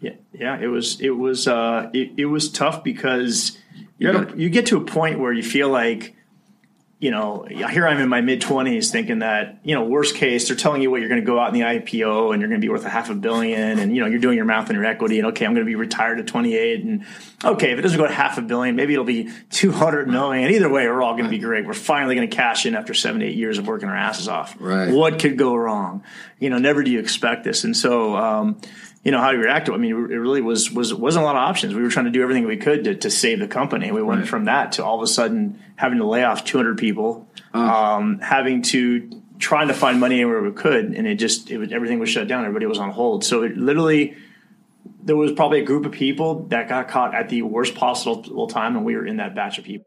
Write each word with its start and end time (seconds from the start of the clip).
Yeah, 0.00 0.12
yeah, 0.32 0.58
it 0.58 0.66
was 0.66 1.00
it 1.00 1.10
was 1.10 1.48
uh, 1.48 1.90
it, 1.92 2.12
it 2.16 2.26
was 2.26 2.50
tough 2.50 2.84
because 2.84 3.58
you 3.98 4.32
you 4.36 4.50
get 4.50 4.66
to 4.66 4.76
a 4.76 4.84
point 4.84 5.18
where 5.18 5.32
you 5.32 5.42
feel 5.42 5.68
like 5.68 6.16
you 6.98 7.10
know, 7.10 7.44
here 7.44 7.86
I'm 7.86 8.00
in 8.00 8.08
my 8.08 8.22
mid 8.22 8.40
20s 8.40 8.90
thinking 8.90 9.18
that, 9.18 9.60
you 9.62 9.74
know, 9.74 9.84
worst 9.84 10.14
case, 10.14 10.48
they're 10.48 10.56
telling 10.56 10.80
you 10.80 10.90
what 10.90 11.00
you're 11.00 11.10
going 11.10 11.20
to 11.20 11.26
go 11.26 11.38
out 11.38 11.48
in 11.48 11.54
the 11.54 11.60
IPO 11.60 12.32
and 12.32 12.40
you're 12.40 12.48
going 12.48 12.58
to 12.58 12.64
be 12.64 12.70
worth 12.70 12.86
a 12.86 12.88
half 12.88 13.10
a 13.10 13.14
billion. 13.14 13.78
And, 13.78 13.94
you 13.94 14.00
know, 14.00 14.08
you're 14.08 14.18
doing 14.18 14.36
your 14.36 14.46
math 14.46 14.70
on 14.70 14.76
your 14.76 14.84
equity. 14.86 15.18
And, 15.18 15.28
okay, 15.28 15.44
I'm 15.44 15.52
going 15.52 15.66
to 15.66 15.68
be 15.68 15.74
retired 15.74 16.18
at 16.20 16.26
28. 16.26 16.84
And, 16.84 17.04
okay, 17.44 17.72
if 17.72 17.78
it 17.78 17.82
doesn't 17.82 17.98
go 17.98 18.06
to 18.06 18.12
half 18.12 18.38
a 18.38 18.42
billion, 18.42 18.76
maybe 18.76 18.94
it'll 18.94 19.04
be 19.04 19.30
200 19.50 20.08
million. 20.08 20.50
Either 20.50 20.70
way, 20.70 20.88
we're 20.88 21.02
all 21.02 21.12
going 21.12 21.24
to 21.24 21.30
be 21.30 21.38
great. 21.38 21.66
We're 21.66 21.74
finally 21.74 22.14
going 22.14 22.30
to 22.30 22.34
cash 22.34 22.64
in 22.64 22.74
after 22.74 22.94
seven, 22.94 23.20
eight 23.20 23.36
years 23.36 23.58
of 23.58 23.66
working 23.66 23.90
our 23.90 23.96
asses 23.96 24.26
off. 24.26 24.56
Right. 24.58 24.90
What 24.90 25.18
could 25.18 25.36
go 25.36 25.54
wrong? 25.54 26.02
You 26.38 26.48
know, 26.48 26.56
never 26.56 26.82
do 26.82 26.90
you 26.90 27.00
expect 27.00 27.44
this. 27.44 27.64
And 27.64 27.76
so, 27.76 28.16
um, 28.16 28.58
you 29.06 29.12
know 29.12 29.20
how 29.20 29.30
to 29.30 29.38
react 29.38 29.66
to 29.66 29.72
it. 29.72 29.76
I 29.76 29.78
mean, 29.78 29.92
it 29.92 30.16
really 30.16 30.40
was 30.40 30.72
was 30.72 30.92
wasn't 30.92 31.22
a 31.22 31.26
lot 31.26 31.36
of 31.36 31.42
options. 31.42 31.76
We 31.76 31.80
were 31.80 31.90
trying 31.90 32.06
to 32.06 32.10
do 32.10 32.22
everything 32.22 32.44
we 32.44 32.56
could 32.56 32.82
to, 32.82 32.96
to 32.96 33.08
save 33.08 33.38
the 33.38 33.46
company. 33.46 33.92
We 33.92 34.02
went 34.02 34.22
right. 34.22 34.28
from 34.28 34.46
that 34.46 34.72
to 34.72 34.84
all 34.84 34.96
of 34.96 35.02
a 35.02 35.06
sudden 35.06 35.62
having 35.76 35.98
to 35.98 36.04
lay 36.04 36.24
off 36.24 36.44
200 36.44 36.76
people, 36.76 37.28
uh. 37.54 37.58
um, 37.58 38.18
having 38.18 38.62
to 38.62 39.22
trying 39.38 39.68
to 39.68 39.74
find 39.74 40.00
money 40.00 40.16
anywhere 40.16 40.42
we 40.42 40.50
could, 40.50 40.86
and 40.86 41.06
it 41.06 41.20
just 41.20 41.52
it 41.52 41.58
was, 41.58 41.70
everything 41.70 42.00
was 42.00 42.08
shut 42.08 42.26
down. 42.26 42.40
Everybody 42.40 42.66
was 42.66 42.78
on 42.78 42.90
hold. 42.90 43.24
So 43.24 43.44
it 43.44 43.56
literally 43.56 44.16
there 45.04 45.14
was 45.14 45.30
probably 45.30 45.60
a 45.60 45.64
group 45.64 45.86
of 45.86 45.92
people 45.92 46.40
that 46.48 46.68
got 46.68 46.88
caught 46.88 47.14
at 47.14 47.28
the 47.28 47.42
worst 47.42 47.76
possible 47.76 48.48
time, 48.48 48.74
and 48.74 48.84
we 48.84 48.96
were 48.96 49.06
in 49.06 49.18
that 49.18 49.36
batch 49.36 49.56
of 49.58 49.64
people. 49.64 49.86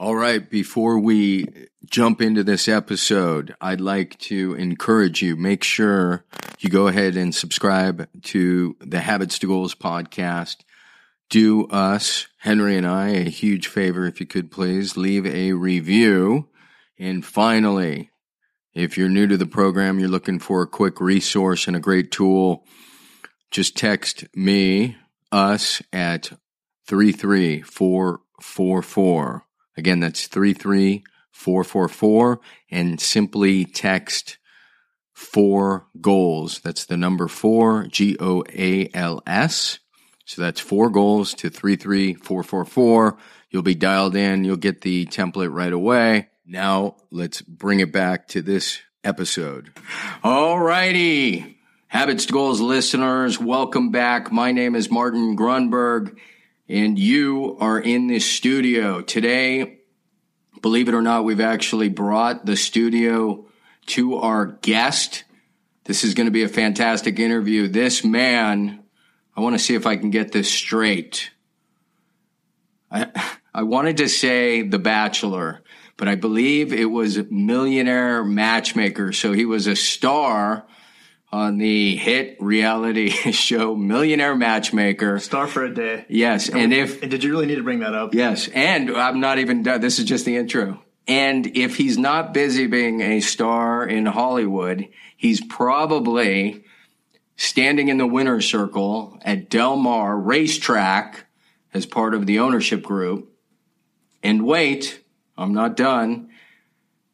All 0.00 0.16
right, 0.16 0.48
before 0.48 0.98
we 0.98 1.68
jump 1.84 2.22
into 2.22 2.42
this 2.42 2.68
episode, 2.68 3.54
I'd 3.60 3.82
like 3.82 4.18
to 4.20 4.54
encourage 4.54 5.20
you 5.20 5.36
make 5.36 5.62
sure 5.62 6.24
you 6.58 6.70
go 6.70 6.86
ahead 6.86 7.16
and 7.16 7.34
subscribe 7.34 8.08
to 8.22 8.78
the 8.80 9.00
Habits 9.00 9.38
to 9.40 9.46
Goals 9.46 9.74
podcast. 9.74 10.64
Do 11.28 11.66
us, 11.66 12.28
Henry 12.38 12.78
and 12.78 12.86
I, 12.86 13.08
a 13.08 13.28
huge 13.28 13.68
favor 13.68 14.06
if 14.06 14.20
you 14.20 14.26
could 14.26 14.50
please 14.50 14.96
leave 14.96 15.26
a 15.26 15.52
review. 15.52 16.48
And 16.98 17.22
finally, 17.22 18.08
if 18.72 18.96
you're 18.96 19.10
new 19.10 19.26
to 19.26 19.36
the 19.36 19.44
program, 19.44 19.98
you're 19.98 20.08
looking 20.08 20.38
for 20.38 20.62
a 20.62 20.66
quick 20.66 20.98
resource 20.98 21.66
and 21.66 21.76
a 21.76 21.78
great 21.78 22.10
tool, 22.10 22.64
just 23.50 23.76
text 23.76 24.24
me, 24.34 24.96
us 25.30 25.82
at 25.92 26.32
33444. 26.86 29.44
Again, 29.80 30.00
that's 30.00 30.26
33444 30.26 32.40
and 32.70 33.00
simply 33.00 33.64
text 33.64 34.36
four 35.14 35.86
goals. 35.98 36.60
That's 36.60 36.84
the 36.84 36.98
number 36.98 37.28
four, 37.28 37.86
G 37.86 38.14
O 38.20 38.44
A 38.54 38.90
L 38.92 39.22
S. 39.26 39.78
So 40.26 40.42
that's 40.42 40.60
four 40.60 40.90
goals 40.90 41.32
to 41.32 41.48
33444. 41.48 43.16
You'll 43.48 43.62
be 43.62 43.74
dialed 43.74 44.16
in. 44.16 44.44
You'll 44.44 44.58
get 44.58 44.82
the 44.82 45.06
template 45.06 45.50
right 45.50 45.72
away. 45.72 46.28
Now 46.44 46.96
let's 47.10 47.40
bring 47.40 47.80
it 47.80 47.90
back 47.90 48.28
to 48.28 48.42
this 48.42 48.80
episode. 49.02 49.70
All 50.22 50.60
righty. 50.60 51.56
Habits 51.86 52.26
to 52.26 52.34
Goals 52.34 52.60
listeners, 52.60 53.40
welcome 53.40 53.92
back. 53.92 54.30
My 54.30 54.52
name 54.52 54.74
is 54.74 54.90
Martin 54.90 55.38
Grunburg 55.38 56.18
and 56.70 56.96
you 56.96 57.56
are 57.58 57.80
in 57.80 58.06
this 58.06 58.24
studio 58.24 59.00
today. 59.00 59.80
Believe 60.62 60.88
it 60.88 60.94
or 60.94 61.02
not, 61.02 61.24
we've 61.24 61.40
actually 61.40 61.88
brought 61.88 62.46
the 62.46 62.56
studio 62.56 63.44
to 63.86 64.16
our 64.16 64.46
guest. 64.46 65.24
This 65.84 66.04
is 66.04 66.14
going 66.14 66.28
to 66.28 66.30
be 66.30 66.44
a 66.44 66.48
fantastic 66.48 67.18
interview. 67.18 67.66
This 67.66 68.04
man, 68.04 68.84
I 69.36 69.40
want 69.40 69.56
to 69.56 69.58
see 69.58 69.74
if 69.74 69.84
I 69.84 69.96
can 69.96 70.10
get 70.10 70.30
this 70.30 70.48
straight. 70.48 71.32
I, 72.88 73.08
I 73.54 73.64
wanted 73.64 73.96
to 73.96 74.08
say 74.08 74.62
The 74.62 74.78
Bachelor, 74.78 75.62
but 75.96 76.06
I 76.06 76.14
believe 76.14 76.72
it 76.72 76.84
was 76.84 77.18
Millionaire 77.30 78.22
Matchmaker. 78.22 79.12
So 79.12 79.32
he 79.32 79.44
was 79.44 79.66
a 79.66 79.74
star 79.74 80.66
on 81.32 81.58
the 81.58 81.96
hit 81.96 82.36
reality 82.40 83.08
show 83.32 83.74
Millionaire 83.74 84.34
Matchmaker. 84.34 85.18
Star 85.18 85.46
for 85.46 85.64
a 85.64 85.72
day. 85.72 86.04
Yes, 86.08 86.48
and, 86.48 86.58
and 86.58 86.72
if 86.72 87.02
and 87.02 87.10
did 87.10 87.22
you 87.22 87.30
really 87.30 87.46
need 87.46 87.56
to 87.56 87.62
bring 87.62 87.80
that 87.80 87.94
up? 87.94 88.14
Yes, 88.14 88.48
and 88.48 88.90
I'm 88.90 89.20
not 89.20 89.38
even 89.38 89.62
done. 89.62 89.80
This 89.80 89.98
is 89.98 90.04
just 90.04 90.24
the 90.24 90.36
intro. 90.36 90.82
And 91.06 91.56
if 91.56 91.76
he's 91.76 91.98
not 91.98 92.34
busy 92.34 92.66
being 92.66 93.00
a 93.00 93.20
star 93.20 93.84
in 93.86 94.06
Hollywood, 94.06 94.88
he's 95.16 95.44
probably 95.44 96.64
standing 97.36 97.88
in 97.88 97.98
the 97.98 98.06
winner's 98.06 98.46
circle 98.48 99.18
at 99.22 99.48
Del 99.48 99.76
Mar 99.76 100.16
Racetrack 100.16 101.26
as 101.72 101.86
part 101.86 102.14
of 102.14 102.26
the 102.26 102.38
ownership 102.38 102.82
group. 102.82 103.32
And 104.22 104.44
wait, 104.44 105.02
I'm 105.36 105.54
not 105.54 105.76
done. 105.76 106.28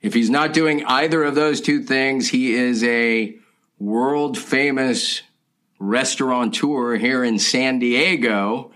If 0.03 0.15
he's 0.15 0.31
not 0.31 0.53
doing 0.53 0.85
either 0.85 1.23
of 1.23 1.35
those 1.35 1.61
two 1.61 1.83
things, 1.83 2.29
he 2.29 2.55
is 2.55 2.83
a 2.85 3.39
world 3.79 4.39
famous 4.39 5.23
restaurateur 5.79 6.97
here 6.97 7.23
in 7.23 7.39
San 7.39 7.79
Diego. 7.79 8.73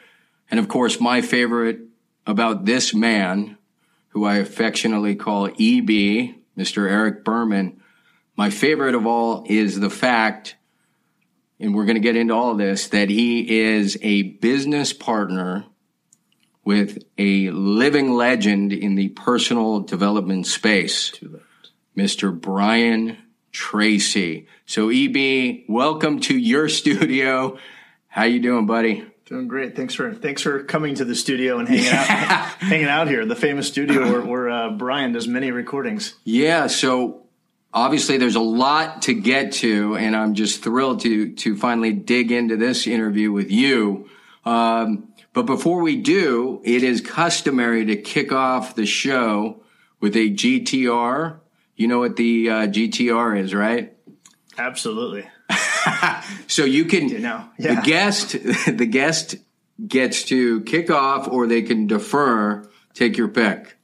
And 0.50 0.60
of 0.60 0.68
course, 0.68 1.00
my 1.00 1.22
favorite 1.22 1.80
about 2.26 2.64
this 2.64 2.94
man, 2.94 3.56
who 4.08 4.24
I 4.24 4.36
affectionately 4.36 5.14
call 5.14 5.46
EB, 5.46 6.34
Mr. 6.56 6.90
Eric 6.90 7.24
Berman, 7.24 7.80
my 8.36 8.50
favorite 8.50 8.94
of 8.94 9.06
all 9.06 9.44
is 9.46 9.78
the 9.78 9.90
fact, 9.90 10.56
and 11.58 11.74
we're 11.74 11.84
going 11.84 11.96
to 11.96 12.00
get 12.00 12.16
into 12.16 12.34
all 12.34 12.54
this, 12.54 12.88
that 12.88 13.08
he 13.08 13.60
is 13.60 13.98
a 14.02 14.22
business 14.22 14.92
partner 14.92 15.66
with 16.64 17.02
a 17.16 17.50
living 17.50 18.12
legend 18.12 18.72
in 18.72 18.94
the 18.94 19.08
personal 19.08 19.80
development 19.80 20.46
space, 20.46 21.12
Mr. 21.96 22.38
Brian 22.38 23.16
Tracy. 23.52 24.46
So 24.66 24.90
EB, 24.90 25.64
welcome 25.68 26.20
to 26.20 26.36
your 26.36 26.68
studio. 26.68 27.58
How 28.08 28.24
you 28.24 28.40
doing, 28.40 28.66
buddy? 28.66 29.04
Doing 29.26 29.48
great. 29.48 29.76
Thanks 29.76 29.94
for 29.94 30.12
thanks 30.12 30.42
for 30.42 30.64
coming 30.64 30.96
to 30.96 31.04
the 31.04 31.14
studio 31.14 31.58
and 31.58 31.68
hanging 31.68 31.88
out 31.88 32.06
hanging 32.58 32.86
out 32.86 33.08
here, 33.08 33.24
the 33.24 33.36
famous 33.36 33.68
studio 33.68 34.10
where, 34.10 34.22
where 34.22 34.50
uh, 34.50 34.70
Brian 34.70 35.12
does 35.12 35.28
many 35.28 35.52
recordings. 35.52 36.14
Yeah. 36.24 36.66
So 36.66 37.26
obviously, 37.72 38.18
there's 38.18 38.34
a 38.34 38.40
lot 38.40 39.02
to 39.02 39.14
get 39.14 39.52
to, 39.52 39.96
and 39.96 40.16
I'm 40.16 40.34
just 40.34 40.64
thrilled 40.64 41.00
to 41.00 41.32
to 41.34 41.56
finally 41.56 41.92
dig 41.92 42.32
into 42.32 42.56
this 42.56 42.86
interview 42.86 43.30
with 43.30 43.50
you. 43.52 44.08
Um, 44.44 45.12
but 45.32 45.46
before 45.46 45.80
we 45.80 45.96
do, 45.96 46.60
it 46.64 46.82
is 46.82 47.00
customary 47.00 47.84
to 47.86 47.96
kick 47.96 48.32
off 48.32 48.74
the 48.74 48.86
show 48.86 49.62
with 50.00 50.16
a 50.16 50.30
GTR 50.30 51.39
you 51.80 51.88
know 51.88 51.98
what 51.98 52.16
the 52.16 52.50
uh, 52.50 52.66
GTR 52.66 53.38
is, 53.38 53.54
right? 53.54 53.96
Absolutely. 54.58 55.26
so 56.46 56.66
you 56.66 56.84
can 56.84 57.08
you 57.08 57.20
know, 57.20 57.48
yeah. 57.58 57.76
the 57.76 57.80
guest 57.80 58.32
the 58.66 58.86
guest 58.86 59.36
gets 59.88 60.24
to 60.24 60.60
kick 60.64 60.90
off 60.90 61.26
or 61.26 61.46
they 61.46 61.62
can 61.62 61.86
defer. 61.86 62.68
Take 62.92 63.16
your 63.16 63.28
pick. 63.28 63.78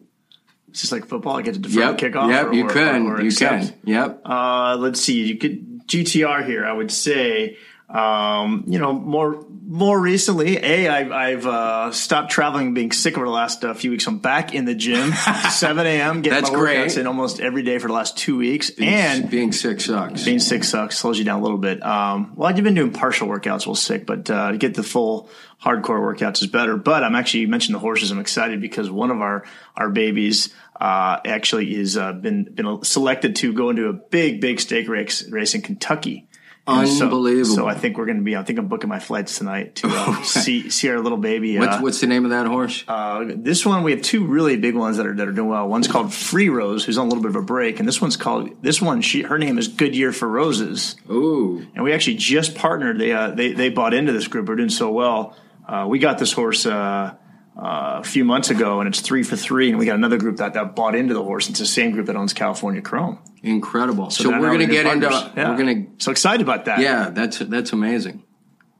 It's 0.68 0.80
just 0.80 0.92
like 0.92 1.06
football. 1.06 1.38
I 1.38 1.42
get 1.42 1.54
to 1.54 1.60
defer 1.60 1.80
yep, 1.80 1.96
kickoff. 1.96 2.28
Yep, 2.28 2.46
or, 2.48 2.52
you 2.52 2.66
or, 2.66 2.70
can. 2.70 3.06
Or, 3.06 3.22
you 3.22 3.32
can. 3.32 3.72
Yep. 3.84 4.20
Uh, 4.26 4.76
let's 4.78 5.00
see. 5.00 5.24
You 5.24 5.38
could 5.38 5.86
GTR 5.86 6.44
here. 6.44 6.66
I 6.66 6.72
would 6.74 6.90
say 6.90 7.56
um, 7.88 8.64
you 8.66 8.78
know, 8.78 8.92
more 8.92 9.44
more 9.68 10.00
recently, 10.00 10.56
a 10.58 10.88
I've, 10.88 11.12
I've 11.12 11.46
uh, 11.46 11.92
stopped 11.92 12.30
traveling, 12.30 12.74
being 12.74 12.90
sick 12.90 13.16
over 13.16 13.26
the 13.26 13.32
last 13.32 13.64
uh, 13.64 13.74
few 13.74 13.90
weeks. 13.90 14.06
I'm 14.06 14.18
back 14.18 14.54
in 14.54 14.64
the 14.64 14.74
gym, 14.74 15.12
7 15.50 15.86
a.m. 15.86 16.22
Getting 16.22 16.36
That's 16.36 16.52
my 16.52 16.58
great. 16.58 16.78
workouts 16.78 16.98
in 16.98 17.06
almost 17.06 17.40
every 17.40 17.62
day 17.62 17.78
for 17.78 17.86
the 17.86 17.92
last 17.92 18.16
two 18.16 18.36
weeks. 18.38 18.70
Being, 18.70 18.92
and 18.92 19.30
being 19.30 19.52
sick 19.52 19.80
sucks. 19.80 20.24
Being 20.24 20.40
sick 20.40 20.64
sucks, 20.64 20.98
slows 20.98 21.18
you 21.18 21.24
down 21.24 21.40
a 21.40 21.42
little 21.42 21.58
bit. 21.58 21.84
Um, 21.84 22.32
well, 22.34 22.48
I've 22.48 22.56
been 22.56 22.74
doing 22.74 22.92
partial 22.92 23.28
workouts 23.28 23.66
while 23.66 23.76
sick, 23.76 24.04
but 24.04 24.28
uh, 24.30 24.52
to 24.52 24.58
get 24.58 24.74
the 24.74 24.82
full 24.82 25.30
hardcore 25.62 26.00
workouts 26.00 26.42
is 26.42 26.48
better. 26.48 26.76
But 26.76 27.04
I'm 27.04 27.14
actually 27.14 27.40
you 27.40 27.48
mentioned 27.48 27.76
the 27.76 27.80
horses. 27.80 28.10
I'm 28.10 28.18
excited 28.18 28.60
because 28.60 28.90
one 28.90 29.12
of 29.12 29.20
our 29.20 29.44
our 29.76 29.90
babies 29.90 30.52
uh, 30.80 31.18
actually 31.24 31.74
is 31.74 31.96
uh, 31.96 32.12
been 32.12 32.44
been 32.52 32.82
selected 32.82 33.36
to 33.36 33.52
go 33.52 33.70
into 33.70 33.88
a 33.88 33.92
big 33.92 34.40
big 34.40 34.60
stake 34.60 34.88
race 34.88 35.28
race 35.30 35.54
in 35.54 35.62
Kentucky 35.62 36.28
And 36.68 36.88
so- 36.88 37.04
Unbelievable. 37.04 37.54
So, 37.54 37.66
I 37.68 37.74
think 37.74 37.96
we're 37.96 38.06
going 38.06 38.18
to 38.18 38.24
be. 38.24 38.34
I 38.36 38.42
think 38.42 38.58
I'm 38.58 38.66
booking 38.66 38.88
my 38.88 38.98
flights 38.98 39.38
tonight 39.38 39.76
to 39.76 39.88
uh, 39.88 40.22
see 40.24 40.68
see 40.68 40.88
our 40.90 40.98
little 40.98 41.18
baby. 41.18 41.58
What's 41.58 41.76
uh, 41.76 41.80
what's 41.80 42.00
the 42.00 42.08
name 42.08 42.24
of 42.24 42.30
that 42.32 42.46
horse? 42.48 42.82
uh, 42.88 43.24
this 43.28 43.64
one 43.64 43.84
we 43.84 43.92
have 43.92 44.02
two 44.02 44.26
really 44.26 44.56
big 44.56 44.74
ones 44.74 44.96
that 44.96 45.06
are 45.06 45.14
that 45.14 45.28
are 45.28 45.32
doing 45.32 45.48
well. 45.48 45.68
One's 45.68 45.86
called 45.86 46.12
Free 46.12 46.48
Rose, 46.48 46.84
who's 46.84 46.98
on 46.98 47.06
a 47.06 47.08
little 47.08 47.22
bit 47.22 47.30
of 47.30 47.36
a 47.36 47.42
break, 47.42 47.78
and 47.78 47.86
this 47.86 48.00
one's 48.00 48.16
called 48.16 48.50
this 48.62 48.82
one. 48.82 49.00
She 49.00 49.22
her 49.22 49.38
name 49.38 49.58
is 49.58 49.68
Goodyear 49.68 50.12
for 50.12 50.26
Roses, 50.28 50.96
Ooh, 51.08 51.64
and 51.74 51.84
we 51.84 51.92
actually 51.92 52.16
just 52.16 52.56
partnered. 52.56 52.98
They 52.98 53.12
uh, 53.12 53.30
they 53.30 53.52
they 53.52 53.68
bought 53.68 53.94
into 53.94 54.12
this 54.12 54.26
group. 54.26 54.48
We're 54.48 54.56
doing 54.56 54.68
so 54.68 54.90
well. 54.90 55.36
Uh, 55.68 55.86
we 55.88 55.98
got 56.00 56.18
this 56.18 56.32
horse. 56.32 56.66
Uh, 56.66 57.14
uh, 57.56 58.00
a 58.00 58.04
few 58.04 58.24
months 58.24 58.50
ago, 58.50 58.80
and 58.80 58.88
it's 58.88 59.00
three 59.00 59.22
for 59.22 59.36
three, 59.36 59.70
and 59.70 59.78
we 59.78 59.86
got 59.86 59.94
another 59.94 60.18
group 60.18 60.36
that, 60.36 60.52
that 60.54 60.76
bought 60.76 60.94
into 60.94 61.14
the 61.14 61.22
horse. 61.22 61.48
It's 61.48 61.58
the 61.58 61.66
same 61.66 61.92
group 61.92 62.06
that 62.06 62.16
owns 62.16 62.32
California 62.34 62.82
Chrome. 62.82 63.18
incredible. 63.42 64.10
So, 64.10 64.30
now 64.30 64.40
we're 64.40 64.48
going 64.48 64.60
to 64.60 64.66
get 64.66 64.86
into 64.86 65.08
partners. 65.08 65.32
Yeah. 65.36 65.50
we're 65.50 65.56
going 65.56 65.84
to 65.86 66.04
so 66.04 66.10
excited 66.10 66.42
about 66.42 66.66
that. 66.66 66.80
yeah, 66.80 67.10
that's 67.10 67.38
that's 67.38 67.72
amazing. 67.72 68.22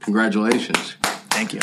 Congratulations. 0.00 0.96
thank 1.30 1.52
you. 1.54 1.60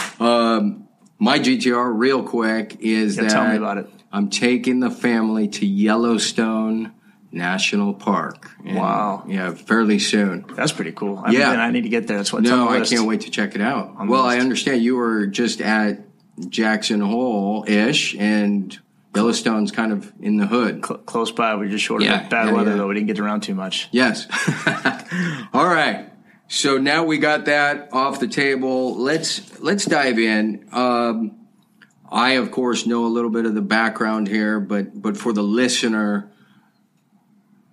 My 1.20 1.40
GTR, 1.40 1.94
real 1.96 2.24
quick, 2.24 2.78
is 2.82 3.16
Yeah, 3.16 3.24
that 3.24 3.30
tell 3.32 3.48
me 3.48 3.56
about 3.56 3.78
it. 3.78 3.90
I'm 4.12 4.30
taking 4.30 4.80
the 4.82 4.92
family 4.92 5.48
to 5.48 5.66
Yellowstone 5.66 6.92
National 7.32 7.94
Park. 7.94 8.52
And, 8.66 8.76
Wow. 8.78 9.24
Yeah, 9.28 9.54
fairly 9.54 10.00
soon. 10.00 10.46
That's 10.56 10.72
pretty 10.72 10.92
cool. 10.92 11.22
I 11.24 11.32
Yeah. 11.32 11.52
mean, 11.52 11.60
I 11.60 11.72
need 11.72 11.84
to 11.84 11.90
get 11.90 12.08
there. 12.08 12.18
That's 12.18 12.34
what's 12.34 12.50
on 12.50 12.58
No, 12.58 12.70
I 12.70 12.82
can't 12.82 13.08
wait 13.08 13.22
to 13.22 13.32
check 13.32 13.56
it 13.56 13.62
out. 13.62 14.06
Well, 14.08 14.24
I 14.24 14.38
understand 14.40 14.84
you 14.84 14.96
were 14.98 15.26
just 15.28 15.62
at 15.62 16.02
Jackson 16.50 17.00
Hole 17.02 17.66
ish, 17.68 18.16
and 18.16 18.78
Yellowstone's 19.16 19.72
kind 19.72 19.92
of 19.92 20.12
in 20.20 20.38
the 20.38 20.48
hood. 20.48 20.84
Cl- 20.86 21.00
close 21.00 21.32
by. 21.32 21.56
We 21.56 21.70
just 21.70 21.84
short 21.84 22.02
of 22.02 22.08
Yeah, 22.08 22.28
bad 22.28 22.48
yeah, 22.48 22.54
weather 22.54 22.72
yeah. 22.72 22.78
though. 22.78 22.88
We 22.88 22.96
didn't 22.96 23.08
get 23.08 23.20
around 23.20 23.42
too 23.42 23.54
much. 23.56 23.88
Yes. 23.92 24.28
All 25.54 25.68
right. 25.68 26.10
So 26.48 26.78
now 26.78 27.04
we 27.06 27.18
got 27.20 27.46
that 27.46 27.90
off 27.94 28.20
the 28.20 28.28
table. 28.28 28.96
Let's 28.98 29.60
let's 29.60 29.86
dive 29.86 30.20
in. 30.20 30.68
Um, 30.72 31.38
I 32.12 32.32
of 32.34 32.52
course 32.52 32.86
know 32.86 33.06
a 33.06 33.08
little 33.08 33.30
bit 33.32 33.46
of 33.46 33.56
the 33.56 33.62
background 33.62 34.28
here, 34.28 34.60
but 34.60 35.00
but 35.00 35.18
for 35.18 35.34
the 35.34 35.42
listener, 35.44 36.32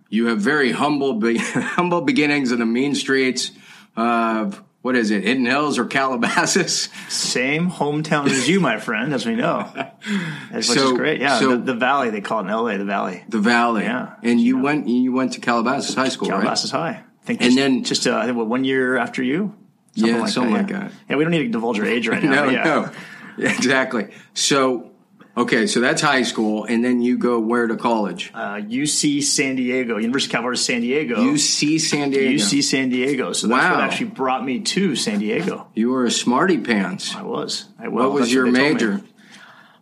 you 0.09 0.27
have 0.27 0.39
very 0.41 0.73
humble 0.73 1.15
be- 1.15 1.39
humble 1.39 2.01
beginnings 2.03 2.53
in 2.53 2.59
the 2.61 2.67
mean 2.67 2.95
streets 2.95 3.51
of 3.97 4.63
what 4.83 4.97
is 4.97 5.11
it, 5.11 5.25
Hidden 5.25 5.45
Hills 5.47 5.79
or 5.79 5.85
Calabasas? 5.85 6.89
Same 7.09 7.71
hometown 7.71 8.27
as 8.27 8.49
you, 8.49 8.61
my 8.61 8.79
friend, 8.79 9.13
as 9.13 9.27
we 9.27 9.35
know. 9.35 9.71
That's 10.51 10.69
which 10.69 10.79
is 10.79 10.93
great. 10.93 11.21
Yeah, 11.21 11.39
so- 11.39 11.51
the, 11.51 11.57
the 11.59 11.75
Valley 11.75 12.11
they 12.11 12.21
call 12.21 12.41
it 12.41 12.43
in 12.45 12.51
L.A. 12.51 12.79
The 12.79 12.85
Valley, 12.85 13.25
The 13.29 13.39
Valley. 13.41 13.83
Yeah. 13.83 14.15
And 14.23 14.41
you 14.41 14.59
went 14.61 14.89
you 14.89 15.13
went 15.13 15.35
to 15.35 15.41
Calabasas 15.41 15.95
High 15.95 16.09
School, 16.09 16.29
right? 16.31 16.41
Calabasas 16.41 16.71
High. 16.71 17.03
I 17.23 17.25
think 17.27 17.41
And 17.43 17.49
just, 17.51 17.57
then- 17.57 17.85
just 17.85 18.07
uh, 18.07 18.17
I 18.17 18.25
think 18.25 18.37
what, 18.37 18.47
one 18.47 18.65
year 18.65 18.97
after 18.97 19.23
you. 19.23 19.55
Yeah, 19.95 20.25
something 20.27 20.55
like 20.55 20.71
yeah. 20.71 20.81
that. 20.85 20.93
Yeah, 21.11 21.17
we 21.17 21.25
don't 21.25 21.33
need 21.33 21.43
to 21.43 21.49
divulge 21.51 21.77
your 21.77 21.87
age 21.87 22.07
right 22.09 22.23
now. 22.25 22.45
No, 22.45 22.51
yeah. 22.51 22.65
no. 22.65 22.91
Exactly. 23.39 24.13
So, 24.35 24.91
okay, 25.37 25.67
so 25.67 25.81
that's 25.81 26.03
high 26.03 26.23
school, 26.23 26.65
and 26.65 26.85
then 26.85 27.01
you 27.01 27.17
go 27.19 27.39
where 27.41 27.67
to 27.67 27.77
college? 27.77 28.31
Uh, 28.35 28.57
UC 28.57 29.23
San 29.23 29.57
Diego, 29.57 29.97
University 29.99 30.29
of 30.31 30.33
California, 30.33 30.57
San 30.59 30.81
Diego. 30.81 31.17
UC 31.17 31.81
San 31.81 32.11
Diego. 32.11 32.33
UC 32.45 32.63
San 32.63 32.89
Diego. 32.91 33.33
So 33.33 33.47
that's 33.47 33.63
Wow. 33.63 33.75
what 33.77 33.85
actually 33.85 34.07
brought 34.11 34.45
me 34.45 34.61
to 34.61 34.97
San 34.97 35.19
Diego. 35.19 35.67
You 35.75 35.91
were 35.91 36.05
a 36.05 36.11
smarty 36.11 36.59
pants. 36.59 37.15
I 37.15 37.23
was. 37.23 37.67
I 37.79 37.89
was. 37.89 38.03
What 38.03 38.13
was 38.13 38.21
that's 38.23 38.33
your 38.33 38.47
me. 38.47 38.53
major? 38.53 39.01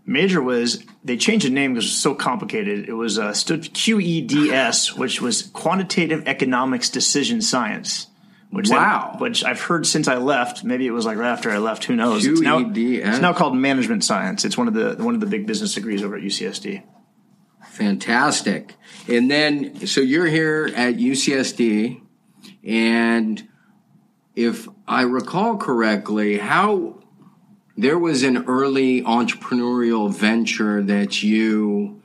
Major 0.07 0.41
was 0.41 0.83
they 1.05 1.19
changed 1.19 1.45
the 1.45 1.51
name 1.51 1.75
because 1.75 1.85
it 1.85 1.89
was 1.89 1.99
so 1.99 2.15
complicated. 2.15 2.89
It 2.89 2.95
was 2.95 3.19
uh, 3.19 3.35
stood 3.35 3.63
QEDS, 3.63 4.97
which 4.97 5.21
was 5.21 5.43
Quantitative 5.43 6.27
Economics 6.27 6.89
Decision 6.89 7.43
Science. 7.43 8.07
Which 8.51 8.71
Wow. 8.71 9.13
They, 9.15 9.19
which 9.21 9.45
I've 9.45 9.61
heard 9.61 9.87
since 9.87 10.09
I 10.09 10.17
left. 10.17 10.65
Maybe 10.65 10.87
it 10.87 10.91
was 10.91 11.05
like 11.05 11.19
right 11.19 11.31
after 11.31 11.51
I 11.51 11.59
left. 11.59 11.85
Who 11.85 11.95
knows? 11.97 12.25
It's 12.27 12.41
now, 12.41 12.59
it's 12.59 13.21
now 13.21 13.35
called 13.35 13.55
Management 13.57 14.05
Science. 14.05 14.45
It's 14.45 14.57
one 14.57 14.69
of 14.69 14.75
the 14.75 15.03
one 15.03 15.15
of 15.15 15.21
the 15.21 15.27
big 15.27 15.47
business 15.47 15.75
degrees 15.75 16.03
over 16.03 16.17
at 16.17 16.23
UCSD. 16.23 16.83
Fantastic. 17.71 18.75
And 19.07 19.31
then, 19.31 19.87
so 19.87 20.01
you're 20.01 20.27
here 20.27 20.71
at 20.75 20.97
UCSD, 20.97 22.01
and 22.65 23.47
if 24.35 24.67
I 24.87 25.03
recall 25.03 25.59
correctly, 25.59 26.39
how 26.39 27.03
there 27.77 27.99
was 27.99 28.23
an 28.23 28.45
early 28.47 29.03
entrepreneurial 29.03 30.13
venture 30.13 30.83
that 30.83 31.23
you. 31.23 31.98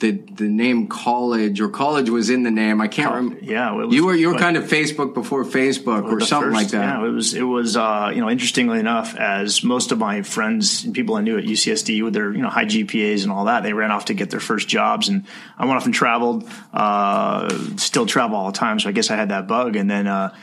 The, 0.00 0.12
the 0.12 0.48
name 0.48 0.86
college 0.88 1.60
or 1.60 1.68
college 1.68 2.08
was 2.08 2.30
in 2.30 2.42
the 2.42 2.50
name. 2.50 2.80
I 2.80 2.88
can't 2.88 3.14
remember. 3.14 3.44
Yeah, 3.44 3.72
it 3.72 3.86
was- 3.86 3.94
You 3.94 4.06
were 4.06 4.14
you 4.14 4.28
were 4.28 4.32
but- 4.34 4.40
kind 4.40 4.56
of 4.56 4.64
Facebook 4.64 5.12
before 5.14 5.44
Facebook 5.44 6.04
or 6.04 6.20
something 6.20 6.52
like 6.52 6.68
that. 6.68 7.00
Yeah, 7.00 7.06
it 7.06 7.10
was 7.10 7.34
it 7.34 7.42
was 7.42 7.76
uh, 7.76 8.10
you 8.14 8.20
know 8.22 8.30
interestingly 8.30 8.80
enough, 8.80 9.14
as 9.16 9.62
most 9.62 9.92
of 9.92 9.98
my 9.98 10.22
friends 10.22 10.84
and 10.84 10.94
people 10.94 11.16
I 11.16 11.20
knew 11.20 11.36
at 11.36 11.44
UCSD 11.44 12.02
with 12.02 12.14
their 12.14 12.32
you 12.32 12.40
know 12.40 12.48
high 12.48 12.64
GPAs 12.64 13.22
and 13.24 13.30
all 13.30 13.44
that, 13.44 13.62
they 13.62 13.74
ran 13.74 13.90
off 13.90 14.06
to 14.06 14.14
get 14.14 14.30
their 14.30 14.40
first 14.40 14.68
jobs, 14.68 15.08
and 15.08 15.26
I 15.58 15.66
went 15.66 15.76
off 15.76 15.84
and 15.84 15.94
traveled. 15.94 16.48
Uh, 16.72 17.48
still 17.76 18.06
travel 18.06 18.36
all 18.38 18.50
the 18.50 18.58
time, 18.58 18.80
so 18.80 18.88
I 18.88 18.92
guess 18.92 19.10
I 19.10 19.16
had 19.16 19.28
that 19.28 19.46
bug, 19.46 19.76
and 19.76 19.90
then. 19.90 20.06
Uh, 20.06 20.34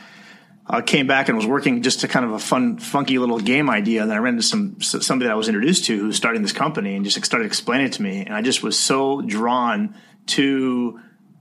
I 0.70 0.82
came 0.82 1.06
back 1.06 1.28
and 1.28 1.36
was 1.36 1.46
working 1.46 1.82
just 1.82 2.00
to 2.00 2.08
kind 2.08 2.26
of 2.26 2.32
a 2.32 2.38
fun, 2.38 2.78
funky 2.78 3.18
little 3.18 3.38
game 3.38 3.70
idea. 3.70 4.02
And 4.02 4.10
then 4.10 4.18
I 4.18 4.20
ran 4.20 4.34
into 4.34 4.42
some 4.42 4.80
somebody 4.80 5.26
that 5.26 5.32
I 5.32 5.36
was 5.36 5.48
introduced 5.48 5.86
to 5.86 5.98
who 5.98 6.06
was 6.06 6.16
starting 6.16 6.42
this 6.42 6.52
company 6.52 6.94
and 6.94 7.04
just 7.04 7.24
started 7.24 7.46
explaining 7.46 7.86
it 7.86 7.92
to 7.94 8.02
me. 8.02 8.24
And 8.24 8.34
I 8.34 8.42
just 8.42 8.62
was 8.62 8.78
so 8.78 9.22
drawn 9.22 9.94
to 10.26 11.00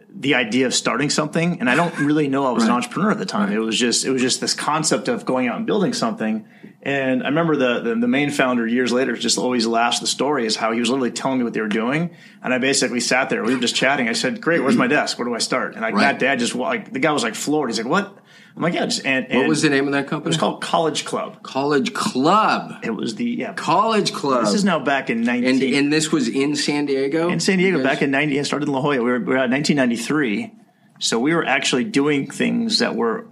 the 0.10 0.36
idea 0.36 0.66
of 0.66 0.74
starting 0.74 1.10
something. 1.10 1.60
And 1.60 1.70
I 1.70 1.76
don't 1.76 1.98
really 2.00 2.28
know 2.28 2.46
I 2.46 2.52
was 2.52 2.64
an 2.64 2.72
entrepreneur 2.72 3.12
at 3.12 3.20
the 3.20 3.26
time. 3.26 3.52
It 3.52 3.60
was 3.60 3.78
just 3.78 4.06
it 4.06 4.12
was 4.12 4.22
just 4.22 4.40
this 4.40 4.54
concept 4.54 5.10
of 5.10 5.26
going 5.26 5.48
out 5.48 5.58
and 5.58 5.66
building 5.66 5.94
something. 5.94 6.48
And 6.88 7.22
I 7.22 7.26
remember 7.28 7.58
the, 7.58 7.82
the 7.82 7.96
the 7.96 8.08
main 8.08 8.32
founder 8.32 8.66
years 8.66 8.94
later 8.94 9.14
just 9.18 9.38
always 9.38 9.68
laughs 9.68 10.00
the 10.00 10.08
story 10.08 10.46
is 10.46 10.56
how 10.56 10.72
he 10.72 10.80
was 10.80 10.90
literally 10.90 11.12
telling 11.12 11.38
me 11.38 11.44
what 11.44 11.52
they 11.54 11.60
were 11.60 11.68
doing. 11.68 12.12
And 12.42 12.54
I 12.54 12.60
basically 12.60 13.02
sat 13.02 13.30
there. 13.30 13.44
We 13.44 13.54
were 13.54 13.60
just 13.60 13.76
chatting. 13.76 14.08
I 14.08 14.14
said, 14.14 14.40
"Great, 14.40 14.62
where's 14.64 14.78
my 14.78 14.88
desk? 14.88 15.20
Where 15.20 15.28
do 15.28 15.36
I 15.36 15.40
start?" 15.40 15.74
And 15.74 15.82
like 15.82 15.94
Right. 15.96 16.04
that 16.04 16.20
day, 16.20 16.30
I 16.30 16.38
just 16.38 16.56
like 16.56 16.94
the 16.94 17.00
guy 17.00 17.12
was 17.12 17.24
like 17.24 17.36
floored. 17.36 17.70
He's 17.70 17.78
like, 17.78 17.88
"What?" 17.90 18.18
I'm 18.56 18.62
like, 18.64 18.74
"Yeah." 18.74 18.86
Just 18.86 19.06
and, 19.06 19.26
and 19.30 19.38
what 19.40 19.50
was 19.50 19.64
the 19.64 19.70
name 19.70 19.86
of 19.88 19.92
that 19.92 20.06
it 20.06 20.08
company? 20.08 20.30
was 20.30 20.38
called 20.38 20.62
College 20.62 21.04
Club. 21.04 21.44
College 21.44 21.94
Club. 21.94 22.76
It 22.84 22.92
was 22.92 23.16
the 23.16 23.26
yeah. 23.32 23.52
College 23.52 24.14
Club. 24.14 24.46
This 24.46 24.54
is 24.54 24.64
now 24.64 24.80
back 24.80 25.10
in 25.10 25.18
and 25.18 25.26
nineteen 25.28 25.74
and 25.74 25.92
this 25.92 26.10
was 26.14 26.30
in 26.30 26.56
San 26.56 26.86
Diego. 26.86 27.28
in 27.28 27.42
San 27.42 27.58
Diego 27.58 27.84
back 27.84 28.02
in 28.02 28.12
ninety. 28.12 28.40
I 28.40 28.44
started 28.44 28.70
in 28.70 28.74
La 28.74 28.80
Jolla. 28.80 28.96
We 29.04 29.12
were, 29.12 29.20
we 29.20 29.26
were 29.26 29.38
at 29.38 29.50
1993, 29.50 30.54
so 31.00 31.20
we 31.20 31.36
were 31.36 31.44
actually 31.46 31.84
doing 31.84 32.32
things 32.32 32.80
that 32.80 32.96
were 32.96 33.28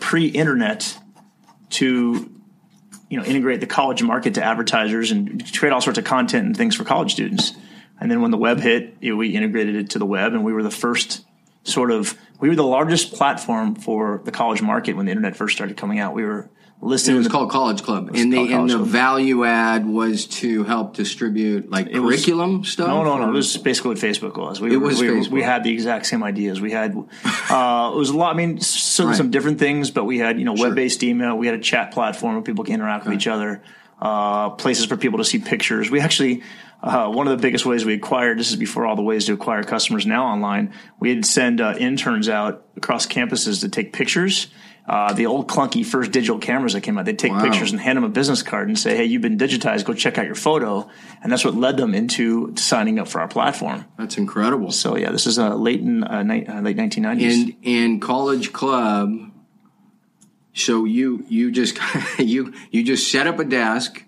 pre-internet 0.00 0.98
to 1.70 2.32
you 3.08 3.18
know 3.18 3.24
integrate 3.24 3.60
the 3.60 3.66
college 3.66 4.02
market 4.02 4.34
to 4.34 4.42
advertisers 4.42 5.10
and 5.10 5.52
create 5.56 5.72
all 5.72 5.80
sorts 5.80 5.98
of 5.98 6.04
content 6.04 6.46
and 6.46 6.56
things 6.56 6.74
for 6.74 6.84
college 6.84 7.12
students. 7.12 7.52
And 8.00 8.10
then 8.10 8.20
when 8.20 8.30
the 8.30 8.36
web 8.36 8.60
hit, 8.60 8.96
you 9.00 9.10
know, 9.10 9.16
we 9.16 9.30
integrated 9.30 9.74
it 9.74 9.90
to 9.90 9.98
the 9.98 10.06
web, 10.06 10.34
and 10.34 10.44
we 10.44 10.52
were 10.52 10.62
the 10.62 10.70
first 10.70 11.24
sort 11.64 11.90
of 11.90 12.16
we 12.38 12.48
were 12.48 12.54
the 12.54 12.64
largest 12.64 13.14
platform 13.14 13.74
for 13.74 14.20
the 14.24 14.30
college 14.30 14.62
market 14.62 14.96
when 14.96 15.06
the 15.06 15.12
internet 15.12 15.36
first 15.36 15.56
started 15.56 15.76
coming 15.76 15.98
out. 15.98 16.14
We 16.14 16.24
were 16.24 16.48
listed. 16.80 17.14
It 17.14 17.18
was 17.18 17.26
the- 17.26 17.30
called 17.32 17.50
College 17.50 17.82
Club, 17.82 18.10
and 18.14 18.32
the 18.32 18.52
and 18.52 18.68
the 18.70 18.76
Club. 18.76 18.86
value 18.88 19.44
add 19.44 19.86
was 19.86 20.26
to 20.26 20.64
help 20.64 20.94
distribute 20.94 21.70
like 21.70 21.86
was- 21.88 22.00
curriculum 22.00 22.64
stuff. 22.64 22.88
No, 22.88 23.02
no, 23.04 23.16
no. 23.18 23.24
or- 23.26 23.28
It 23.30 23.32
was 23.32 23.56
basically 23.56 23.90
what 23.90 23.98
Facebook 23.98 24.36
was. 24.36 24.60
We 24.60 24.72
It 24.74 24.76
was 24.78 25.00
we, 25.00 25.26
we 25.28 25.42
had 25.42 25.64
the 25.64 25.70
exact 25.72 26.06
same 26.06 26.22
ideas. 26.22 26.60
We 26.60 26.70
had 26.72 26.92
uh, 27.50 27.90
it 27.94 27.98
was 27.98 28.10
a 28.10 28.16
lot. 28.16 28.34
I 28.34 28.36
mean, 28.36 28.60
certainly 28.60 29.12
Right. 29.12 29.16
some 29.18 29.30
different 29.30 29.58
things, 29.58 29.90
but 29.90 30.04
we 30.04 30.18
had 30.18 30.38
you 30.38 30.44
know 30.44 30.54
web 30.54 30.74
based 30.74 31.02
email. 31.02 31.36
We 31.36 31.46
had 31.46 31.54
a 31.56 31.60
chat 31.62 31.92
platform 31.92 32.34
where 32.34 32.42
people 32.42 32.64
can 32.64 32.74
interact 32.74 33.04
with 33.06 33.14
each 33.14 33.26
other. 33.26 33.62
Uh, 34.00 34.50
places 34.50 34.84
for 34.84 34.98
people 34.98 35.18
to 35.18 35.24
see 35.24 35.38
pictures. 35.38 35.90
We 35.90 36.00
actually 36.00 36.42
uh, 36.82 37.08
one 37.10 37.26
of 37.26 37.30
the 37.36 37.40
biggest 37.40 37.64
ways 37.64 37.86
we 37.86 37.94
acquired. 37.94 38.38
This 38.38 38.50
is 38.50 38.56
before 38.56 38.84
all 38.84 38.94
the 38.94 39.00
ways 39.02 39.24
to 39.24 39.32
acquire 39.32 39.62
customers 39.62 40.04
now 40.04 40.26
online. 40.26 40.74
We'd 41.00 41.24
send 41.24 41.62
uh, 41.62 41.74
interns 41.78 42.28
out 42.28 42.66
across 42.76 43.06
campuses 43.06 43.62
to 43.62 43.70
take 43.70 43.94
pictures. 43.94 44.48
Uh, 44.88 45.12
the 45.12 45.26
old 45.26 45.48
clunky 45.48 45.84
first 45.84 46.12
digital 46.12 46.38
cameras 46.38 46.72
that 46.74 46.80
came 46.82 46.96
out, 46.96 47.04
they'd 47.04 47.18
take 47.18 47.32
Wow. 47.32 47.42
pictures 47.42 47.72
and 47.72 47.80
hand 47.80 47.96
them 47.96 48.04
a 48.04 48.08
business 48.08 48.42
card 48.44 48.68
and 48.68 48.78
say, 48.78 48.96
"Hey, 48.96 49.04
you've 49.04 49.20
been 49.22 49.36
digitized. 49.36 49.84
Go 49.84 49.94
check 49.94 50.16
out 50.16 50.26
your 50.26 50.36
photo." 50.36 50.88
And 51.22 51.32
that's 51.32 51.44
what 51.44 51.56
led 51.56 51.76
them 51.76 51.92
into 51.92 52.52
signing 52.56 53.00
up 53.00 53.08
for 53.08 53.20
our 53.20 53.26
platform. 53.26 53.84
That's 53.98 54.16
incredible. 54.16 54.70
So 54.70 54.96
yeah, 54.96 55.10
this 55.10 55.26
is 55.26 55.40
uh, 55.40 55.56
late 55.56 55.80
in 55.80 56.04
uh, 56.04 56.22
ni- 56.22 56.46
uh, 56.46 56.60
late 56.60 56.76
1990s. 56.76 57.32
And 57.32 57.54
in 57.62 57.98
College 58.00 58.52
Club. 58.52 59.32
So 60.54 60.84
you 60.84 61.24
you 61.28 61.50
just 61.50 61.78
you 62.18 62.52
you 62.70 62.82
just 62.84 63.10
set 63.10 63.26
up 63.26 63.38
a 63.40 63.44
desk, 63.44 64.04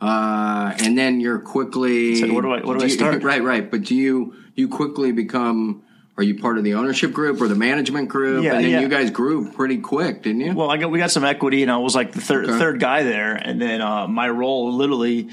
uh, 0.00 0.72
and 0.78 0.96
then 0.96 1.20
you're 1.20 1.40
quickly. 1.40 2.14
Said, 2.16 2.32
where 2.32 2.42
do 2.42 2.52
I- 2.52 2.60
where 2.64 2.78
do 2.78 2.84
I 2.84 2.86
you- 2.86 2.90
start? 3.00 3.22
Right, 3.22 3.42
right. 3.42 3.68
But 3.70 3.82
do 3.82 3.94
you 3.94 4.34
you 4.54 4.68
quickly 4.68 5.12
become? 5.12 5.82
Are 6.20 6.22
you 6.22 6.38
part 6.38 6.58
of 6.58 6.64
the 6.64 6.74
ownership 6.74 7.14
group 7.14 7.40
or 7.40 7.48
the 7.48 7.54
management 7.54 8.10
group? 8.10 8.44
Yeah, 8.44 8.52
and 8.52 8.62
then 8.62 8.70
yeah. 8.72 8.80
you 8.80 8.88
guys 8.88 9.10
grew 9.10 9.50
pretty 9.52 9.78
quick, 9.78 10.22
didn't 10.22 10.42
you? 10.42 10.52
well, 10.52 10.70
I 10.70 10.76
got 10.76 10.90
we 10.90 10.98
got 10.98 11.10
some 11.10 11.24
equity, 11.24 11.62
and 11.62 11.72
I 11.72 11.78
was 11.78 11.94
like 11.94 12.12
the 12.12 12.20
third 12.20 12.44
Okay. 12.44 12.58
third 12.58 12.78
guy 12.78 13.04
there, 13.04 13.32
and 13.34 13.58
then 13.58 13.80
uh, 13.80 14.06
my 14.06 14.28
role 14.28 14.70
literally 14.70 15.30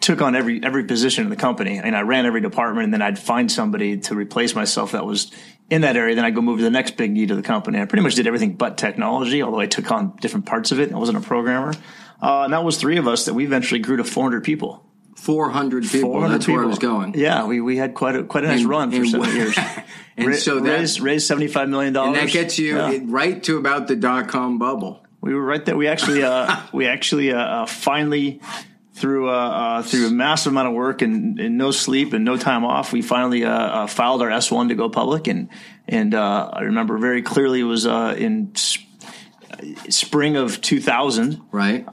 took 0.00 0.20
on 0.20 0.34
every 0.34 0.60
every 0.64 0.82
position 0.82 1.22
in 1.22 1.30
the 1.30 1.36
company, 1.36 1.78
and 1.78 1.96
I 1.96 2.00
ran 2.00 2.26
every 2.26 2.40
department. 2.40 2.86
And 2.86 2.92
then 2.92 3.02
I'd 3.02 3.20
find 3.20 3.52
somebody 3.52 3.98
to 3.98 4.16
replace 4.16 4.52
myself 4.56 4.92
that 4.92 5.06
was 5.06 5.30
in 5.70 5.82
that 5.82 5.96
area. 5.96 6.16
Then 6.16 6.24
I'd 6.24 6.34
go 6.34 6.40
move 6.40 6.58
to 6.58 6.64
the 6.64 6.70
next 6.70 6.96
big 6.96 7.12
need 7.12 7.30
of 7.30 7.36
the 7.36 7.44
company. 7.44 7.80
I 7.80 7.84
pretty 7.84 8.02
much 8.02 8.16
did 8.16 8.26
everything 8.26 8.54
but 8.54 8.78
technology, 8.78 9.44
although 9.44 9.60
I 9.60 9.66
took 9.66 9.88
on 9.92 10.16
different 10.16 10.46
parts 10.46 10.72
of 10.72 10.80
it. 10.80 10.90
I 10.92 10.96
wasn't 10.96 11.18
a 11.18 11.20
programmer, 11.20 11.72
uh, 12.20 12.42
and 12.42 12.52
that 12.52 12.64
was 12.64 12.78
three 12.78 12.96
of 12.96 13.06
us 13.06 13.26
that 13.26 13.34
we 13.34 13.44
eventually 13.44 13.78
grew 13.78 13.98
to 13.98 14.04
400 14.04 14.42
people. 14.42 14.82
400 15.16 15.84
people. 15.84 16.12
400 16.12 16.32
That's 16.34 16.48
where 16.48 16.62
I 16.62 16.66
was 16.66 16.78
going. 16.78 17.14
Yeah, 17.18 17.46
we, 17.46 17.60
we 17.60 17.76
had 17.76 17.94
quite 17.94 18.16
a 18.16 18.22
quite 18.24 18.44
a 18.44 18.48
nice 18.48 18.60
And- 18.60 18.68
run 18.70 18.90
for 18.90 18.96
and 18.98 19.08
seven 19.10 19.36
years. 19.36 19.58
And 20.16 20.28
Ra- 20.28 20.34
so 20.36 20.60
that 20.60 20.78
raised, 20.78 21.00
raised 21.00 21.26
75 21.26 21.68
million 21.68 21.88
and 21.88 21.94
dollars. 21.94 22.18
And 22.18 22.28
that 22.28 22.32
gets 22.32 22.58
you 22.58 22.76
Yeah. 22.76 22.98
right 23.04 23.42
to 23.44 23.58
about 23.58 23.88
the 23.88 23.96
dot 23.96 24.28
com 24.28 24.58
bubble. 24.58 25.02
We 25.20 25.34
were 25.34 25.44
right 25.44 25.64
there. 25.64 25.76
We 25.76 25.88
actually, 25.88 26.22
uh, 26.22 26.56
we 26.72 26.86
actually 26.86 27.32
uh, 27.32 27.38
uh, 27.38 27.66
finally, 27.66 28.40
through 28.94 29.28
uh, 29.28 29.32
uh, 29.32 29.82
through 29.82 30.06
a 30.06 30.10
massive 30.10 30.52
amount 30.52 30.68
of 30.68 30.74
work 30.74 31.02
and, 31.02 31.38
and 31.38 31.58
no 31.58 31.70
sleep 31.70 32.12
and 32.14 32.24
no 32.24 32.36
time 32.38 32.64
off, 32.64 32.92
we 32.94 33.02
finally 33.02 33.44
uh, 33.44 33.50
uh, 33.50 33.86
filed 33.86 34.22
our 34.22 34.30
S 34.30 34.50
one 34.50 34.68
to 34.68 34.74
go 34.74 34.88
public. 34.88 35.26
And 35.26 35.48
and 35.88 36.14
uh, 36.14 36.50
I 36.52 36.62
remember 36.62 36.96
very 36.98 37.20
clearly 37.22 37.60
it 37.60 37.64
was 37.64 37.86
uh, 37.86 38.14
in 38.16 38.52
s- 38.54 38.78
spring 39.90 40.36
of 40.36 40.60
2000 40.62 41.42
Right. 41.52 41.84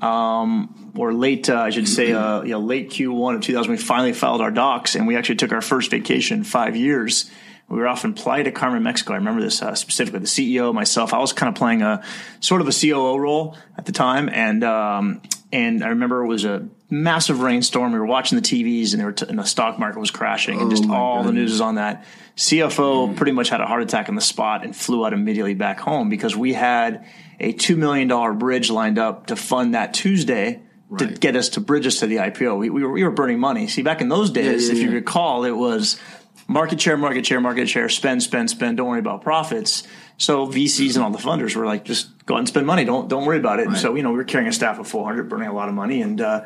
Or 0.95 1.13
late, 1.13 1.49
uh, 1.49 1.59
I 1.59 1.69
should 1.71 1.87
say, 1.87 2.11
uh, 2.11 2.43
you 2.43 2.51
know, 2.51 2.59
late 2.59 2.91
Q1 2.91 3.35
of 3.35 3.41
2000, 3.41 3.71
we 3.71 3.77
finally 3.77 4.13
filed 4.13 4.41
our 4.41 4.51
docs, 4.51 4.95
and 4.95 5.07
we 5.07 5.15
actually 5.17 5.35
took 5.35 5.51
our 5.51 5.61
first 5.61 5.89
vacation 5.89 6.39
in 6.39 6.43
five 6.43 6.75
years. 6.75 7.31
We 7.69 7.79
were 7.79 7.87
off 7.87 8.05
in 8.05 8.13
Playa 8.13 8.51
Carmen, 8.51 8.83
Mexico. 8.83 9.13
I 9.13 9.17
remember 9.17 9.41
this 9.41 9.61
uh, 9.61 9.73
specifically. 9.73 10.19
The 10.19 10.27
CEO, 10.27 10.73
myself, 10.73 11.13
I 11.13 11.19
was 11.19 11.33
kind 11.33 11.49
of 11.49 11.55
playing 11.55 11.81
a 11.81 12.03
sort 12.39 12.61
of 12.61 12.67
a 12.67 12.71
COO 12.71 13.17
role 13.17 13.57
at 13.77 13.85
the 13.85 13.91
time, 13.91 14.29
and 14.29 14.63
um, 14.63 15.21
and 15.51 15.83
I 15.83 15.87
remember 15.87 16.23
it 16.23 16.27
was 16.27 16.45
a 16.45 16.67
massive 16.89 17.41
rainstorm. 17.41 17.93
We 17.93 17.99
were 17.99 18.05
watching 18.05 18.35
the 18.35 18.43
TVs, 18.43 18.91
and, 18.91 19.01
they 19.01 19.05
were 19.05 19.13
t- 19.13 19.25
and 19.27 19.39
the 19.39 19.45
stock 19.45 19.79
market 19.79 19.99
was 19.99 20.11
crashing, 20.11 20.61
and 20.61 20.69
just 20.69 20.85
Oh 20.85 20.93
all 20.93 21.23
the 21.23 21.31
news 21.31 21.51
was 21.51 21.61
on 21.61 21.75
that. 21.75 22.05
CFO 22.35 23.15
pretty 23.15 23.31
much 23.31 23.49
had 23.49 23.61
a 23.61 23.65
heart 23.65 23.81
attack 23.81 24.09
on 24.09 24.15
the 24.15 24.21
spot 24.21 24.63
and 24.63 24.75
flew 24.75 25.05
out 25.05 25.13
immediately 25.13 25.53
back 25.55 25.79
home 25.79 26.09
because 26.09 26.35
we 26.35 26.53
had 26.53 27.07
a 27.39 27.53
two 27.53 27.77
million 27.77 28.07
dollar 28.07 28.33
bridge 28.33 28.69
lined 28.69 28.99
up 28.99 29.27
to 29.27 29.35
fund 29.35 29.73
that 29.73 29.93
Tuesday 29.93 30.61
to 30.97 31.07
get 31.07 31.35
us 31.35 31.49
to 31.49 31.61
bridge 31.61 31.85
us 31.87 31.99
to 31.99 32.07
the 32.07 32.17
IPO. 32.17 32.57
We, 32.57 32.69
we, 32.69 32.83
were, 32.83 32.91
we 32.91 33.03
were 33.03 33.11
burning 33.11 33.39
money. 33.39 33.67
See, 33.67 33.81
back 33.81 34.01
in 34.01 34.09
those 34.09 34.29
days, 34.29 34.67
yeah, 34.67 34.75
if 34.75 34.81
you 34.81 34.91
recall, 34.91 35.45
it 35.45 35.51
was 35.51 35.99
market 36.47 36.79
share, 36.79 36.97
market 36.97 37.25
share, 37.25 37.39
market 37.39 37.67
share, 37.67 37.89
spend, 37.89 38.23
spend, 38.23 38.49
spend. 38.49 38.77
Don't 38.77 38.87
worry 38.87 38.99
about 38.99 39.21
profits. 39.21 39.83
So 40.17 40.47
VCs 40.47 40.95
and 40.95 41.03
all 41.03 41.11
the 41.11 41.17
funders 41.17 41.55
were 41.55 41.65
like, 41.65 41.85
just 41.85 42.25
go 42.25 42.35
out 42.35 42.39
and 42.39 42.47
spend 42.47 42.67
money. 42.67 42.85
Don't 42.85 43.09
don't 43.09 43.25
worry 43.25 43.39
about 43.39 43.59
it. 43.59 43.67
And 43.67 43.77
so 43.77 43.95
you 43.95 44.03
know, 44.03 44.11
we 44.11 44.17
were 44.17 44.23
carrying 44.23 44.49
a 44.49 44.53
staff 44.53 44.79
of 44.79 44.87
400, 44.87 45.27
burning 45.29 45.47
a 45.47 45.53
lot 45.53 45.69
of 45.69 45.75
money, 45.75 46.01
and 46.01 46.21
uh, 46.21 46.45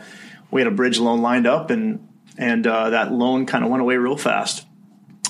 we 0.51 0.61
had 0.61 0.67
a 0.67 0.75
bridge 0.75 0.99
loan 0.99 1.21
lined 1.21 1.47
up, 1.47 1.69
and 1.69 2.07
and 2.37 2.65
uh, 2.65 2.91
that 2.91 3.11
loan 3.11 3.45
kind 3.45 3.63
of 3.63 3.69
went 3.69 3.81
away 3.81 3.97
real 3.97 4.17
fast. 4.17 4.65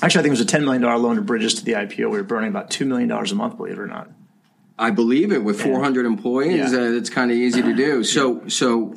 Actually, 0.00 0.20
I 0.20 0.22
think 0.22 0.26
it 0.26 0.38
was 0.38 0.40
a 0.40 0.44
ten 0.46 0.64
million 0.64 0.82
dollar 0.82 0.98
loan 0.98 1.16
to 1.16 1.22
bridges 1.22 1.54
to 1.54 1.64
the 1.64 1.72
IPO. 1.72 1.98
We 1.98 2.18
were 2.18 2.22
burning 2.22 2.50
about 2.50 2.70
two 2.70 2.84
million 2.84 3.08
dollars 3.08 3.32
a 3.32 3.34
month, 3.34 3.56
believe 3.56 3.74
it 3.74 3.80
or 3.80 3.86
not. 3.86 4.10
I 4.78 4.90
believe 4.92 5.32
it 5.32 5.42
with 5.42 5.60
400 5.60 6.06
employees. 6.06 6.72
Yeah. 6.72 6.78
Uh, 6.78 6.92
it's 6.92 7.10
kind 7.10 7.32
of 7.32 7.36
easy 7.36 7.62
to 7.62 7.74
do. 7.74 8.04
So, 8.04 8.46
so 8.46 8.94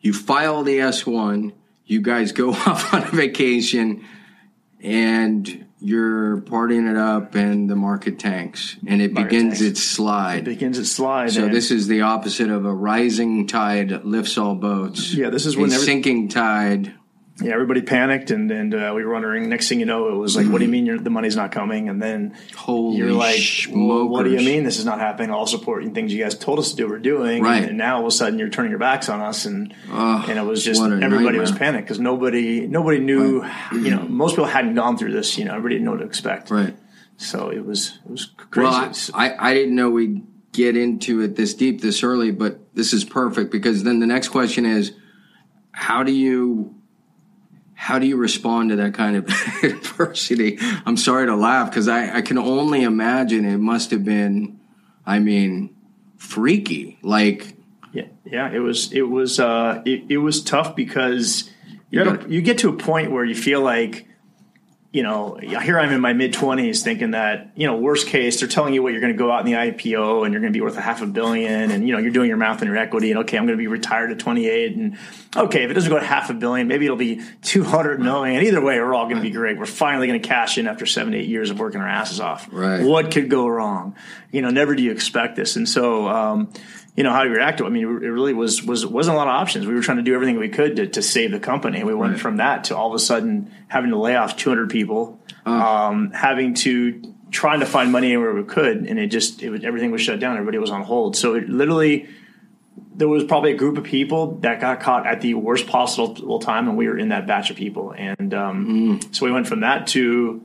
you 0.00 0.12
file 0.12 0.62
the 0.62 0.78
S1, 0.78 1.52
you 1.84 2.00
guys 2.00 2.32
go 2.32 2.50
off 2.66 2.92
on 2.94 3.02
a 3.04 3.10
vacation, 3.10 4.04
and 4.80 5.66
you're 5.80 6.40
partying 6.42 6.90
it 6.90 6.96
up, 6.96 7.34
and 7.34 7.70
the 7.70 7.76
market 7.76 8.18
tanks, 8.18 8.76
and 8.86 9.00
it 9.00 9.12
Market 9.12 9.30
begins 9.30 9.58
tanks. 9.58 9.60
its 9.62 9.82
slide. 9.82 10.38
It 10.40 10.44
begins 10.44 10.78
its 10.78 10.90
slide. 10.90 11.30
So 11.30 11.48
this 11.48 11.70
is 11.70 11.86
the 11.86 12.00
opposite 12.02 12.50
of 12.50 12.64
a 12.64 12.72
rising 12.74 13.46
tide 13.46 14.04
lifts 14.04 14.36
all 14.38 14.54
boats. 14.56 15.14
Yeah, 15.14 15.30
this 15.30 15.46
is 15.46 15.54
a 15.56 15.60
when 15.60 15.72
every- 15.72 15.84
sinking 15.86 16.28
tide. 16.28 16.94
Yeah, 17.40 17.52
everybody 17.52 17.82
panicked, 17.82 18.30
and 18.30 18.50
and 18.50 18.74
uh, 18.74 18.92
we 18.96 19.04
were 19.04 19.12
wondering. 19.12 19.48
Next 19.48 19.68
thing 19.68 19.78
you 19.78 19.86
know, 19.86 20.08
it 20.08 20.16
was 20.16 20.36
like, 20.36 20.48
"What 20.48 20.58
do 20.58 20.64
you 20.64 20.70
mean 20.70 20.86
you're, 20.86 20.98
the 20.98 21.10
money's 21.10 21.36
not 21.36 21.52
coming?" 21.52 21.88
And 21.88 22.02
then 22.02 22.36
Holy 22.56 22.96
you're 22.96 23.12
like, 23.12 23.40
well, 23.70 24.08
"What 24.08 24.24
do 24.24 24.30
you 24.30 24.38
mean 24.38 24.64
this 24.64 24.78
is 24.78 24.84
not 24.84 24.98
happening? 24.98 25.30
All 25.30 25.46
support 25.46 25.84
and 25.84 25.94
things 25.94 26.12
you 26.12 26.22
guys 26.22 26.36
told 26.36 26.58
us 26.58 26.70
to 26.70 26.76
do, 26.76 26.88
we're 26.88 26.98
doing." 26.98 27.42
Right. 27.42 27.64
And, 27.64 27.78
now 27.78 27.98
all 27.98 28.02
of 28.02 28.08
a 28.08 28.10
sudden 28.10 28.40
you're 28.40 28.48
turning 28.48 28.70
your 28.70 28.80
backs 28.80 29.08
on 29.08 29.20
us, 29.20 29.44
and 29.44 29.72
and 29.88 30.38
it 30.38 30.42
was 30.42 30.64
just 30.64 30.82
everybody 30.82 31.38
was 31.38 31.52
panicked 31.52 31.86
because 31.86 32.00
nobody 32.00 32.66
nobody 32.66 32.98
knew. 32.98 33.44
You 33.72 33.90
know, 33.90 34.02
most 34.02 34.32
people 34.32 34.46
hadn't 34.46 34.74
gone 34.74 34.98
through 34.98 35.12
this. 35.12 35.38
You 35.38 35.44
know, 35.44 35.52
everybody 35.52 35.76
didn't 35.76 35.84
know 35.84 35.92
what 35.92 36.00
to 36.00 36.06
expect. 36.06 36.50
Right. 36.50 36.76
So 37.18 37.50
it 37.50 37.64
was 37.64 37.98
it 38.04 38.10
was 38.10 38.26
crazy. 38.50 38.68
Well, 38.68 38.92
I, 39.14 39.28
I, 39.28 39.50
I 39.50 39.54
didn't 39.54 39.76
know 39.76 39.90
we'd 39.90 40.26
get 40.52 40.76
into 40.76 41.20
it 41.20 41.36
this 41.36 41.54
deep 41.54 41.80
this 41.80 42.02
early, 42.02 42.32
but 42.32 42.74
this 42.74 42.92
is 42.92 43.04
perfect 43.04 43.52
because 43.52 43.84
then 43.84 44.00
the 44.00 44.06
next 44.06 44.28
question 44.28 44.66
is, 44.66 44.92
how 45.70 46.02
do 46.02 46.10
you 46.10 46.77
how 47.80 48.00
do 48.00 48.08
you 48.08 48.16
respond 48.16 48.70
to 48.70 48.76
that 48.76 48.92
kind 48.92 49.14
of 49.14 49.24
adversity? 49.62 50.58
I'm 50.84 50.96
sorry 50.96 51.26
to 51.26 51.36
laugh 51.36 51.70
because 51.70 51.86
I, 51.86 52.16
I 52.16 52.22
can 52.22 52.36
only 52.36 52.82
imagine 52.82 53.44
it 53.44 53.58
must 53.58 53.92
have 53.92 54.04
been, 54.04 54.58
I 55.06 55.20
mean, 55.20 55.76
freaky. 56.16 56.98
Like, 57.02 57.56
Yeah, 57.92 58.08
yeah, 58.24 58.50
it 58.50 58.58
was 58.58 58.92
it 58.92 59.02
was 59.02 59.38
uh 59.38 59.80
it, 59.86 60.02
it 60.08 60.18
was 60.18 60.42
tough 60.42 60.74
because 60.74 61.48
you 61.88 62.04
got 62.04 62.28
you 62.28 62.42
get 62.42 62.58
to 62.58 62.68
a 62.68 62.76
point 62.76 63.12
where 63.12 63.24
you 63.24 63.36
feel 63.36 63.60
like 63.60 64.08
you 64.90 65.02
know 65.02 65.34
here 65.36 65.78
I'm 65.78 65.92
in 65.92 66.00
my 66.00 66.14
mid 66.14 66.32
twenties 66.32 66.82
thinking 66.82 67.10
that 67.10 67.52
you 67.56 67.66
know 67.66 67.76
worst 67.76 68.06
case 68.06 68.40
they're 68.40 68.48
telling 68.48 68.72
you 68.72 68.82
what 68.82 68.92
you're 68.92 69.02
going 69.02 69.12
to 69.12 69.18
go 69.18 69.30
out 69.30 69.40
in 69.40 69.46
the 69.46 69.52
IPO 69.52 70.24
and 70.24 70.32
you're 70.32 70.40
going 70.40 70.52
to 70.52 70.56
be 70.56 70.62
worth 70.62 70.78
a 70.78 70.80
half 70.80 71.02
a 71.02 71.06
billion 71.06 71.70
and 71.70 71.86
you 71.86 71.92
know 71.92 71.98
you're 71.98 72.10
doing 72.10 72.28
your 72.28 72.38
math 72.38 72.62
on 72.62 72.68
your 72.68 72.76
equity 72.76 73.10
and 73.10 73.20
okay 73.20 73.36
I'm 73.36 73.44
going 73.44 73.58
to 73.58 73.62
be 73.62 73.66
retired 73.66 74.10
at 74.12 74.18
28 74.18 74.76
and 74.76 74.98
okay 75.36 75.64
if 75.64 75.70
it 75.70 75.74
doesn't 75.74 75.90
go 75.90 75.98
to 75.98 76.06
half 76.06 76.30
a 76.30 76.34
billion 76.34 76.68
maybe 76.68 76.86
it'll 76.86 76.96
be 76.96 77.20
200 77.42 78.00
million. 78.00 78.42
Either 78.42 78.62
way 78.62 78.78
we're 78.80 78.94
all 78.94 79.04
going 79.04 79.16
to 79.16 79.22
be 79.22 79.30
great. 79.30 79.58
We're 79.58 79.66
finally 79.66 80.06
going 80.06 80.22
to 80.22 80.26
cash 80.26 80.56
in 80.56 80.66
after 80.66 80.86
seven 80.86 81.12
eight 81.12 81.28
years 81.28 81.50
of 81.50 81.58
working 81.58 81.82
our 81.82 81.88
asses 81.88 82.18
off. 82.18 82.48
Right. 82.50 82.82
what 82.82 83.10
could 83.10 83.28
go 83.28 83.46
wrong? 83.46 83.94
You 84.32 84.40
know 84.40 84.50
never 84.50 84.74
do 84.74 84.82
you 84.82 84.92
expect 84.92 85.36
this. 85.36 85.56
And 85.56 85.68
so 85.68 86.08
um, 86.08 86.50
you 86.98 87.04
know 87.04 87.12
how 87.12 87.22
to 87.22 87.30
react 87.30 87.58
to 87.58 87.64
it. 87.64 87.68
I 87.68 87.70
mean, 87.70 87.84
it 87.84 88.10
really 88.18 88.34
was 88.34 88.62
was 88.64 88.84
wasn't 88.84 89.14
a 89.14 89.18
lot 89.18 89.28
of 89.28 89.34
options. 89.34 89.66
We 89.68 89.74
were 89.74 89.82
trying 89.82 89.98
to 89.98 90.02
do 90.02 90.14
everything 90.16 90.36
we 90.36 90.48
could 90.48 90.74
to, 90.76 90.86
to 90.88 91.00
save 91.00 91.30
the 91.30 91.38
company. 91.38 91.84
We 91.84 91.94
went 91.94 92.12
Right. 92.14 92.20
from 92.20 92.38
that 92.38 92.64
to 92.64 92.76
all 92.76 92.88
of 92.88 92.94
a 92.94 92.98
sudden 92.98 93.52
having 93.68 93.90
to 93.90 93.96
lay 93.98 94.16
off 94.16 94.36
200 94.36 94.68
people, 94.68 95.20
um, 95.46 96.10
having 96.10 96.54
to 96.54 97.00
trying 97.30 97.60
to 97.60 97.66
find 97.66 97.92
money 97.92 98.08
anywhere 98.08 98.34
we 98.34 98.42
could, 98.42 98.78
and 98.88 98.98
it 98.98 99.08
just 99.12 99.42
it 99.44 99.50
was, 99.50 99.62
everything 99.62 99.92
was 99.92 100.00
shut 100.00 100.18
down. 100.18 100.32
Everybody 100.36 100.58
was 100.58 100.70
on 100.70 100.82
hold. 100.82 101.14
So 101.16 101.34
it 101.36 101.48
literally 101.48 102.08
there 102.96 103.06
was 103.08 103.22
probably 103.22 103.52
a 103.52 103.56
group 103.56 103.78
of 103.78 103.84
people 103.84 104.38
that 104.40 104.60
got 104.60 104.80
caught 104.80 105.06
at 105.06 105.20
the 105.20 105.34
worst 105.34 105.68
possible 105.68 106.40
time, 106.40 106.66
and 106.68 106.76
we 106.76 106.88
were 106.88 106.98
in 106.98 107.10
that 107.10 107.28
batch 107.28 107.48
of 107.48 107.56
people. 107.56 107.94
And 107.96 108.34
um, 108.34 108.98
so 109.12 109.24
we 109.24 109.30
went 109.30 109.46
from 109.46 109.60
that 109.60 109.86
to 109.88 110.42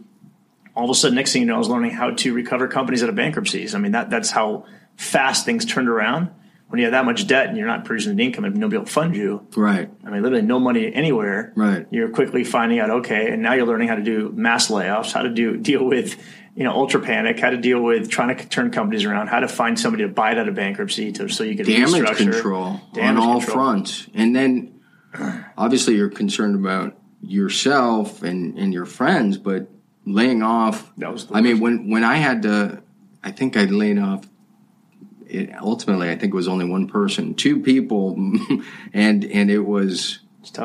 all 0.76 0.84
of 0.84 0.92
a 0.92 0.94
sudden, 0.94 1.16
next 1.16 1.34
thing 1.34 1.42
you 1.42 1.48
know, 1.48 1.56
I 1.56 1.58
was 1.58 1.70
learning 1.70 1.92
how 1.92 2.12
to 2.12 2.32
recover 2.32 2.68
companies 2.68 3.02
out 3.02 3.10
of 3.10 3.16
bankruptcies. 3.16 3.74
I 3.74 3.80
mean, 3.80 3.94
that 3.94 4.12
that's 4.12 4.30
how 4.30 4.66
fast 4.98 5.46
things 5.46 5.66
turned 5.66 5.90
around. 5.90 6.30
When 6.74 6.80
you 6.80 6.86
have 6.86 6.94
that 6.94 7.06
much 7.06 7.28
debt 7.28 7.50
and 7.50 7.56
you're 7.56 7.68
not 7.68 7.86
producing 7.86 8.16
the 8.16 8.24
income 8.24 8.46
and 8.46 8.56
nobody 8.56 8.80
will 8.80 8.88
fund 8.88 9.16
you, 9.16 9.46
right. 9.56 9.92
I 10.04 10.10
mean, 10.10 10.24
literally 10.24 10.44
no 10.44 10.60
money 10.60 10.92
anywhere. 10.92 11.54
Right. 11.56 11.86
You're 11.92 12.10
quickly 12.10 12.44
finding 12.44 12.80
out, 12.80 12.90
okay, 12.90 13.30
and 13.32 13.44
now 13.44 13.54
you're 13.54 13.68
learning 13.68 13.90
how 13.90 13.94
to 13.94 14.02
do 14.02 14.32
mass 14.34 14.70
layoffs, 14.72 15.12
how 15.12 15.22
to 15.22 15.30
do 15.30 15.56
deal 15.56 15.86
with, 15.86 16.18
you 16.56 16.64
know, 16.64 16.72
ultra 16.72 17.00
panic, 17.00 17.40
how 17.40 17.52
to 17.52 17.58
deal 17.58 17.80
with 17.80 18.10
trying 18.10 18.36
to 18.36 18.48
turn 18.48 18.72
companies 18.72 19.06
around, 19.06 19.28
how 19.28 19.40
to 19.40 19.48
find 19.48 19.80
somebody 19.80 20.02
to 20.02 20.10
buy 20.10 20.32
it 20.32 20.40
out 20.40 20.50
of 20.50 20.56
bankruptcy 20.56 21.12
to 21.12 21.30
so 21.30 21.44
you 21.44 21.56
can 21.56 21.68
damage 21.68 22.18
control 22.18 22.82
Damage 22.92 22.98
on 22.98 23.18
all 23.18 23.40
control. 23.40 23.56
fronts. 23.56 24.08
And 24.16 24.36
then 24.36 24.82
obviously 25.56 25.94
you're 25.94 26.10
concerned 26.10 26.56
about 26.56 26.98
yourself 27.22 28.24
and, 28.24 28.58
and 28.58 28.74
your 28.74 28.88
friends, 28.88 29.38
but 29.38 29.70
laying 30.08 30.42
off. 30.42 30.92
That 30.98 31.14
was 31.14 31.28
I 31.32 31.42
mean, 31.42 31.60
when, 31.60 31.92
when 31.92 32.04
I 32.04 32.16
had 32.16 32.42
to, 32.42 32.82
I 33.24 33.30
think 33.30 33.58
I 33.58 33.66
laid 33.66 34.00
off. 34.00 34.28
It, 35.34 35.50
ultimately, 35.60 36.10
I 36.10 36.16
think 36.16 36.34
it 36.34 36.36
was 36.36 36.48
only 36.48 36.66
one 36.66 36.88
person, 36.88 37.34
two 37.36 37.60
people, 37.62 38.14
and 38.94 39.26
and 39.26 39.50
it 39.52 39.60
was 39.60 40.20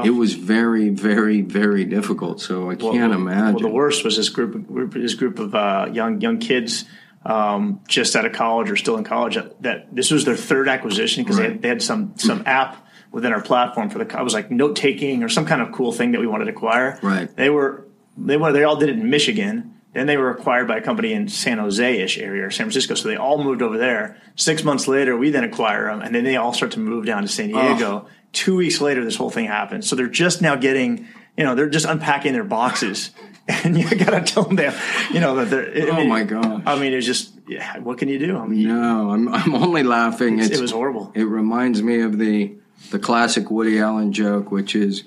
it 0.05 0.11
was 0.11 0.35
very, 0.35 0.89
very, 0.91 1.41
very 1.41 1.85
difficult. 1.85 2.41
So 2.41 2.71
I 2.71 2.75
can't 2.75 3.13
imagine. 3.13 3.55
Well, 3.55 3.63
the 3.63 3.75
worst 3.75 4.05
was 4.05 4.17
this 4.17 4.29
group, 4.29 4.67
group 4.67 4.95
this 4.95 5.15
group 5.15 5.39
of 5.39 5.55
uh, 5.55 5.89
young 5.93 6.21
young 6.21 6.39
kids 6.39 6.85
um, 7.25 7.81
just 7.87 8.17
out 8.17 8.25
of 8.27 8.33
college 8.33 8.71
or 8.71 8.77
still 8.77 8.97
in 8.97 9.05
college. 9.05 9.37
That, 9.37 9.63
that 9.63 9.95
this 9.95 10.11
was 10.11 10.25
their 10.25 10.37
third 10.37 10.69
acquisition 10.69 11.23
because 11.25 11.37
they, 11.37 11.45
Right. 11.45 11.53
had, 11.53 11.63
they 11.63 11.69
had 11.69 11.83
some 11.83 12.15
some 12.17 12.43
app 12.47 12.87
within 13.13 13.33
our 13.33 13.41
platform 13.43 13.89
for 13.91 14.03
the. 14.03 14.19
I 14.19 14.23
was 14.23 14.35
like 14.35 14.51
note 14.51 14.77
taking 14.77 15.23
or 15.23 15.29
some 15.29 15.47
kind 15.47 15.63
of 15.63 15.73
cool 15.73 15.93
thing 15.93 16.13
that 16.13 16.21
we 16.21 16.27
wanted 16.27 16.47
to 16.47 16.51
acquire. 16.51 16.99
Right. 17.03 17.35
They 17.37 17.51
were 17.51 17.87
they 18.17 18.37
were 18.37 18.53
they 18.53 18.65
all 18.65 18.77
did 18.77 18.89
it 18.89 18.99
in 18.99 19.09
Michigan. 19.11 19.75
Then 19.99 20.07
they 20.07 20.17
were 20.17 20.31
acquired 20.31 20.69
by 20.69 20.77
a 20.77 20.81
company 20.81 21.13
in 21.13 21.27
San 21.27 21.59
Jose 21.59 22.01
ish 22.01 22.19
area 22.19 22.47
or 22.47 22.51
San 22.53 22.67
Francisco. 22.67 22.95
So 22.95 23.09
they 23.09 23.17
all 23.17 23.43
moved 23.43 23.63
over 23.63 23.77
there. 23.79 24.17
Six 24.37 24.63
months 24.63 24.87
later, 24.87 25.17
we 25.17 25.31
then 25.31 25.43
acquire 25.43 25.87
them, 25.87 26.03
and 26.03 26.15
then 26.15 26.23
they 26.23 26.37
all 26.37 26.53
start 26.53 26.71
to 26.73 26.79
move 26.79 27.05
down 27.05 27.23
to 27.23 27.29
San 27.29 27.49
Diego. 27.49 28.07
Two 28.33 28.55
weeks 28.55 28.81
later, 28.81 29.05
this 29.05 29.17
whole 29.17 29.31
thing 29.31 29.47
happens. 29.47 29.89
So 29.89 29.97
they're 29.97 30.07
just 30.07 30.41
now 30.41 30.55
getting, 30.55 31.09
you 31.37 31.43
know, 31.43 31.57
they're 31.57 31.69
just 31.69 31.85
unpacking 31.85 32.33
their 32.33 32.45
boxes, 32.45 33.11
and 33.49 33.77
you 33.77 33.89
got 33.97 34.11
to 34.11 34.21
tell 34.33 34.45
them 34.45 34.55
that, 34.57 34.81
you 35.13 35.19
know, 35.19 35.35
that 35.37 35.51
they're. 35.51 35.89
I 35.89 35.91
Oh 35.91 35.97
mean, 35.97 36.09
my 36.09 36.23
gosh. 36.23 36.63
I 36.65 36.79
mean, 36.79 36.93
it's 36.93 37.05
just, 37.07 37.33
yeah, 37.49 37.79
what 37.79 37.99
can 37.99 38.09
you 38.09 38.21
do? 38.21 38.37
I 38.39 38.47
mean, 38.47 38.69
no, 38.69 39.11
I'm 39.11 39.29
I'm 39.35 39.53
only 39.57 39.83
laughing. 39.83 40.39
It's, 40.39 40.57
it 40.57 40.61
was 40.61 40.71
horrible. 40.71 41.11
It 41.17 41.25
reminds 41.25 41.83
me 41.83 42.03
of 42.03 42.19
the 42.19 42.55
the 42.93 43.01
classic 43.01 43.51
Woody 43.51 43.81
Allen 43.81 44.13
joke, 44.13 44.53
which 44.53 44.77
is 44.77 45.03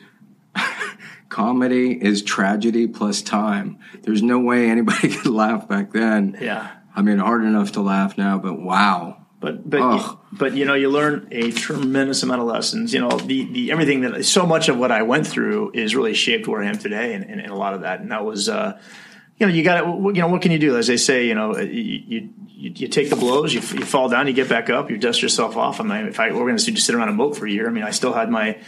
comedy 1.32 1.94
is 1.94 2.22
tragedy 2.22 2.88
plus 2.88 3.24
time. 3.24 3.80
There's 4.04 4.22
no 4.22 4.40
way 4.40 4.70
anybody 4.70 5.10
could 5.16 5.32
laugh 5.32 5.68
back 5.68 5.92
then. 5.92 6.38
Yeah. 6.40 6.72
I 6.96 7.02
mean, 7.02 7.18
hard 7.18 7.44
enough 7.44 7.72
to 7.72 7.82
laugh 7.82 8.18
now, 8.18 8.38
but 8.38 8.60
wow. 8.60 9.18
But 9.40 9.68
but 9.68 9.82
Ugh. 9.82 10.20
but 10.34 10.54
you 10.54 10.66
know 10.66 10.76
you 10.76 10.88
learn 10.92 11.28
a 11.32 11.52
tremendous 11.52 12.22
amount 12.22 12.42
of 12.42 12.48
lessons. 12.48 12.94
You 12.94 13.00
know 13.00 13.18
the 13.18 13.52
the 13.52 13.72
everything 13.72 14.02
that 14.02 14.24
so 14.24 14.46
much 14.46 14.70
of 14.70 14.78
what 14.78 14.92
I 14.92 15.02
went 15.02 15.26
through 15.26 15.72
is 15.74 15.96
really 15.96 16.14
shaped 16.14 16.48
where 16.48 16.62
I 16.62 16.68
am 16.68 16.78
today, 16.78 17.16
and, 17.16 17.24
and, 17.24 17.42
and 17.42 17.50
a 17.50 17.56
lot 17.56 17.74
of 17.74 17.82
that. 17.82 18.02
And 18.02 18.12
that 18.12 18.24
was 18.24 18.48
uh, 18.48 18.80
you 19.38 19.48
know 19.48 19.52
you 19.52 19.64
got 19.64 19.82
to 19.82 19.88
you 20.14 20.22
know 20.22 20.28
what 20.28 20.44
can 20.44 20.52
you 20.52 20.60
do? 20.60 20.78
As 20.78 20.86
they 20.86 20.98
say, 20.98 21.26
you 21.26 21.34
know 21.34 21.58
you 21.58 22.30
you, 22.52 22.72
you 22.76 22.88
take 22.88 23.10
the 23.10 23.16
blows, 23.16 23.52
you, 23.52 23.62
you 23.62 23.84
fall 23.84 24.10
down, 24.10 24.28
you 24.28 24.34
get 24.34 24.48
back 24.48 24.70
up, 24.70 24.92
you 24.92 24.98
dust 24.98 25.24
yourself 25.24 25.58
off. 25.58 25.82
I 25.82 25.86
mean, 25.86 26.06
if 26.06 26.20
I 26.20 26.32
were 26.32 26.46
going 26.46 26.58
to 26.58 26.72
just 26.72 26.86
sit 26.86 26.94
around 26.94 27.08
and 27.08 27.18
mope 27.18 27.36
for 27.36 27.48
a 27.48 27.52
year, 27.52 27.68
I 27.68 27.72
mean, 27.72 27.84
I 27.84 27.90
still 27.90 28.14
had 28.14 28.30
my 28.30 28.60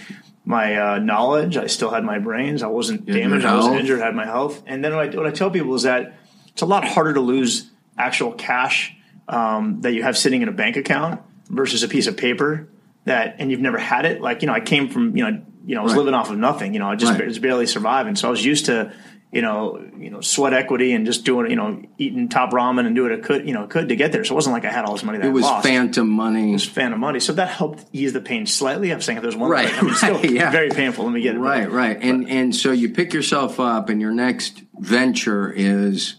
my 0.45 0.75
uh, 0.75 0.99
knowledge, 0.99 1.55
I 1.57 1.67
still 1.67 1.89
had 1.89 2.03
my 2.03 2.19
brains, 2.19 2.63
I 2.63 2.67
wasn't 2.67 3.05
damaged, 3.05 3.45
I 3.45 3.55
wasn't 3.55 3.77
injured, 3.77 4.01
I 4.01 4.05
had 4.05 4.15
my 4.15 4.25
health. 4.25 4.61
And 4.65 4.83
then 4.83 4.95
what 4.95 5.13
I, 5.13 5.17
what 5.17 5.25
I 5.25 5.31
tell 5.31 5.49
people 5.49 5.73
is 5.75 5.83
that 5.83 6.17
it's 6.49 6.61
a 6.61 6.65
lot 6.65 6.85
harder 6.85 7.13
to 7.13 7.21
lose 7.21 7.69
actual 7.97 8.33
cash 8.33 8.95
um, 9.27 9.81
that 9.81 9.93
you 9.93 10.03
have 10.03 10.17
sitting 10.17 10.41
in 10.41 10.49
a 10.49 10.51
bank 10.51 10.75
account 10.75 11.21
versus 11.49 11.83
a 11.83 11.87
piece 11.87 12.07
of 12.07 12.17
paper 12.17 12.67
that 13.05 13.35
and 13.39 13.51
you've 13.51 13.61
never 13.61 13.77
had 13.77 14.05
it. 14.05 14.21
Like 14.21 14.41
you 14.41 14.47
know, 14.47 14.53
I 14.53 14.59
came 14.59 14.89
from 14.89 15.15
you 15.15 15.23
know 15.29 15.41
you 15.65 15.75
know 15.75 15.81
I 15.81 15.83
was 15.83 15.93
Right. 15.93 15.99
living 15.99 16.13
off 16.13 16.29
of 16.29 16.37
nothing. 16.37 16.73
You 16.73 16.79
know, 16.79 16.89
I 16.89 16.95
just 16.95 17.13
Right. 17.13 17.25
was 17.25 17.39
barely 17.39 17.65
surviving. 17.67 18.15
So 18.15 18.27
I 18.27 18.31
was 18.31 18.43
used 18.43 18.65
to 18.65 18.91
you 19.33 19.41
know 19.41 19.83
you 19.97 20.09
know 20.11 20.21
sweat 20.21 20.53
equity 20.53 20.93
and 20.93 21.05
just 21.05 21.25
doing 21.25 21.49
you 21.49 21.55
know 21.55 21.81
eating 21.97 22.29
top 22.29 22.51
ramen 22.51 22.85
and 22.85 22.95
doing 22.95 23.09
what 23.11 23.19
I 23.19 23.21
could 23.21 23.47
you 23.47 23.53
know 23.53 23.65
could 23.67 23.89
to 23.89 23.95
get 23.95 24.11
there. 24.11 24.23
So 24.23 24.33
it 24.33 24.35
wasn't 24.35 24.53
like 24.53 24.63
I 24.65 24.71
had 24.71 24.85
all 24.85 24.93
this 24.93 25.03
money 25.03 25.17
that 25.17 25.27
It 25.27 25.31
was 25.31 25.45
phantom 25.63 26.07
money. 26.09 26.57
Fan 26.59 26.93
of 26.93 26.99
money, 26.99 27.19
so 27.19 27.33
that 27.33 27.49
helped 27.49 27.85
ease 27.91 28.13
the 28.13 28.21
pain 28.21 28.45
slightly. 28.45 28.91
I'm 28.93 29.01
saying 29.01 29.17
if 29.17 29.23
there's 29.23 29.35
one, 29.35 29.49
Right, 29.49 29.73
I 29.73 29.81
mean, 29.81 29.93
still 29.95 30.13
right, 30.21 30.29
yeah. 30.31 30.51
very 30.51 30.69
painful. 30.69 31.05
Let 31.05 31.13
me 31.13 31.21
get 31.21 31.35
it 31.35 31.39
Right, 31.39 31.69
right. 31.71 31.97
And 32.01 32.29
and 32.29 32.55
so 32.55 32.71
you 32.71 32.89
pick 32.89 33.13
yourself 33.13 33.59
up 33.59 33.89
and 33.89 33.99
your 33.99 34.11
next 34.11 34.61
venture 34.79 35.51
is 35.51 36.15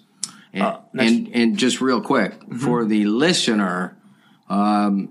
and 0.52 0.62
Uh, 0.62 0.80
next- 0.92 1.12
Mm-hmm. 1.14 1.26
and, 1.26 1.37
and 1.37 1.59
just 1.59 1.80
real 1.80 2.00
quick 2.00 2.35
for 2.61 2.85
the 2.85 3.04
listener, 3.06 3.97
um 4.49 5.11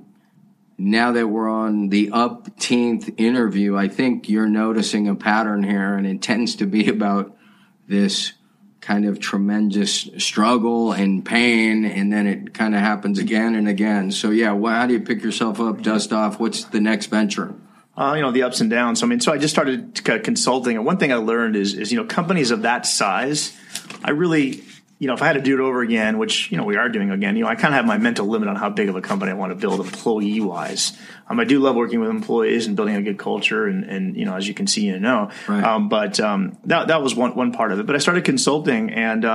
now 0.78 1.12
that 1.12 1.28
we're 1.28 1.50
on 1.50 1.90
the 1.90 2.10
upteenth 2.10 3.14
interview, 3.18 3.78
I 3.78 3.88
think 3.88 4.28
you're 4.28 4.50
noticing 4.50 5.08
a 5.08 5.16
pattern 5.16 5.64
here 5.64 5.94
and 5.96 6.06
it 6.08 6.22
tends 6.22 6.56
to 6.56 6.66
be 6.66 6.88
about 6.98 7.38
this 7.88 8.34
kind 8.82 9.06
of 9.06 9.20
tremendous 9.20 10.10
struggle 10.18 10.92
and 10.92 11.26
pain 11.26 11.86
and 11.86 12.12
then 12.12 12.28
it 12.28 12.54
kind 12.54 12.76
of 12.76 12.82
happens 12.82 13.18
again 13.18 13.56
and 13.56 13.68
again. 13.68 14.12
So 14.12 14.30
yeah, 14.30 14.52
well, 14.52 14.74
how 14.74 14.88
do 14.88 14.94
you 14.94 15.00
pick 15.00 15.24
yourself 15.24 15.60
up, 15.62 15.82
dust 15.82 16.12
off? 16.12 16.40
What's 16.40 16.66
the 16.66 16.82
next 16.82 17.06
venture? 17.08 17.56
uh, 17.96 18.14
you 18.16 18.22
know, 18.22 18.32
the 18.32 18.44
ups 18.44 18.62
and 18.62 18.70
downs. 18.70 19.04
I 19.04 19.06
mean, 19.06 19.20
so 19.20 19.32
I 19.32 19.38
just 19.38 19.54
started 19.54 20.04
consulting, 20.24 20.78
and 20.78 20.86
one 20.86 20.98
thing 20.98 21.14
I 21.14 21.18
learned 21.18 21.56
is, 21.56 21.76
is 21.76 21.92
you 21.92 21.98
know, 21.98 22.06
companies 22.06 22.52
of 22.52 22.64
that 22.64 22.86
size, 22.86 23.56
I 24.04 24.12
really, 24.12 24.64
you 25.04 25.08
know, 25.08 25.16
if 25.16 25.22
I 25.22 25.26
had 25.28 25.34
to 25.34 25.42
do 25.42 25.54
it 25.54 25.60
over 25.60 25.82
again, 25.82 26.18
which 26.18 26.50
you 26.50 26.58
know 26.58 26.64
we 26.64 26.78
are 26.78 26.88
doing 26.88 27.12
again, 27.12 27.36
you 27.36 27.44
know, 27.44 27.50
I 27.50 27.56
kind 27.56 27.74
of 27.74 27.76
have 27.76 27.86
my 27.86 27.98
mental 27.98 28.26
limit 28.26 28.48
on 28.48 28.56
how 28.56 28.70
big 28.70 28.88
of 28.88 28.96
a 28.96 29.02
company 29.02 29.32
I 29.32 29.34
want 29.34 29.52
to 29.52 29.56
build 29.56 29.82
employee 29.82 30.40
wise. 30.40 30.94
Um, 31.28 31.42
I 31.42 31.44
do 31.44 31.60
love 31.60 31.76
working 31.76 32.00
with 32.00 32.10
employees 32.10 32.68
and 32.68 32.76
building 32.78 32.96
a 32.96 33.02
good 33.02 33.20
culture, 33.20 33.68
and 33.68 33.84
and 33.84 34.16
you 34.16 34.24
know, 34.24 34.36
as 34.38 34.48
you 34.48 34.54
can 34.54 34.66
see 34.66 34.88
and 34.88 35.02
know, 35.02 35.30
Right. 35.48 35.62
um, 35.64 35.90
but 35.90 36.20
um, 36.22 36.58
that 36.66 36.88
that 36.88 37.02
was 37.02 37.14
one 37.16 37.36
one 37.36 37.52
part 37.52 37.74
of 37.74 37.80
it. 37.80 37.86
But 37.86 37.96
I 37.96 38.00
started 38.00 38.24
consulting 38.24 38.92
and. 38.92 39.26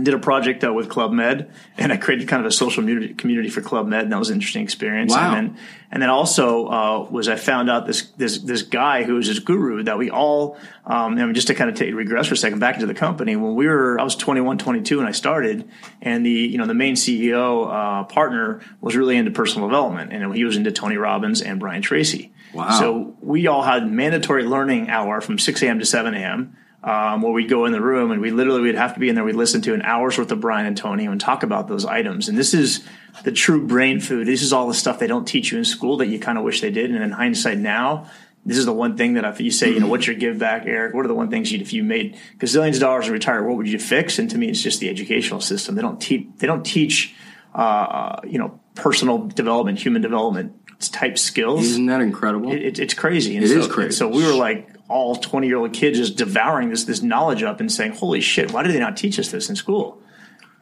Did 0.00 0.12
a 0.12 0.18
project 0.18 0.62
uh, 0.62 0.72
with 0.72 0.90
Club 0.90 1.12
Med, 1.12 1.50
and 1.78 1.90
I 1.90 1.96
created 1.96 2.28
kind 2.28 2.40
of 2.40 2.46
a 2.46 2.50
social 2.50 2.82
community, 2.82 3.14
community 3.14 3.48
for 3.48 3.62
Club 3.62 3.86
Med, 3.86 4.02
and 4.02 4.12
that 4.12 4.18
was 4.18 4.28
an 4.28 4.34
interesting 4.34 4.62
experience. 4.62 5.12
Wow. 5.12 5.34
And 5.34 5.34
then, 5.34 5.58
and 5.90 6.02
then 6.02 6.10
also 6.10 6.66
uh, 6.66 7.08
was 7.10 7.28
I 7.28 7.36
found 7.36 7.70
out 7.70 7.86
this 7.86 8.10
this 8.18 8.38
this 8.38 8.62
guy 8.62 9.04
who 9.04 9.14
was 9.14 9.26
this 9.26 9.38
guru 9.38 9.82
that 9.84 9.96
we 9.96 10.10
all, 10.10 10.58
um, 10.84 11.18
I 11.18 11.24
mean, 11.24 11.34
just 11.34 11.46
to 11.46 11.54
kind 11.54 11.70
of 11.70 11.76
take 11.76 11.94
regress 11.94 12.26
for 12.26 12.34
a 12.34 12.36
second 12.36 12.58
back 12.58 12.74
into 12.74 12.86
the 12.86 12.94
company 12.94 13.36
when 13.36 13.54
we 13.54 13.66
were 13.66 13.98
I 13.98 14.04
was 14.04 14.16
21, 14.16 14.58
22 14.58 14.98
when 14.98 15.06
I 15.06 15.12
started, 15.12 15.68
and 16.02 16.26
the 16.26 16.30
you 16.30 16.58
know 16.58 16.66
the 16.66 16.74
main 16.74 16.94
CEO 16.94 17.66
uh, 17.66 18.04
partner 18.04 18.60
was 18.82 18.96
really 18.96 19.16
into 19.16 19.30
personal 19.30 19.66
development, 19.68 20.12
and 20.12 20.34
he 20.34 20.44
was 20.44 20.56
into 20.56 20.72
Tony 20.72 20.96
Robbins 20.96 21.40
and 21.40 21.58
Brian 21.58 21.80
Tracy. 21.80 22.32
Wow. 22.52 22.78
So 22.78 23.16
we 23.20 23.46
all 23.46 23.62
had 23.62 23.90
mandatory 23.90 24.44
learning 24.44 24.88
hour 24.88 25.20
from 25.20 25.38
6 25.38 25.62
a.m. 25.62 25.78
to 25.78 25.86
7 25.86 26.14
a.m. 26.14 26.56
Um, 26.86 27.20
where 27.20 27.32
we'd 27.32 27.48
go 27.50 27.64
in 27.64 27.72
the 27.72 27.80
room 27.80 28.12
and 28.12 28.20
we 28.20 28.30
literally 28.30 28.60
would 28.60 28.76
have 28.76 28.94
to 28.94 29.00
be 29.00 29.08
in 29.08 29.16
there. 29.16 29.24
We'd 29.24 29.34
listen 29.34 29.60
to 29.62 29.74
an 29.74 29.82
hour's 29.82 30.16
worth 30.18 30.30
of 30.30 30.38
Brian 30.40 30.66
and 30.66 30.76
Tony 30.76 31.04
and 31.06 31.20
talk 31.20 31.42
about 31.42 31.66
those 31.66 31.84
items. 31.84 32.28
And 32.28 32.38
this 32.38 32.54
is 32.54 32.86
the 33.24 33.32
true 33.32 33.66
brain 33.66 33.98
food. 33.98 34.28
This 34.28 34.40
is 34.40 34.52
all 34.52 34.68
the 34.68 34.74
stuff 34.74 35.00
they 35.00 35.08
don't 35.08 35.26
teach 35.26 35.50
you 35.50 35.58
in 35.58 35.64
school 35.64 35.96
that 35.96 36.06
you 36.06 36.20
kind 36.20 36.38
of 36.38 36.44
wish 36.44 36.60
they 36.60 36.70
did. 36.70 36.92
And 36.92 37.02
in 37.02 37.10
hindsight 37.10 37.58
now, 37.58 38.08
this 38.44 38.56
is 38.56 38.66
the 38.66 38.72
one 38.72 38.96
thing 38.96 39.14
that 39.14 39.24
if 39.24 39.40
you 39.40 39.50
say, 39.50 39.72
you 39.72 39.80
know, 39.80 39.88
what's 39.88 40.06
your 40.06 40.14
give 40.14 40.38
back, 40.38 40.62
Eric? 40.66 40.94
What 40.94 41.04
are 41.04 41.08
the 41.08 41.14
one 41.16 41.28
things 41.28 41.50
you, 41.50 41.58
if 41.58 41.72
you 41.72 41.82
made 41.82 42.20
gazillions 42.38 42.74
of 42.74 42.80
dollars 42.82 43.06
and 43.06 43.14
retired, 43.14 43.44
what 43.48 43.56
would 43.56 43.68
you 43.68 43.80
fix? 43.80 44.20
And 44.20 44.30
to 44.30 44.38
me, 44.38 44.48
it's 44.48 44.62
just 44.62 44.78
the 44.78 44.88
educational 44.88 45.40
system. 45.40 45.74
They 45.74 45.82
don't 45.82 46.00
teach, 46.00 46.28
they 46.36 46.46
don't 46.46 46.64
teach, 46.64 47.16
uh, 47.52 48.20
you 48.24 48.38
know, 48.38 48.60
personal 48.76 49.26
development, 49.26 49.80
human 49.80 50.02
development 50.02 50.52
type 50.92 51.18
skills 51.18 51.64
Isn't 51.64 51.86
that 51.86 52.00
incredible? 52.00 52.52
it, 52.52 52.62
it, 52.62 52.78
it's 52.78 52.94
crazy. 52.94 53.34
And 53.34 53.44
It 53.44 53.48
so, 53.48 53.58
is 53.58 53.66
crazy. 53.66 53.90
so 53.90 54.06
we 54.06 54.24
were 54.24 54.34
like 54.34 54.68
all 54.88 55.16
twenty 55.16 55.46
year 55.48 55.56
old 55.58 55.72
kids 55.72 55.98
just 55.98 56.16
devouring 56.16 56.70
this 56.70 56.84
this 56.84 57.02
knowledge 57.02 57.42
up 57.42 57.60
and 57.60 57.70
saying, 57.70 57.92
"Holy 57.92 58.20
shit! 58.20 58.52
Why 58.52 58.62
did 58.62 58.72
they 58.72 58.80
not 58.80 58.96
teach 58.96 59.18
us 59.18 59.30
this 59.30 59.48
in 59.48 59.56
school?" 59.56 60.00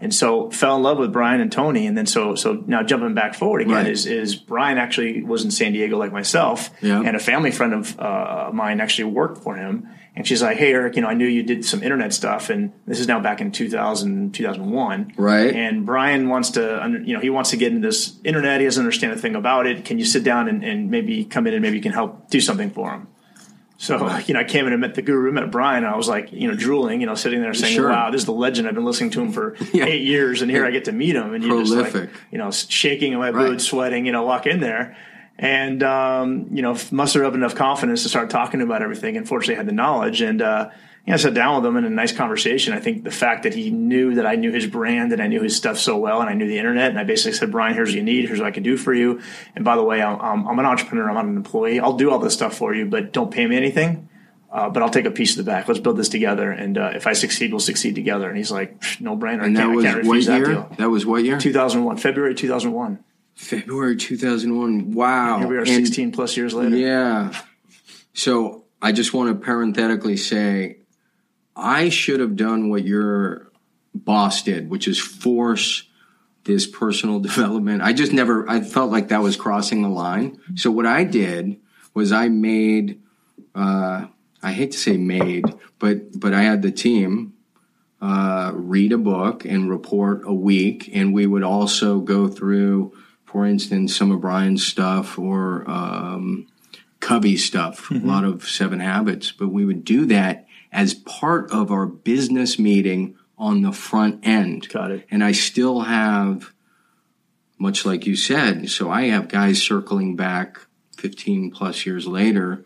And 0.00 0.12
so 0.12 0.50
fell 0.50 0.76
in 0.76 0.82
love 0.82 0.98
with 0.98 1.12
Brian 1.12 1.40
and 1.40 1.50
Tony, 1.50 1.86
and 1.86 1.96
then 1.96 2.04
so 2.06 2.34
so 2.34 2.62
now 2.66 2.82
jumping 2.82 3.14
back 3.14 3.34
forward 3.34 3.62
again 3.62 3.74
Right. 3.74 3.86
is 3.86 4.06
is 4.06 4.34
Brian 4.34 4.76
actually 4.76 5.22
was 5.22 5.44
in 5.44 5.50
San 5.50 5.72
Diego 5.72 5.96
like 5.96 6.12
myself, 6.12 6.70
Yeah. 6.82 7.00
and 7.00 7.16
a 7.16 7.20
family 7.20 7.50
friend 7.52 7.72
of 7.72 7.98
uh, 7.98 8.50
mine 8.52 8.80
actually 8.80 9.04
worked 9.12 9.42
for 9.44 9.54
him, 9.56 9.88
and 10.16 10.26
she's 10.26 10.42
like, 10.42 10.58
"Hey 10.58 10.72
Eric, 10.72 10.96
you 10.96 11.02
know 11.02 11.08
I 11.08 11.14
knew 11.14 11.26
you 11.26 11.42
did 11.44 11.64
some 11.64 11.82
internet 11.82 12.12
stuff, 12.12 12.50
and 12.50 12.72
this 12.86 12.98
is 13.00 13.06
now 13.08 13.20
back 13.20 13.40
in 13.40 13.52
2000 13.52 14.34
2001, 14.34 15.12
Right. 15.16 15.54
And 15.54 15.86
Brian 15.86 16.28
wants 16.28 16.50
to, 16.50 17.00
you 17.04 17.14
know, 17.14 17.20
he 17.20 17.30
wants 17.30 17.50
to 17.50 17.56
get 17.56 17.72
into 17.72 17.86
this 17.86 18.18
internet. 18.24 18.60
He 18.60 18.66
doesn't 18.66 18.82
understand 18.82 19.12
a 19.12 19.16
thing 19.16 19.36
about 19.36 19.66
it. 19.66 19.84
Can 19.84 19.98
you 19.98 20.04
sit 20.04 20.24
down 20.24 20.48
and, 20.48 20.64
and 20.64 20.90
maybe 20.90 21.24
come 21.24 21.46
in 21.46 21.54
and 21.54 21.62
maybe 21.62 21.76
you 21.76 21.82
can 21.82 21.92
help 21.92 22.28
do 22.30 22.40
something 22.40 22.70
for 22.70 22.90
him? 22.90 23.06
So, 23.76 24.16
you 24.26 24.34
know, 24.34 24.40
I 24.40 24.44
came 24.44 24.66
in 24.66 24.72
and 24.72 24.80
met 24.80 24.94
the 24.94 25.02
guru, 25.02 25.32
met 25.32 25.50
Brian, 25.50 25.84
and 25.84 25.92
I 25.92 25.96
was 25.96 26.08
like, 26.08 26.32
you 26.32 26.48
know, 26.48 26.54
drooling, 26.54 27.00
you 27.00 27.06
know, 27.06 27.14
sitting 27.14 27.40
there 27.40 27.54
saying, 27.54 27.74
Sure. 27.74 27.88
wow, 27.88 28.10
this 28.10 28.20
is 28.22 28.26
the 28.26 28.32
legend. 28.32 28.68
I've 28.68 28.74
been 28.74 28.84
listening 28.84 29.10
to 29.10 29.20
him 29.22 29.32
for 29.32 29.56
Yeah. 29.72 29.86
eight 29.86 30.02
years, 30.02 30.42
and 30.42 30.50
here 30.50 30.64
I 30.64 30.70
get 30.70 30.84
to 30.86 30.92
meet 30.92 31.16
him. 31.16 31.34
And 31.34 31.42
you're 31.44 31.62
just 31.64 31.94
like, 31.94 32.10
you 32.30 32.38
know, 32.38 32.50
shaking 32.50 33.12
in 33.12 33.18
my 33.18 33.30
Right. 33.30 33.48
boots, 33.50 33.64
sweating, 33.64 34.06
you 34.06 34.12
know, 34.12 34.22
walk 34.24 34.46
in 34.46 34.60
there. 34.60 34.96
And, 35.36 35.82
um, 35.82 36.46
you 36.52 36.62
know, 36.62 36.76
muster 36.92 37.24
up 37.24 37.34
enough 37.34 37.56
confidence 37.56 38.04
to 38.04 38.08
start 38.08 38.30
talking 38.30 38.60
about 38.62 38.82
everything. 38.82 39.16
And 39.16 39.26
fortunately, 39.26 39.54
I 39.56 39.58
had 39.58 39.66
the 39.66 39.72
knowledge. 39.72 40.20
And, 40.20 40.40
uh, 40.40 40.70
you 41.06 41.10
know, 41.10 41.14
I 41.14 41.16
sat 41.18 41.34
down 41.34 41.56
with 41.56 41.66
him 41.68 41.76
in 41.76 41.84
a 41.84 41.90
nice 41.90 42.12
conversation. 42.12 42.72
I 42.72 42.80
think 42.80 43.04
the 43.04 43.10
fact 43.10 43.42
that 43.42 43.52
he 43.52 43.70
knew 43.70 44.14
that 44.14 44.26
I 44.26 44.36
knew 44.36 44.50
his 44.52 44.66
brand 44.66 45.12
and 45.12 45.20
I 45.20 45.26
knew 45.26 45.42
his 45.42 45.54
stuff 45.54 45.78
so 45.78 45.98
well 45.98 46.20
and 46.20 46.30
I 46.30 46.32
knew 46.32 46.46
the 46.48 46.56
internet 46.58 46.90
and 46.90 46.98
I 46.98 47.04
basically 47.04 47.32
said, 47.34 47.52
Brian, 47.52 47.74
here's 47.74 47.90
what 47.90 47.96
you 47.96 48.02
need. 48.02 48.26
Here's 48.26 48.38
what 48.38 48.48
I 48.48 48.52
can 48.52 48.62
do 48.62 48.78
for 48.78 48.94
you. 48.94 49.20
And 49.54 49.66
by 49.66 49.76
the 49.76 49.82
way, 49.82 50.00
I'm, 50.00 50.18
I'm, 50.18 50.48
I'm 50.48 50.58
an 50.58 50.64
entrepreneur. 50.64 51.08
I'm 51.08 51.14
not 51.14 51.24
an 51.26 51.36
employee. 51.36 51.78
I'll 51.78 51.96
do 51.98 52.10
all 52.10 52.18
this 52.18 52.32
stuff 52.32 52.56
for 52.56 52.74
you, 52.74 52.86
but 52.86 53.12
don't 53.12 53.30
pay 53.30 53.46
me 53.46 53.54
anything. 53.56 54.08
Uh, 54.50 54.70
but 54.70 54.82
I'll 54.82 54.90
take 54.90 55.04
a 55.04 55.10
piece 55.10 55.32
of 55.32 55.44
the 55.44 55.50
back. 55.50 55.66
Let's 55.68 55.80
build 55.80 55.96
this 55.98 56.08
together. 56.08 56.50
And 56.50 56.78
uh, 56.78 56.92
if 56.94 57.06
I 57.08 57.12
succeed, 57.12 57.50
we'll 57.50 57.58
succeed 57.60 57.96
together. 57.96 58.28
And 58.28 58.38
he's 58.38 58.52
like, 58.52 58.80
no 59.00 59.16
brainer. 59.16 59.42
And 59.42 59.56
that 59.56 59.66
was 59.66 59.84
can't 59.84 60.06
what 60.06 60.14
refuse 60.14 60.26
that. 60.26 60.76
That 60.78 60.90
was 60.90 61.04
what 61.04 61.24
year? 61.24 61.38
2001, 61.38 61.96
February 61.96 62.34
2001. 62.34 63.04
February 63.34 63.96
2001. 63.96 64.92
Wow. 64.92 65.38
Here 65.40 65.48
we 65.48 65.56
are 65.56 65.60
And- 65.60 65.68
16 65.68 66.12
plus 66.12 66.36
years 66.36 66.54
later. 66.54 66.76
Yeah. 66.76 67.32
So 68.12 68.64
I 68.80 68.92
just 68.92 69.12
want 69.12 69.36
to 69.36 69.44
parenthetically 69.44 70.16
say 70.16 70.78
I 71.56 71.88
should 71.88 72.20
have 72.20 72.36
done 72.36 72.68
what 72.68 72.84
your 72.84 73.50
boss 73.94 74.42
did, 74.42 74.68
which 74.68 74.88
is 74.88 74.98
force 74.98 75.84
this 76.44 76.66
personal 76.66 77.20
development. 77.20 77.82
I 77.82 77.92
just 77.92 78.12
never, 78.12 78.48
I 78.48 78.60
felt 78.60 78.90
like 78.90 79.08
that 79.08 79.22
was 79.22 79.36
crossing 79.36 79.82
the 79.82 79.88
line. 79.88 80.38
So 80.56 80.70
what 80.70 80.86
I 80.86 81.04
did 81.04 81.60
was 81.94 82.12
I 82.12 82.28
made, 82.28 83.00
uh, 83.54 84.06
I 84.42 84.52
hate 84.52 84.72
to 84.72 84.78
say 84.78 84.96
made, 84.96 85.44
but, 85.78 86.18
but 86.18 86.34
I 86.34 86.42
had 86.42 86.62
the 86.62 86.72
team 86.72 87.34
uh, 88.00 88.52
read 88.54 88.92
a 88.92 88.98
book 88.98 89.44
and 89.44 89.70
report 89.70 90.22
a 90.26 90.34
week. 90.34 90.90
And 90.92 91.14
we 91.14 91.26
would 91.26 91.42
also 91.42 92.00
go 92.00 92.28
through, 92.28 92.92
for 93.24 93.46
instance, 93.46 93.96
some 93.96 94.10
of 94.10 94.20
Brian's 94.20 94.66
stuff 94.66 95.18
or 95.18 95.68
um, 95.70 96.46
Covey 97.00 97.36
stuff, 97.36 97.90
a 97.90 97.94
lot 97.94 98.24
of 98.24 98.46
Seven 98.46 98.80
Habits. 98.80 99.32
But 99.32 99.48
we 99.48 99.64
would 99.64 99.84
do 99.84 100.04
that 100.06 100.46
as 100.74 100.92
part 100.92 101.50
of 101.52 101.70
our 101.70 101.86
business 101.86 102.58
meeting 102.58 103.16
on 103.38 103.62
the 103.62 103.72
front 103.72 104.26
end. 104.26 104.68
Got 104.68 104.90
it. 104.90 105.06
And 105.10 105.22
I 105.24 105.32
still 105.32 105.82
have, 105.82 106.52
much 107.58 107.86
like 107.86 108.06
you 108.06 108.16
said, 108.16 108.68
so 108.68 108.90
I 108.90 109.02
have 109.04 109.28
guys 109.28 109.62
circling 109.62 110.16
back 110.16 110.58
15 110.98 111.52
plus 111.52 111.86
years 111.86 112.06
later. 112.06 112.64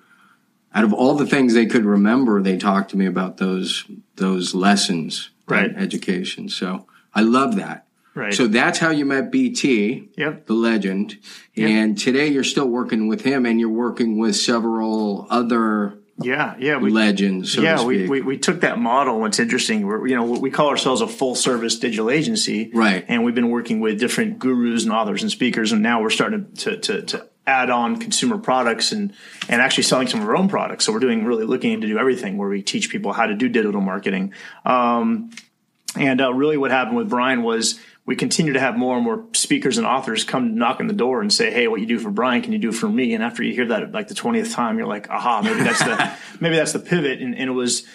Out 0.75 0.85
of 0.85 0.92
all 0.92 1.14
the 1.14 1.27
things 1.27 1.55
they 1.55 1.66
could 1.66 1.85
remember, 1.85 2.42
they 2.42 2.57
talked 2.57 2.90
to 2.90 2.97
me 2.97 3.07
about 3.07 3.37
those 3.37 3.85
those 4.16 4.55
lessons, 4.55 5.31
Right. 5.47 5.71
Education. 5.77 6.49
So 6.51 6.87
I 7.14 7.23
love 7.23 7.57
that. 7.57 7.87
Right. 8.14 8.35
So 8.35 8.47
that's 8.49 8.79
how 8.79 8.90
you 8.90 9.07
met 9.07 9.31
BT, 9.31 10.09
Yep. 10.16 10.47
the 10.47 10.53
legend. 10.55 11.18
Yep. 11.55 11.68
And 11.71 11.99
today 11.99 12.29
you're 12.29 12.44
still 12.44 12.68
working 12.68 13.07
with 13.09 13.23
him, 13.23 13.47
and 13.47 13.59
you're 13.61 13.68
working 13.71 14.18
with 14.18 14.37
several 14.37 15.27
other 15.31 15.99
Yeah, 16.20 16.57
yeah, 16.59 16.78
we, 16.78 16.90
legend. 16.90 17.46
So 17.46 17.62
yeah, 17.62 17.85
we, 17.85 18.09
we 18.09 18.20
we 18.22 18.38
took 18.38 18.62
that 18.62 18.78
model. 18.78 19.20
What's 19.20 19.38
interesting, 19.38 19.87
we're, 19.87 20.07
you 20.07 20.16
know, 20.16 20.24
we 20.24 20.50
call 20.50 20.68
ourselves 20.68 21.00
a 21.00 21.07
full 21.07 21.37
service 21.37 21.78
digital 21.78 22.11
agency, 22.11 22.70
Right. 22.74 23.04
And 23.07 23.24
we've 23.24 23.37
been 23.37 23.50
working 23.50 23.78
with 23.78 24.00
different 24.00 24.40
gurus 24.40 24.83
and 24.83 24.92
authors 24.92 25.22
and 25.22 25.31
speakers, 25.31 25.70
and 25.70 25.81
now 25.83 26.02
we're 26.02 26.11
starting 26.11 26.52
to 26.57 26.76
to, 26.76 27.02
to 27.02 27.28
add 27.46 27.70
on 27.70 27.98
consumer 27.98 28.37
products 28.37 28.90
and 28.90 29.12
and 29.48 29.62
actually 29.62 29.85
selling 29.85 30.09
some 30.09 30.20
of 30.20 30.28
our 30.28 30.37
own 30.37 30.48
products. 30.48 30.85
So 30.85 30.92
we're 30.92 30.98
doing 30.98 31.24
really 31.24 31.44
looking 31.44 31.81
to 31.81 31.87
do 31.87 31.98
everything 31.98 32.37
where 32.37 32.48
we 32.48 32.62
teach 32.62 32.90
people 32.90 33.12
how 33.12 33.26
to 33.26 33.35
do 33.35 33.48
digital 33.48 33.81
marketing. 33.81 34.35
Um, 34.64 35.31
and 35.96 36.20
uh, 36.20 36.33
really, 36.35 36.57
what 36.57 36.70
happened 36.70 36.96
with 36.96 37.09
Brian 37.09 37.42
was 37.42 37.81
we 38.09 38.16
continue 38.16 38.55
to 38.55 38.61
have 38.61 38.75
more 38.75 38.97
and 38.97 39.05
more 39.05 39.27
speakers 39.35 39.77
and 39.77 39.87
authors 39.87 40.25
come 40.25 40.55
knock 40.55 40.81
on 40.81 40.87
the 40.87 40.94
door 40.94 41.21
and 41.21 41.31
say, 41.31 41.51
"Hey, 41.51 41.68
what 41.68 41.79
you 41.79 41.85
do 41.85 41.99
for 41.99 42.09
Brian, 42.11 42.40
can 42.40 42.55
you 42.55 42.59
do 42.59 42.73
for 42.73 42.88
me?" 42.88 43.12
And 43.12 43.23
after 43.23 43.42
you 43.42 43.53
hear 43.53 43.66
that 43.66 43.92
like 43.92 44.09
the 44.09 44.14
twentieth 44.14 44.51
time, 44.51 44.79
you're 44.79 44.87
like, 44.87 45.11
"Aha, 45.11 45.42
maybe 45.42 45.62
that's 45.62 45.85
the 45.85 46.14
maybe 46.40 46.57
that's 46.57 46.73
the 46.73 46.79
pivot." 46.79 47.21
And, 47.21 47.37
and 47.37 47.51
it 47.51 47.53
was, 47.53 47.87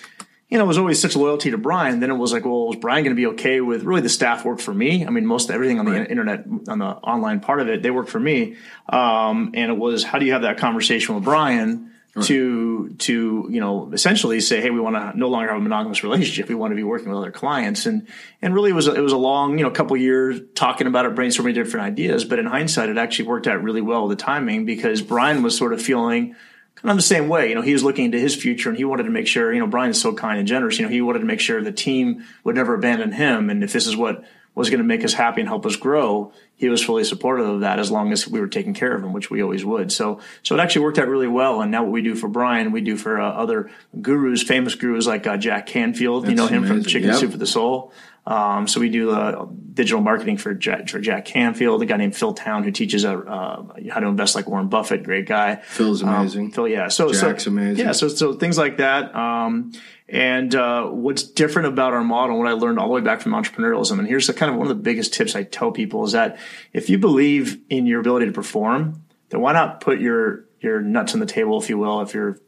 you 0.49 0.59
know, 0.59 0.65
it 0.65 0.67
was 0.67 0.77
always 0.77 1.01
such 1.01 1.15
loyalty 1.15 1.49
to 1.49 1.57
Brian. 1.57 1.99
Then 1.99 2.11
it 2.11 2.17
was 2.17 2.31
like, 2.31 2.45
well, 2.45 2.69
is 2.71 2.75
Brian 2.75 3.03
going 3.03 3.15
to 3.15 3.19
be 3.19 3.25
okay 3.33 3.59
with 3.59 3.85
really 3.85 4.01
the 4.01 4.09
staff 4.09 4.45
work 4.45 4.59
for 4.59 4.71
me? 4.71 5.03
I 5.03 5.09
mean, 5.09 5.25
most 5.25 5.49
everything 5.49 5.79
on 5.79 5.85
the 5.85 6.07
internet 6.07 6.45
on 6.67 6.77
the 6.77 6.85
online 6.85 7.39
part 7.39 7.59
of 7.59 7.67
it, 7.67 7.81
they 7.81 7.89
work 7.89 8.07
for 8.07 8.19
me. 8.19 8.55
Um, 8.87 9.49
and 9.55 9.71
it 9.71 9.77
was, 9.79 10.03
how 10.03 10.19
do 10.19 10.27
you 10.27 10.33
have 10.33 10.43
that 10.43 10.59
conversation 10.59 11.15
with 11.15 11.23
Brian? 11.23 11.91
To 12.21 12.89
to 12.99 13.47
you 13.49 13.59
know 13.59 13.89
essentially 13.91 14.39
say 14.39 14.61
hey 14.61 14.69
we 14.69 14.79
want 14.79 14.95
to 14.95 15.17
no 15.17 15.29
longer 15.29 15.49
have 15.49 15.57
a 15.57 15.61
monogamous 15.61 16.03
relationship. 16.03 16.47
We 16.47 16.55
want 16.55 16.71
to 16.71 16.75
be 16.75 16.83
working 16.83 17.09
with 17.09 17.17
other 17.17 17.31
clients. 17.31 17.87
And 17.87 18.07
and 18.41 18.53
really 18.53 18.69
it 18.69 18.75
was 18.75 18.87
a, 18.87 18.93
it 18.93 18.99
was 18.99 19.13
a 19.13 19.17
long 19.17 19.57
you 19.57 19.63
know 19.63 19.71
couple 19.71 19.97
years 19.97 20.39
talking 20.53 20.85
about 20.85 21.05
it 21.05 21.15
brainstorming 21.15 21.55
different 21.55 21.87
ideas. 21.87 22.23
But 22.23 22.37
in 22.37 22.45
hindsight 22.45 22.89
it 22.89 22.97
actually 22.97 23.27
worked 23.29 23.47
out 23.47 23.63
really 23.63 23.81
well 23.81 24.07
the 24.07 24.15
timing 24.15 24.65
because 24.65 25.01
Brian 25.01 25.41
was 25.41 25.57
sort 25.57 25.73
of 25.73 25.81
feeling 25.81 26.35
kind 26.75 26.91
of 26.91 26.97
the 26.97 27.01
same 27.01 27.29
way. 27.29 27.49
You 27.49 27.55
know 27.55 27.61
he 27.61 27.73
was 27.73 27.83
looking 27.83 28.05
into 28.05 28.19
his 28.19 28.35
future 28.35 28.69
and 28.69 28.77
he 28.77 28.85
wanted 28.85 29.03
to 29.03 29.11
make 29.11 29.27
sure 29.27 29.51
you 29.51 29.59
know 29.59 29.67
Brian 29.67 29.91
is 29.91 29.99
so 29.99 30.13
kind 30.13 30.37
and 30.37 30.47
generous. 30.47 30.77
You 30.77 30.85
know 30.85 30.91
he 30.91 31.01
wanted 31.01 31.19
to 31.19 31.25
make 31.25 31.39
sure 31.39 31.63
the 31.63 31.71
team 31.71 32.23
would 32.43 32.55
never 32.55 32.75
abandon 32.75 33.11
him. 33.11 33.49
And 33.49 33.63
if 33.63 33.73
this 33.73 33.87
is 33.87 33.97
what 33.97 34.23
was 34.55 34.69
going 34.69 34.79
to 34.79 34.85
make 34.85 35.03
us 35.03 35.13
happy 35.13 35.41
and 35.41 35.47
help 35.49 35.65
us 35.65 35.75
grow, 35.75 36.31
he 36.55 36.69
was 36.69 36.83
fully 36.83 37.03
supportive 37.03 37.47
of 37.47 37.61
that 37.61 37.79
as 37.79 37.89
long 37.89 38.11
as 38.11 38.27
we 38.27 38.39
were 38.39 38.47
taking 38.47 38.73
care 38.73 38.95
of 38.95 39.03
him, 39.03 39.11
which 39.11 39.29
we 39.31 39.41
always 39.41 39.65
would. 39.65 39.91
So, 39.91 40.19
so 40.43 40.55
it 40.55 40.59
actually 40.59 40.83
worked 40.83 40.99
out 40.99 41.07
really 41.07 41.27
well. 41.27 41.61
And 41.61 41.71
now 41.71 41.83
what 41.83 41.91
we 41.91 42.01
do 42.03 42.15
for 42.15 42.27
Brian, 42.27 42.71
we 42.71 42.81
do 42.81 42.95
for 42.95 43.19
uh, 43.19 43.31
other 43.31 43.71
gurus, 44.01 44.43
famous 44.43 44.75
gurus 44.75 45.07
like 45.07 45.25
uh, 45.25 45.37
Jack 45.37 45.65
Canfield. 45.65 46.27
you 46.27 46.35
know 46.35 46.47
him 46.47 46.65
from. 46.65 46.83
Chicken 46.83 47.09
Yep. 47.09 47.17
Soup 47.19 47.31
for 47.31 47.37
the 47.37 47.47
Soul. 47.47 47.91
Um, 48.25 48.67
so 48.67 48.79
we 48.79 48.89
do 48.89 49.11
uh, 49.11 49.47
digital 49.73 50.01
marketing 50.01 50.37
for 50.37 50.53
Jack, 50.53 50.87
for 50.87 50.99
Jack 50.99 51.25
Canfield, 51.25 51.81
a 51.81 51.85
guy 51.85 51.97
named 51.97 52.15
Phil 52.15 52.33
Town 52.33 52.63
who 52.63 52.71
teaches 52.71 53.03
uh, 53.03 53.17
uh, 53.17 53.65
how 53.91 53.99
to 53.99 54.07
invest 54.07 54.35
like 54.35 54.47
Warren 54.47 54.69
Buffett, 54.69 55.03
great 55.03 55.25
guy. 55.25 55.57
Phil's 55.57 56.01
amazing. 56.01 56.45
Um, 56.45 56.51
Phil, 56.51 56.67
yeah. 56.69 56.87
So, 56.87 57.11
Jack's 57.11 57.43
so 57.43 57.51
amazing. 57.51 57.85
Yeah, 57.85 57.91
so 57.91 58.07
so 58.07 58.33
things 58.33 58.57
like 58.57 58.77
that. 58.77 59.13
Um, 59.13 59.73
and 60.07 60.53
uh, 60.55 60.85
what's 60.85 61.23
different 61.23 61.67
about 61.67 61.93
our 61.93 62.03
model, 62.03 62.37
what 62.37 62.47
I 62.47 62.53
learned 62.53 62.79
all 62.79 62.87
the 62.87 62.93
way 62.93 63.01
back 63.01 63.19
from 63.19 63.33
entrepreneurialism, 63.33 63.99
and 63.99 64.07
here's 64.07 64.27
the 64.27 64.33
kind 64.33 64.51
of 64.51 64.57
one 64.57 64.67
of 64.67 64.77
the 64.77 64.81
biggest 64.81 65.13
tips 65.13 65.35
I 65.35 65.43
tell 65.43 65.71
people 65.71 66.05
is 66.05 66.13
that 66.13 66.37
if 66.71 66.89
you 66.89 66.97
believe 66.97 67.59
in 67.69 67.85
your 67.85 67.99
ability 67.99 68.27
to 68.27 68.31
perform, 68.31 69.03
then 69.29 69.41
why 69.41 69.51
not 69.51 69.81
put 69.81 69.99
your 69.99 70.45
your 70.61 70.79
nuts 70.79 71.13
on 71.13 71.19
the 71.19 71.25
table, 71.25 71.61
if 71.61 71.69
you 71.69 71.77
will. 71.77 72.01
If 72.01 72.13
you're 72.13 72.39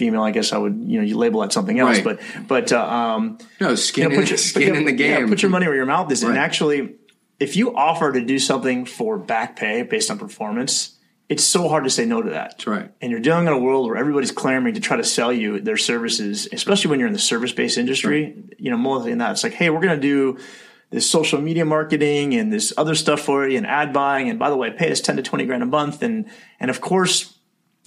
female, 0.00 0.22
I 0.22 0.32
guess 0.32 0.52
I 0.52 0.58
would 0.58 0.76
you 0.90 0.98
know 0.98 1.04
you 1.10 1.16
label 1.18 1.40
that 1.42 1.52
something 1.52 1.78
else, 1.78 1.98
Right. 1.98 2.18
but 2.18 2.48
but 2.48 2.72
uh, 2.72 2.82
um, 2.98 3.38
no 3.60 3.74
skin, 3.74 4.04
you 4.10 4.16
know, 4.16 4.22
in, 4.22 4.26
your- 4.26 4.38
skin 4.38 4.70
but, 4.70 4.78
in 4.78 4.84
the 4.86 4.96
yeah, 5.04 5.18
game. 5.18 5.28
put 5.28 5.42
your 5.42 5.50
money 5.50 5.66
where 5.66 5.76
your 5.76 5.86
mouth 5.86 6.10
is. 6.10 6.22
And 6.22 6.36
actually, 6.38 6.96
if 7.38 7.56
you 7.56 7.76
offer 7.76 8.12
to 8.12 8.20
do 8.24 8.38
something 8.38 8.86
for 8.86 9.18
back 9.18 9.56
pay 9.56 9.82
based 9.82 10.10
on 10.10 10.18
performance, 10.18 10.96
it's 11.28 11.44
so 11.44 11.68
hard 11.68 11.84
to 11.84 11.90
say 11.90 12.04
no 12.06 12.20
to 12.22 12.30
that. 12.30 12.50
That's 12.52 12.66
right. 12.66 12.90
And 13.00 13.10
you're 13.12 13.20
dealing 13.20 13.46
in 13.46 13.52
a 13.52 13.58
world 13.58 13.86
where 13.86 13.96
everybody's 13.96 14.32
clamoring 14.32 14.74
to 14.74 14.80
try 14.80 14.96
to 14.96 15.04
sell 15.04 15.32
you 15.32 15.60
their 15.60 15.76
services, 15.76 16.48
especially 16.52 16.90
when 16.90 16.98
you're 16.98 17.06
in 17.12 17.12
the 17.20 17.20
service 17.32 17.52
based 17.52 17.78
industry. 17.78 18.34
You 18.58 18.70
know, 18.72 18.76
more 18.78 18.98
than 19.00 19.18
that, 19.18 19.30
it's 19.32 19.44
like, 19.44 19.54
hey, 19.54 19.70
we're 19.70 19.80
going 19.80 19.94
to 20.00 20.06
do 20.14 20.38
this 20.90 21.08
social 21.08 21.40
media 21.40 21.64
marketing 21.64 22.34
and 22.34 22.52
this 22.52 22.72
other 22.76 22.96
stuff 22.96 23.20
for 23.20 23.46
you 23.48 23.56
and 23.58 23.66
ad 23.66 23.92
buying. 23.92 24.28
And 24.28 24.38
by 24.40 24.50
the 24.50 24.56
way, 24.56 24.70
pay 24.72 24.90
us 24.90 25.00
10 25.00 25.16
to 25.18 25.22
20 25.22 25.44
grand 25.46 25.62
a 25.62 25.66
month. 25.66 26.02
And, 26.02 26.26
and 26.58 26.68
of 26.68 26.80
course, 26.80 27.32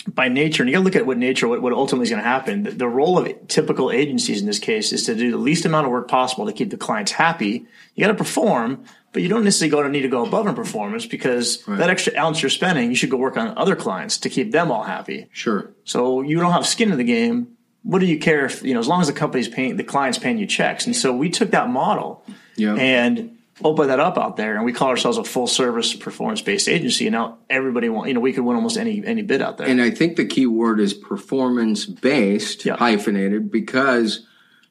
by 0.07 0.27
nature, 0.27 0.63
and 0.63 0.69
you 0.69 0.75
got 0.75 0.79
to 0.79 0.83
look 0.85 0.95
at 0.95 1.05
what 1.05 1.17
nature, 1.17 1.47
what, 1.47 1.61
what 1.61 1.71
ultimately 1.73 2.03
is 2.03 2.09
going 2.09 2.21
to 2.21 2.27
happen. 2.27 2.63
The, 2.63 2.71
the 2.71 2.87
role 2.87 3.17
of 3.17 3.47
typical 3.47 3.91
agencies 3.91 4.41
in 4.41 4.47
this 4.47 4.59
case 4.59 4.91
is 4.91 5.05
to 5.05 5.15
do 5.15 5.31
the 5.31 5.37
least 5.37 5.65
amount 5.65 5.85
of 5.85 5.91
work 5.91 6.07
possible 6.09 6.45
to 6.45 6.51
keep 6.53 6.69
the 6.69 6.77
clients 6.77 7.13
happy. 7.13 7.65
You 7.95 8.05
got 8.05 8.09
to 8.11 8.17
perform, 8.17 8.83
but 9.13 9.21
you 9.21 9.29
don't 9.29 9.43
necessarily 9.43 9.71
go 9.71 9.83
to 9.83 9.89
need 9.89 10.01
to 10.01 10.09
go 10.09 10.25
above 10.25 10.47
in 10.47 10.55
performance 10.55 11.05
because 11.05 11.63
that 11.65 11.89
extra 11.89 12.17
ounce 12.17 12.41
you're 12.41 12.49
spending, 12.49 12.89
you 12.89 12.95
should 12.95 13.09
go 13.11 13.17
work 13.17 13.37
on 13.37 13.57
other 13.57 13.75
clients 13.75 14.17
to 14.19 14.29
keep 14.29 14.51
them 14.51 14.71
all 14.71 14.83
happy. 14.83 15.29
Sure. 15.31 15.71
So 15.85 16.21
you 16.21 16.39
don't 16.39 16.51
have 16.51 16.67
skin 16.67 16.91
in 16.91 16.97
the 16.97 17.03
game. 17.03 17.55
What 17.83 17.99
do 17.99 18.05
you 18.05 18.17
care 18.19 18.45
if 18.45 18.63
you 18.63 18.73
know? 18.73 18.79
As 18.79 18.87
long 18.87 19.01
as 19.01 19.07
the 19.07 19.13
company's 19.13 19.47
paying, 19.47 19.77
the 19.77 19.83
client's 19.83 20.17
paying 20.17 20.37
you 20.37 20.47
checks. 20.47 20.85
And 20.85 20.95
so 20.95 21.13
we 21.15 21.29
took 21.29 21.51
that 21.51 21.69
model 21.69 22.25
Yeah. 22.55 22.75
and 22.75 23.37
opened 23.63 23.89
that 23.89 23.99
up 23.99 24.17
out 24.17 24.35
there, 24.37 24.55
and 24.55 24.65
we 24.65 24.73
call 24.73 24.89
ourselves 24.89 25.17
a 25.17 25.23
full 25.23 25.47
service 25.47 25.93
performance 25.95 26.41
based 26.41 26.67
agency. 26.67 27.07
And 27.07 27.13
now 27.13 27.37
everybody 27.49 27.89
want 27.89 28.07
you 28.09 28.13
know 28.13 28.19
we 28.19 28.33
could 28.33 28.43
win 28.43 28.55
almost 28.55 28.77
any 28.77 29.03
any 29.05 29.21
bid 29.21 29.41
out 29.41 29.57
there. 29.57 29.67
And 29.67 29.81
I 29.81 29.89
think 29.91 30.15
the 30.15 30.25
key 30.25 30.45
word 30.47 30.79
is 30.79 30.93
performance 30.93 31.85
based, 31.85 32.65
Yeah. 32.65 32.77
hyphenated, 32.77 33.51
because 33.51 34.25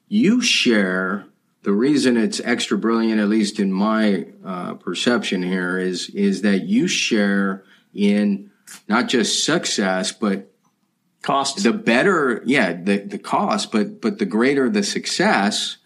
you 0.09 0.41
share 0.41 1.27
the 1.63 1.73
reason 1.73 2.17
it's 2.17 2.41
extra 2.45 2.77
brilliant, 2.77 3.21
at 3.21 3.29
least 3.29 3.61
in 3.61 3.73
my 3.73 4.27
uh, 4.45 4.75
perception 4.75 5.43
here, 5.43 5.79
is 5.79 6.09
is 6.11 6.43
that 6.43 6.63
you 6.65 6.89
share 6.89 7.65
in 7.95 8.51
not 8.89 9.09
just 9.09 9.45
success, 9.45 10.13
but 10.13 10.49
Cost. 11.23 11.63
the 11.63 11.73
better, 11.73 12.43
yeah, 12.47 12.73
the 12.73 12.99
the 12.99 13.19
cost, 13.19 13.71
but 13.71 14.01
but 14.01 14.19
the 14.19 14.25
greater 14.27 14.69
the 14.69 14.83
success, 14.83 15.77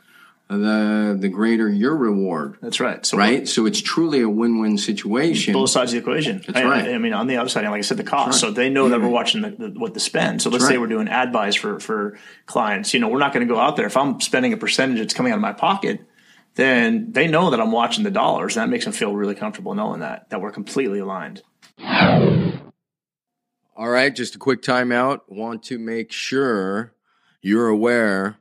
the 0.48 1.16
the 1.18 1.28
greater 1.28 1.68
your 1.68 1.96
reward, 1.96 2.58
That's 2.62 2.78
right. 2.78 3.04
So 3.04 3.18
right? 3.18 3.48
So 3.48 3.66
it's 3.66 3.80
truly 3.80 4.20
a 4.20 4.28
win 4.28 4.60
win 4.60 4.78
situation. 4.78 5.52
both 5.54 5.70
sides 5.70 5.92
of 5.92 5.94
the 5.94 5.98
equation. 6.00 6.42
That's 6.46 6.64
right. 6.64 6.86
I, 6.86 6.94
I 6.94 6.98
mean, 6.98 7.12
on 7.12 7.26
the 7.26 7.38
other 7.38 7.48
side, 7.48 7.64
like 7.64 7.78
I 7.78 7.80
said, 7.80 7.96
the 7.96 8.04
cost. 8.04 8.40
So 8.40 8.52
they 8.52 8.70
know 8.70 8.88
that 8.88 9.00
we're 9.00 9.08
watching 9.08 9.42
the, 9.42 9.50
the, 9.50 9.68
what 9.70 9.94
the 9.94 10.00
spend. 10.00 10.42
So 10.42 10.50
let's 10.50 10.66
say 10.66 10.78
we're 10.78 10.86
doing 10.86 11.08
ad 11.08 11.32
buys 11.32 11.56
for 11.56 11.80
for 11.80 12.18
clients. 12.46 12.94
You 12.94 13.00
know, 13.00 13.08
we're 13.08 13.18
not 13.18 13.32
going 13.32 13.46
to 13.46 13.52
go 13.52 13.58
out 13.58 13.76
there 13.76 13.86
if 13.86 13.96
I'm 13.96 14.20
spending 14.20 14.52
a 14.52 14.56
percentage 14.56 14.98
that's 14.98 15.14
coming 15.14 15.32
out 15.32 15.36
of 15.36 15.42
my 15.42 15.52
pocket. 15.52 16.00
Then 16.54 17.12
they 17.12 17.26
know 17.26 17.50
that 17.50 17.60
I'm 17.60 17.72
watching 17.72 18.04
the 18.04 18.10
dollars. 18.10 18.56
And 18.56 18.62
that 18.62 18.70
makes 18.70 18.84
them 18.84 18.94
feel 18.94 19.14
really 19.14 19.34
comfortable 19.34 19.74
knowing 19.74 20.00
that 20.00 20.30
that 20.30 20.40
we're 20.40 20.52
completely 20.52 21.00
aligned. 21.00 21.42
All 23.76 23.90
right, 23.90 24.14
just 24.14 24.36
a 24.36 24.38
quick 24.38 24.62
timeout. 24.62 25.22
Want 25.26 25.64
to 25.64 25.78
make 25.78 26.12
sure 26.12 26.94
you're 27.42 27.68
aware 27.68 28.38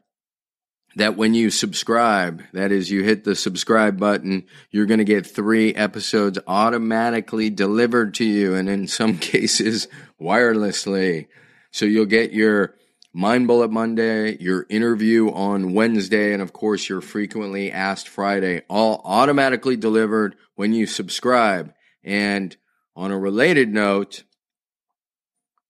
that 0.96 1.18
when 1.18 1.34
you 1.34 1.50
subscribe, 1.50 2.42
that 2.54 2.72
is, 2.72 2.90
you 2.90 3.04
hit 3.04 3.24
the 3.24 3.36
subscribe 3.36 4.00
button, 4.00 4.46
you're 4.72 4.86
going 4.86 5.00
to 5.00 5.04
get 5.04 5.28
three 5.28 5.74
episodes 5.76 6.40
automatically 6.48 7.50
delivered 7.50 8.14
to 8.16 8.26
you, 8.26 8.56
and 8.56 8.70
in 8.70 8.88
some 8.88 9.18
cases, 9.20 9.88
wirelessly. 10.22 11.28
So 11.72 11.86
you'll 11.86 12.06
get 12.06 12.32
your 12.32 12.76
Mind 13.14 13.48
Bullet 13.48 13.72
Monday, 13.72 14.38
your 14.38 14.66
interview 14.70 15.32
on 15.32 15.74
Wednesday, 15.74 16.34
and 16.34 16.42
of 16.42 16.52
course, 16.52 16.90
your 16.90 17.00
frequently 17.02 17.72
asked 17.72 18.10
Friday, 18.10 18.62
all 18.70 19.02
automatically 19.06 19.78
delivered 19.78 20.36
when 20.56 20.74
you 20.74 20.86
subscribe. 20.86 21.74
And 22.04 22.56
on 22.96 23.12
a 23.12 23.18
related 23.18 23.70
note, 23.70 24.24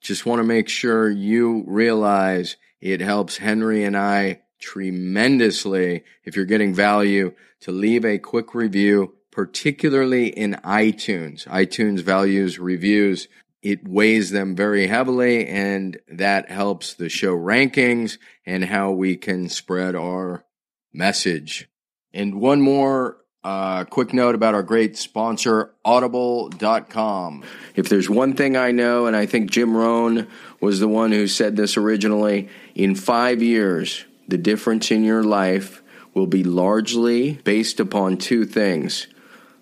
just 0.02 0.26
want 0.26 0.40
to 0.40 0.44
make 0.44 0.70
sure 0.70 1.10
you 1.10 1.64
realize 1.68 2.58
it 2.82 3.00
helps 3.00 3.38
Henry 3.38 3.84
and 3.84 3.98
I 3.98 4.42
tremendously 4.66 6.04
if 6.24 6.36
you're 6.36 6.44
getting 6.44 6.74
value 6.74 7.32
to 7.62 7.72
leave 7.72 8.04
a 8.04 8.18
quick 8.18 8.56
review, 8.56 9.14
particularly 9.32 10.28
in 10.28 10.54
iTunes. 10.64 11.48
iTunes 11.48 12.02
values 12.02 12.58
reviews. 12.58 13.28
It 13.62 13.88
weighs 13.88 14.32
them 14.32 14.56
very 14.56 14.88
heavily 14.88 15.48
and 15.48 16.00
that 16.08 16.50
helps 16.50 16.96
the 16.96 17.10
show 17.10 17.38
rankings 17.38 18.18
and 18.46 18.66
how 18.66 18.92
we 18.92 19.18
can 19.18 19.50
spread 19.50 19.96
our 19.96 20.46
message. 20.92 21.70
And 22.12 22.42
one 22.42 22.62
more 22.62 23.18
uh, 23.44 23.84
quick 23.86 24.14
note 24.14 24.34
about 24.34 24.56
our 24.56 24.64
great 24.64 24.98
sponsor, 24.98 25.72
audible.com. 25.86 27.44
If 27.76 27.90
there's 27.90 28.10
one 28.10 28.34
thing 28.34 28.58
I 28.58 28.72
know, 28.72 29.06
and 29.06 29.16
I 29.16 29.28
think 29.28 29.52
Jim 29.52 29.78
Rohn 29.78 30.28
was 30.60 30.80
the 30.80 30.88
one 30.88 31.12
who 31.12 31.28
said 31.28 31.56
this 31.56 31.78
originally, 31.78 32.50
in 32.74 32.96
five 32.96 33.44
years, 33.44 34.06
the 34.28 34.38
difference 34.38 34.92
in 34.92 35.04
your 35.04 35.24
life 35.24 35.82
will 36.14 36.28
be 36.28 36.44
largely 36.44 37.34
based 37.44 37.80
upon 37.80 38.18
two 38.18 38.46
things 38.46 39.08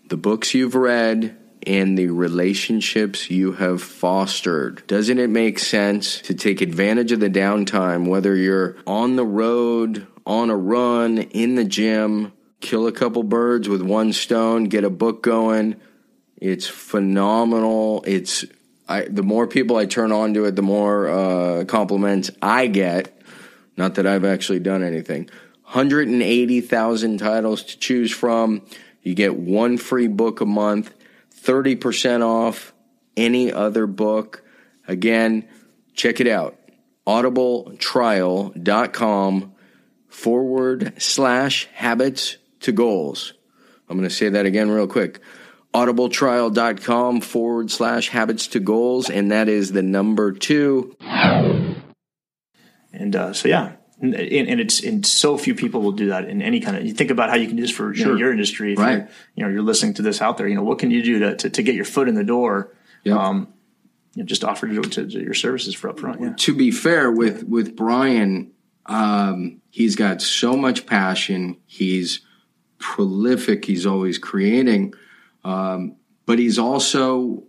the 0.09 0.17
books 0.17 0.53
you've 0.53 0.75
read 0.75 1.35
and 1.65 1.97
the 1.97 2.07
relationships 2.07 3.31
you 3.31 3.53
have 3.53 3.81
fostered. 3.81 4.85
Doesn't 4.85 5.17
it 5.17 5.29
make 5.29 5.59
sense 5.59 6.21
to 6.23 6.33
take 6.33 6.61
advantage 6.61 7.11
of 7.11 7.19
the 7.19 7.29
downtime, 7.29 8.07
whether 8.07 8.35
you're 8.35 8.75
on 8.85 9.15
the 9.15 9.25
road, 9.25 10.05
on 10.25 10.49
a 10.49 10.57
run, 10.57 11.17
in 11.17 11.55
the 11.55 11.63
gym, 11.63 12.33
kill 12.59 12.85
a 12.85 12.91
couple 12.91 13.23
birds 13.23 13.69
with 13.69 13.81
one 13.81 14.13
stone, 14.13 14.65
get 14.65 14.83
a 14.83 14.89
book 14.89 15.23
going? 15.23 15.77
It's 16.37 16.67
phenomenal. 16.67 18.03
It's 18.05 18.45
I 18.87 19.03
the 19.05 19.23
more 19.23 19.47
people 19.47 19.77
I 19.77 19.85
turn 19.85 20.11
on 20.11 20.33
to 20.33 20.45
it, 20.45 20.55
the 20.55 20.61
more 20.61 21.07
uh, 21.07 21.65
compliments 21.65 22.29
I 22.41 22.67
get. 22.67 23.17
Not 23.75 23.95
that 23.95 24.05
I've 24.05 24.25
actually 24.25 24.59
done 24.59 24.83
anything. 24.83 25.27
180,000 25.63 27.17
titles 27.17 27.63
to 27.63 27.79
choose 27.79 28.11
from. 28.11 28.61
You 29.01 29.15
get 29.15 29.35
one 29.35 29.77
free 29.77 30.07
book 30.07 30.41
a 30.41 30.45
month, 30.45 30.93
30% 31.43 32.21
off 32.21 32.73
any 33.17 33.51
other 33.51 33.87
book. 33.87 34.43
Again, 34.87 35.47
check 35.93 36.19
it 36.19 36.27
out. 36.27 36.59
audibletrial.com 37.07 39.53
forward 40.07 41.01
slash 41.01 41.67
habits 41.73 42.37
to 42.61 42.71
goals. 42.71 43.33
I'm 43.89 43.97
going 43.97 44.07
to 44.07 44.15
say 44.15 44.29
that 44.29 44.45
again 44.45 44.71
real 44.71 44.87
quick. 44.87 45.19
audibletrial.com 45.73 47.21
forward 47.21 47.71
slash 47.71 48.09
habits 48.09 48.47
to 48.47 48.59
goals. 48.59 49.09
And 49.09 49.31
that 49.31 49.49
is 49.49 49.71
the 49.71 49.83
number 49.83 50.31
two. 50.31 50.95
And 52.93 53.15
uh, 53.15 53.33
so, 53.33 53.47
yeah, 53.47 53.73
and, 53.99 54.15
and 54.15 54.59
it's 54.59 54.83
and 54.83 55.05
so 55.05 55.37
few 55.37 55.55
people 55.55 55.81
will 55.81 55.93
do 55.93 56.09
that 56.09 56.29
in 56.29 56.41
any 56.41 56.59
kind 56.59 56.77
of. 56.77 56.85
You 56.85 56.93
think 56.93 57.09
about 57.09 57.29
how 57.29 57.35
you 57.35 57.47
can 57.47 57.55
do 57.55 57.61
this 57.63 57.71
for 57.71 57.93
you 57.93 58.05
know, 58.05 58.15
your 58.15 58.31
industry. 58.31 58.73
If 58.73 58.79
Right. 58.79 58.97
You're, 58.97 59.07
you 59.35 59.43
know, 59.43 59.49
you're 59.49 59.63
listening 59.63 59.93
to 59.95 60.01
this 60.01 60.21
out 60.21 60.37
there. 60.37 60.47
You 60.47 60.55
know, 60.55 60.63
what 60.63 60.79
can 60.79 60.91
you 60.91 61.03
do 61.03 61.19
to 61.19 61.35
to, 61.37 61.49
to 61.49 61.63
get 61.63 61.75
your 61.75 61.85
foot 61.85 62.07
in 62.07 62.15
the 62.15 62.23
door? 62.23 62.73
Yep. 63.03 63.17
Um, 63.17 63.53
you 64.13 64.23
know, 64.23 64.27
just 64.27 64.43
offer 64.43 64.67
to, 64.67 64.81
to, 64.81 65.07
to 65.07 65.19
your 65.21 65.33
services 65.33 65.73
for 65.73 65.91
upfront. 65.91 66.21
Yeah. 66.21 66.33
to 66.37 66.55
be 66.55 66.69
fair 66.69 67.11
with 67.11 67.43
with 67.43 67.75
Brian, 67.75 68.51
um, 68.85 69.61
he's 69.69 69.95
got 69.95 70.21
so 70.21 70.55
much 70.55 70.85
passion. 70.85 71.57
He's 71.65 72.21
prolific. 72.77 73.65
He's 73.65 73.85
always 73.85 74.17
creating, 74.17 74.93
um, 75.43 75.95
but 76.25 76.37
he's 76.39 76.59
also 76.59 77.43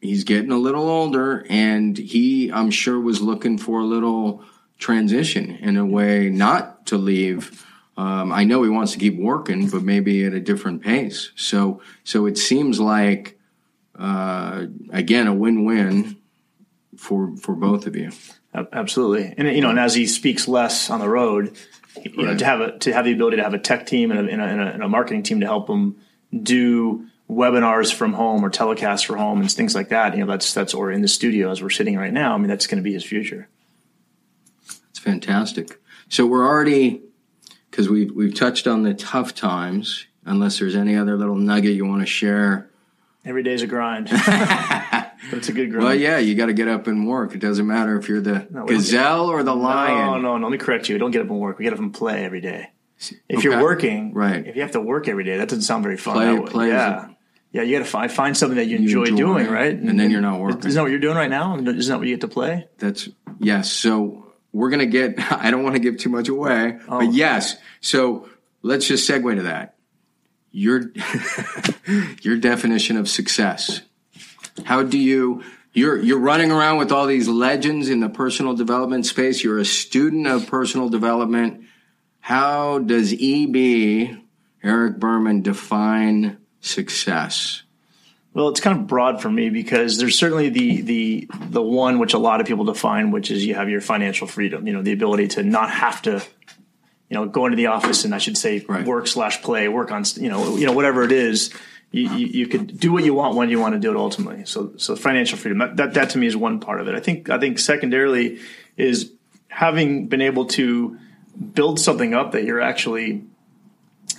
he's 0.00 0.24
getting 0.24 0.52
a 0.52 0.58
little 0.58 0.88
older, 0.88 1.44
and 1.48 1.96
he, 1.96 2.50
I'm 2.52 2.70
sure, 2.70 2.98
was 3.00 3.20
looking 3.20 3.58
for 3.58 3.80
a 3.80 3.84
little 3.84 4.44
transition 4.78 5.50
in 5.50 5.76
a 5.76 5.84
way 5.84 6.30
not 6.30 6.86
to 6.86 6.96
leave. 6.96 7.64
Um, 7.96 8.32
I 8.32 8.44
know 8.44 8.62
he 8.62 8.70
wants 8.70 8.92
to 8.92 8.98
keep 8.98 9.18
working, 9.18 9.68
but 9.68 9.82
maybe 9.82 10.24
at 10.24 10.32
a 10.32 10.40
different 10.40 10.82
pace. 10.82 11.32
So, 11.34 11.82
so 12.04 12.26
it 12.26 12.38
seems 12.38 12.78
like 12.78 13.38
uh, 13.98 14.66
again 14.90 15.26
a 15.26 15.34
win-win 15.34 16.16
for 16.96 17.36
for 17.36 17.54
both 17.54 17.86
of 17.86 17.96
you. 17.96 18.12
Absolutely, 18.54 19.34
and 19.36 19.48
you 19.48 19.60
know, 19.60 19.70
and 19.70 19.78
as 19.78 19.94
he 19.94 20.06
speaks 20.06 20.48
less 20.48 20.90
on 20.90 21.00
the 21.00 21.08
road, 21.08 21.56
you 22.04 22.24
know, 22.24 22.36
to 22.36 22.44
have 22.44 22.60
a 22.60 22.78
to 22.78 22.92
have 22.92 23.04
the 23.04 23.12
ability 23.12 23.36
to 23.36 23.42
have 23.42 23.54
a 23.54 23.58
tech 23.58 23.86
team 23.86 24.10
and 24.10 24.28
a, 24.28 24.32
and 24.32 24.40
a, 24.40 24.66
and 24.66 24.82
a 24.82 24.88
marketing 24.88 25.22
team 25.22 25.40
to 25.40 25.46
help 25.46 25.68
him 25.68 25.96
do 26.32 27.06
webinars 27.28 27.92
from 27.92 28.12
home 28.14 28.44
or 28.44 28.50
telecasts 28.50 29.04
from 29.04 29.18
home 29.18 29.40
and 29.40 29.50
things 29.50 29.74
like 29.74 29.90
that. 29.90 30.14
You 30.16 30.24
know, 30.24 30.30
that's 30.30 30.52
that's 30.54 30.74
or 30.74 30.90
in 30.90 31.02
the 31.02 31.08
studio 31.08 31.50
as 31.50 31.62
we're 31.62 31.70
sitting 31.70 31.96
right 31.96 32.12
now. 32.12 32.34
I 32.34 32.38
mean, 32.38 32.48
that's 32.48 32.66
going 32.66 32.78
to 32.78 32.82
be 32.82 32.92
his 32.92 33.04
future. 33.04 33.48
It's 34.90 34.98
fantastic. 34.98 35.80
So 36.08 36.26
we're 36.26 36.46
already 36.46 37.02
because 37.70 37.88
we've 37.88 38.12
we've 38.14 38.34
touched 38.34 38.66
on 38.66 38.82
the 38.82 38.94
tough 38.94 39.34
times. 39.34 40.06
Unless 40.24 40.58
there's 40.58 40.76
any 40.76 40.94
other 40.94 41.16
little 41.16 41.36
nugget 41.36 41.74
you 41.74 41.86
want 41.86 42.02
to 42.02 42.06
share. 42.06 42.68
Every 43.24 43.42
day's 43.42 43.62
a 43.62 43.66
grind, 43.66 44.08
but 44.26 45.12
it's 45.32 45.48
a 45.48 45.52
good 45.54 45.70
grind. 45.70 45.84
Well, 45.84 45.94
yeah, 45.94 46.18
you 46.18 46.34
got 46.34 46.46
to 46.46 46.52
get 46.52 46.68
up 46.68 46.86
and 46.86 47.08
work. 47.08 47.34
It 47.34 47.38
doesn't 47.38 47.66
matter 47.66 47.96
if 47.98 48.08
you're 48.10 48.20
the 48.20 48.46
don't 48.52 48.66
gazelle 48.66 49.30
or 49.30 49.42
the 49.42 49.54
lion. 49.54 49.96
No, 49.96 50.18
no, 50.18 50.36
no. 50.38 50.46
Let 50.46 50.52
me 50.52 50.58
correct 50.58 50.88
you. 50.90 50.98
Don't 50.98 51.10
get 51.12 51.22
up 51.22 51.30
and 51.30 51.40
work. 51.40 51.58
We 51.58 51.64
get 51.64 51.72
up 51.72 51.78
and 51.78 51.94
play 51.94 52.24
every 52.24 52.40
day. 52.42 52.70
If 52.98 53.38
Okay. 53.38 53.42
you're 53.48 53.62
working, 53.62 54.12
Right. 54.12 54.46
If 54.46 54.54
you 54.56 54.62
have 54.62 54.72
to 54.72 54.80
work 54.82 55.08
every 55.08 55.24
day, 55.24 55.38
that 55.38 55.48
doesn't 55.48 55.62
sound 55.62 55.82
very 55.82 55.96
fun. 55.96 56.42
Play- 56.42 56.50
play 56.50 56.68
yeah, 56.68 57.08
yeah. 57.52 57.62
You 57.62 57.78
got 57.78 57.84
to 57.84 57.90
find 57.90 58.10
find 58.12 58.36
something 58.36 58.56
that 58.56 58.66
you 58.66 58.76
enjoy, 58.76 59.04
enjoy, 59.04 59.16
doing, 59.16 59.50
right? 59.50 59.74
and 59.74 59.98
then 59.98 60.10
you're 60.10 60.20
not 60.20 60.40
working. 60.40 60.58
Isn't 60.60 60.74
that 60.74 60.82
what 60.82 60.90
you're 60.90 61.00
doing 61.00 61.16
right 61.16 61.30
now? 61.30 61.56
Isn't 61.56 61.64
that 61.92 61.98
what 61.98 62.06
you 62.06 62.14
get 62.14 62.20
to 62.22 62.28
play? 62.28 62.68
That's 62.78 63.08
yes. 63.38 63.70
So 63.72 64.32
we're 64.52 64.70
gonna 64.70 64.86
get. 64.86 65.14
I 65.32 65.50
don't 65.50 65.62
want 65.62 65.74
to 65.76 65.80
give 65.80 65.98
too 65.98 66.10
much 66.10 66.28
away, 66.28 66.78
Oh. 66.88 67.00
but 67.00 67.12
yes. 67.12 67.56
So 67.80 68.28
let's 68.62 68.86
just 68.86 69.08
segue 69.08 69.36
to 69.36 69.42
that. 69.42 69.76
Your 70.50 70.92
your 72.22 72.36
definition 72.36 72.96
of 72.96 73.08
success. 73.08 73.82
How 74.64 74.82
do 74.82 74.98
you? 74.98 75.42
You're 75.72 75.98
you're 75.98 76.18
running 76.18 76.50
around 76.50 76.78
with 76.78 76.90
all 76.90 77.06
these 77.06 77.28
legends 77.28 77.88
in 77.88 78.00
the 78.00 78.08
personal 78.08 78.54
development 78.54 79.06
space. 79.06 79.44
You're 79.44 79.58
a 79.58 79.64
student 79.64 80.26
of 80.26 80.46
personal 80.46 80.88
development. 80.88 81.64
How 82.20 82.78
does 82.80 83.12
EB 83.12 84.18
Eric 84.62 84.98
Berman 84.98 85.42
define 85.42 86.38
success? 86.60 87.62
Well, 88.34 88.48
it's 88.50 88.60
kind 88.60 88.78
of 88.78 88.86
broad 88.86 89.20
for 89.20 89.30
me 89.30 89.50
because 89.50 89.98
there's 89.98 90.18
certainly 90.18 90.48
the 90.48 90.82
the 90.82 91.30
the 91.50 91.62
one 91.62 91.98
which 91.98 92.14
a 92.14 92.18
lot 92.18 92.40
of 92.40 92.46
people 92.46 92.64
define, 92.64 93.10
which 93.10 93.30
is 93.30 93.44
you 93.44 93.54
have 93.54 93.68
your 93.68 93.80
financial 93.80 94.26
freedom. 94.26 94.66
You 94.66 94.74
know, 94.74 94.82
the 94.82 94.92
ability 94.92 95.28
to 95.28 95.42
not 95.42 95.70
have 95.70 96.02
to, 96.02 96.22
you 97.08 97.14
know, 97.14 97.26
go 97.26 97.46
into 97.46 97.56
the 97.56 97.66
office 97.66 98.04
and 98.04 98.14
I 98.14 98.18
should 98.18 98.36
say 98.36 98.64
Right. 98.68 98.86
work 98.86 99.06
slash 99.06 99.42
play, 99.42 99.66
work 99.68 99.90
on 99.90 100.04
you 100.16 100.28
know 100.28 100.56
you 100.56 100.66
know 100.66 100.72
whatever 100.72 101.02
it 101.02 101.12
is. 101.12 101.52
You, 101.90 102.02
you, 102.10 102.26
you 102.26 102.46
could 102.46 102.78
do 102.78 102.92
what 102.92 103.02
you 103.02 103.14
want 103.14 103.34
when 103.34 103.48
you 103.48 103.58
want 103.58 103.72
to 103.74 103.80
do 103.80 103.90
it 103.90 103.96
ultimately. 103.96 104.44
So 104.44 104.74
so 104.76 104.94
financial 104.94 105.38
freedom 105.38 105.58
that, 105.58 105.76
that 105.78 105.94
that 105.94 106.10
to 106.10 106.18
me 106.18 106.26
is 106.26 106.36
one 106.36 106.60
part 106.60 106.80
of 106.82 106.86
it. 106.88 106.94
I 106.94 107.00
think 107.00 107.30
I 107.30 107.38
think 107.38 107.58
secondarily 107.58 108.40
is 108.76 109.10
having 109.48 110.06
been 110.06 110.20
able 110.20 110.44
to 110.46 110.98
build 111.54 111.80
something 111.80 112.12
up 112.14 112.32
that 112.32 112.44
you're 112.44 112.60
actually 112.60 113.24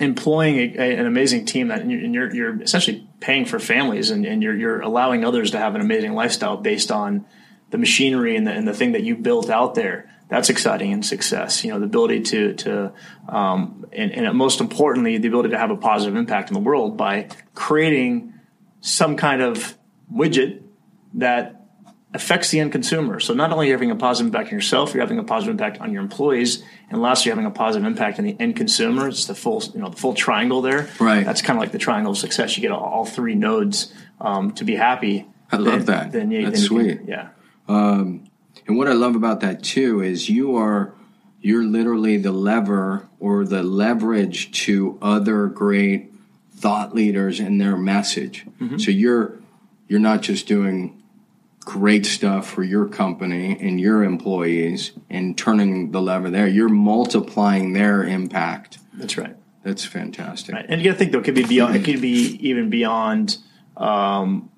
employing 0.00 0.56
a, 0.56 0.76
a, 0.78 0.96
an 0.96 1.06
amazing 1.06 1.44
team 1.44 1.68
that 1.68 1.80
and 1.82 1.90
you're, 1.92 2.00
and 2.00 2.14
you're, 2.14 2.34
you're 2.34 2.62
essentially 2.62 3.06
paying 3.20 3.44
for 3.44 3.58
families 3.58 4.10
and, 4.10 4.24
and 4.24 4.42
you're, 4.42 4.56
you're 4.56 4.80
allowing 4.80 5.24
others 5.24 5.50
to 5.52 5.58
have 5.58 5.74
an 5.74 5.80
amazing 5.80 6.14
lifestyle 6.14 6.56
based 6.56 6.90
on 6.90 7.26
the 7.70 7.78
machinery 7.78 8.34
and 8.34 8.46
the, 8.46 8.52
and 8.52 8.66
the 8.66 8.74
thing 8.74 8.92
that 8.92 9.02
you 9.02 9.14
built 9.14 9.50
out 9.50 9.74
there. 9.74 10.10
That's 10.28 10.48
exciting 10.48 10.92
and 10.92 11.04
success. 11.04 11.64
You 11.64 11.72
know, 11.72 11.80
the 11.80 11.86
ability 11.86 12.20
to, 12.22 12.54
to 12.54 12.92
um, 13.28 13.84
and, 13.92 14.12
and 14.12 14.36
most 14.36 14.60
importantly, 14.60 15.18
the 15.18 15.28
ability 15.28 15.50
to 15.50 15.58
have 15.58 15.70
a 15.70 15.76
positive 15.76 16.16
impact 16.16 16.50
in 16.50 16.54
the 16.54 16.60
world 16.60 16.96
by 16.96 17.28
creating 17.54 18.34
some 18.80 19.16
kind 19.16 19.42
of 19.42 19.76
widget 20.12 20.62
that 21.14 21.59
affects 22.12 22.50
the 22.50 22.58
end 22.58 22.72
consumer. 22.72 23.20
So 23.20 23.34
not 23.34 23.52
only 23.52 23.66
are 23.66 23.68
you 23.68 23.72
having 23.72 23.90
a 23.90 23.96
positive 23.96 24.26
impact 24.28 24.48
on 24.48 24.54
yourself, 24.54 24.92
you're 24.94 25.00
having 25.02 25.18
a 25.18 25.24
positive 25.24 25.52
impact 25.52 25.80
on 25.80 25.92
your 25.92 26.02
employees, 26.02 26.62
and 26.90 27.00
lastly, 27.00 27.28
you're 27.30 27.36
having 27.36 27.46
a 27.46 27.54
positive 27.54 27.86
impact 27.86 28.18
on 28.18 28.24
the 28.24 28.36
end 28.40 28.56
consumer. 28.56 29.06
It's 29.08 29.26
the 29.26 29.34
full, 29.34 29.62
you 29.74 29.80
know, 29.80 29.90
the 29.90 29.96
full 29.96 30.14
triangle 30.14 30.60
there. 30.60 30.88
Right. 30.98 31.24
That's 31.24 31.40
kind 31.40 31.56
of 31.56 31.60
like 31.62 31.70
the 31.72 31.78
triangle 31.78 32.12
of 32.12 32.18
success. 32.18 32.56
You 32.56 32.62
get 32.62 32.72
all, 32.72 33.04
three 33.04 33.34
nodes 33.36 33.92
um, 34.20 34.52
to 34.54 34.64
be 34.64 34.74
happy. 34.74 35.26
I 35.52 35.56
love 35.56 35.86
that. 35.86 36.10
Then 36.12 36.30
you, 36.30 36.44
That's 36.50 36.68
then 36.68 36.78
you 36.78 36.84
can- 36.84 36.98
sweet. 36.98 37.08
yeah. 37.08 37.28
And 38.66 38.76
what 38.76 38.88
I 38.88 38.92
love 38.92 39.16
about 39.16 39.40
that 39.40 39.62
too 39.62 40.00
is 40.02 40.28
you 40.28 40.56
are 40.56 40.94
you're 41.40 41.64
literally 41.64 42.16
the 42.18 42.32
lever 42.32 43.08
or 43.18 43.44
the 43.44 43.62
leverage 43.62 44.52
to 44.64 44.98
other 45.00 45.46
great 45.46 46.12
thought 46.54 46.94
leaders 46.94 47.40
and 47.40 47.60
their 47.60 47.76
message. 47.76 48.46
So 48.78 48.90
you're 48.90 49.38
you're 49.88 50.00
not 50.00 50.22
just 50.22 50.46
doing 50.46 50.99
great 51.70 52.04
stuff 52.04 52.50
for 52.50 52.64
your 52.64 52.88
company 52.88 53.56
and 53.60 53.80
your 53.80 54.02
employees 54.02 54.90
and 55.08 55.38
turning 55.38 55.92
the 55.92 56.02
lever 56.02 56.28
there. 56.28 56.48
You're 56.48 56.68
multiplying 56.68 57.74
their 57.74 58.02
impact. 58.02 58.78
That's 58.94 59.16
right. 59.16 59.36
That's 59.62 59.84
fantastic. 59.84 60.56
Right. 60.56 60.66
And 60.68 60.80
you 60.80 60.88
got 60.88 60.94
to 60.94 60.98
think 60.98 61.12
though, 61.12 61.20
it 61.20 61.24
could 61.24 61.36
be 61.36 61.44
beyond. 61.44 61.76
It 61.76 61.84
could 61.84 62.00
be 62.00 62.36
even 62.48 62.70
beyond 62.70 63.36
um, 63.76 64.50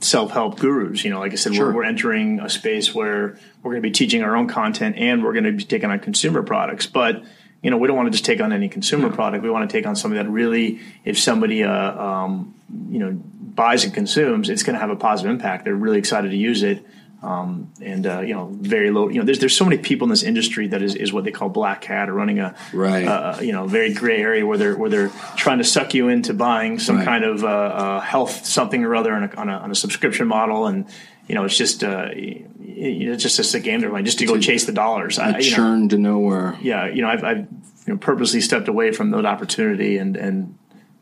self-help 0.00 0.58
gurus. 0.58 1.04
You 1.04 1.10
know, 1.10 1.20
like 1.20 1.32
I 1.32 1.36
said, 1.36 1.54
Sure. 1.54 1.68
we're, 1.68 1.76
we're 1.76 1.84
entering 1.84 2.40
a 2.40 2.50
space 2.50 2.92
where 2.92 3.38
we're 3.62 3.70
going 3.70 3.82
to 3.82 3.88
be 3.88 3.92
teaching 3.92 4.24
our 4.24 4.36
own 4.36 4.48
content 4.48 4.96
and 4.98 5.22
we're 5.22 5.34
going 5.34 5.44
to 5.44 5.52
be 5.52 5.62
taking 5.62 5.90
on 5.90 6.00
consumer 6.00 6.42
products. 6.42 6.86
But 6.86 7.22
you 7.62 7.70
know, 7.70 7.78
we 7.78 7.88
don't 7.88 7.96
want 7.96 8.06
to 8.06 8.12
just 8.12 8.24
take 8.24 8.40
on 8.40 8.52
any 8.52 8.68
consumer 8.68 9.10
product. 9.10 9.42
We 9.42 9.50
want 9.50 9.68
to 9.68 9.76
take 9.76 9.86
on 9.86 9.96
something 9.96 10.16
that 10.16 10.28
really, 10.30 10.80
if 11.04 11.18
somebody, 11.18 11.64
uh, 11.64 11.72
um, 12.00 12.54
you 12.90 12.98
know, 12.98 13.12
buys 13.12 13.84
and 13.84 13.92
consumes, 13.94 14.48
it's 14.50 14.62
going 14.62 14.74
to 14.74 14.80
have 14.80 14.90
a 14.90 14.96
positive 14.96 15.30
impact. 15.32 15.64
They're 15.64 15.74
really 15.74 15.98
excited 15.98 16.30
to 16.30 16.36
use 16.36 16.62
it. 16.62 16.84
Um, 17.22 17.72
and 17.80 18.06
uh, 18.06 18.20
you 18.20 18.34
know, 18.34 18.50
very 18.52 18.90
low. 18.90 19.08
You 19.08 19.18
know, 19.20 19.24
there's 19.24 19.38
there's 19.38 19.56
so 19.56 19.64
many 19.64 19.78
people 19.78 20.04
in 20.04 20.10
this 20.10 20.22
industry 20.22 20.68
that 20.68 20.82
is, 20.82 20.94
is 20.94 21.12
what 21.14 21.24
they 21.24 21.32
call 21.32 21.48
black 21.48 21.82
hat 21.82 22.10
or 22.10 22.12
running 22.14 22.38
a 22.40 22.54
Right. 22.74 23.08
uh, 23.08 23.38
you 23.40 23.52
know 23.52 23.66
very 23.66 23.92
gray 23.94 24.18
area 24.20 24.44
where 24.44 24.58
they're 24.58 24.76
where 24.76 24.90
they're 24.90 25.10
trying 25.34 25.58
to 25.58 25.64
suck 25.64 25.94
you 25.94 26.08
into 26.08 26.34
buying 26.34 26.78
some 26.78 26.96
Right. 26.98 27.06
kind 27.06 27.24
of 27.24 27.42
uh, 27.42 27.46
uh, 27.48 28.00
health 28.00 28.44
something 28.44 28.84
or 28.84 28.94
other 28.94 29.12
on 29.14 29.24
a, 29.24 29.34
on 29.34 29.48
a, 29.48 29.52
on 29.56 29.70
a 29.70 29.74
subscription 29.74 30.28
model, 30.28 30.66
and 30.66 30.84
you 31.26 31.34
know 31.34 31.44
it's 31.44 31.56
just 31.56 31.82
uh, 31.82 32.08
it's 32.12 33.22
just, 33.22 33.36
just 33.36 33.54
a 33.54 33.60
game 33.60 33.80
they're 33.80 33.90
playing 33.90 34.04
just 34.04 34.18
to 34.18 34.26
go 34.26 34.38
chase 34.38 34.64
the 34.64 34.72
dollars. 34.72 35.18
I, 35.18 35.38
you 35.38 35.56
know, 35.56 35.88
to 35.88 35.98
nowhere. 35.98 36.58
yeah, 36.60 36.86
you 36.86 37.02
know, 37.02 37.08
I've, 37.08 37.24
I've 37.24 37.38
you 37.38 37.94
know, 37.94 37.96
purposely 37.96 38.40
stepped 38.40 38.68
away 38.68 38.92
from 38.92 39.10
that 39.10 39.26
opportunity 39.26 39.98
and 39.98 40.16
and, 40.16 40.58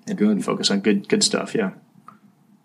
and 0.07 0.19
Good. 0.19 0.45
focus 0.45 0.71
on 0.71 0.81
good 0.81 1.09
good 1.09 1.23
stuff. 1.23 1.55
Yeah. 1.55 1.73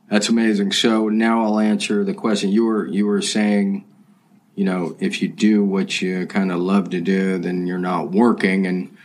That's 0.09 0.27
amazing. 0.27 0.71
So 0.71 1.07
now 1.09 1.43
I'll 1.43 1.59
answer 1.59 2.03
the 2.03 2.15
question. 2.15 2.49
You 2.49 2.65
were 2.65 2.87
you 2.87 3.05
were 3.05 3.21
saying, 3.21 3.85
you 4.55 4.65
know, 4.65 4.95
if 4.99 5.21
you 5.21 5.27
do 5.27 5.63
what 5.63 6.01
you 6.01 6.25
kind 6.25 6.51
of 6.51 6.59
love 6.59 6.89
to 6.91 7.01
do, 7.01 7.37
then 7.37 7.67
you're 7.67 7.77
not 7.77 8.11
working, 8.11 8.65
and 8.65 8.95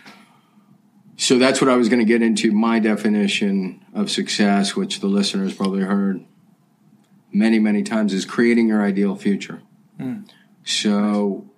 so 1.17 1.39
that's 1.39 1.61
what 1.61 1.71
I 1.71 1.77
was 1.77 1.89
going 1.89 2.01
to 2.01 2.07
get 2.07 2.23
into. 2.23 2.53
My 2.53 2.79
definition 2.79 3.85
of 3.95 4.11
success, 4.11 4.75
which 4.75 5.01
the 5.01 5.07
listeners 5.07 5.55
probably 5.55 5.83
heard, 5.83 6.25
many, 7.35 7.59
many 7.59 7.83
times 7.83 8.15
is 8.15 8.25
creating 8.25 8.69
your 8.69 8.83
ideal 8.83 9.17
future. 9.17 9.61
Mm. 9.99 10.29
So, 10.65 11.51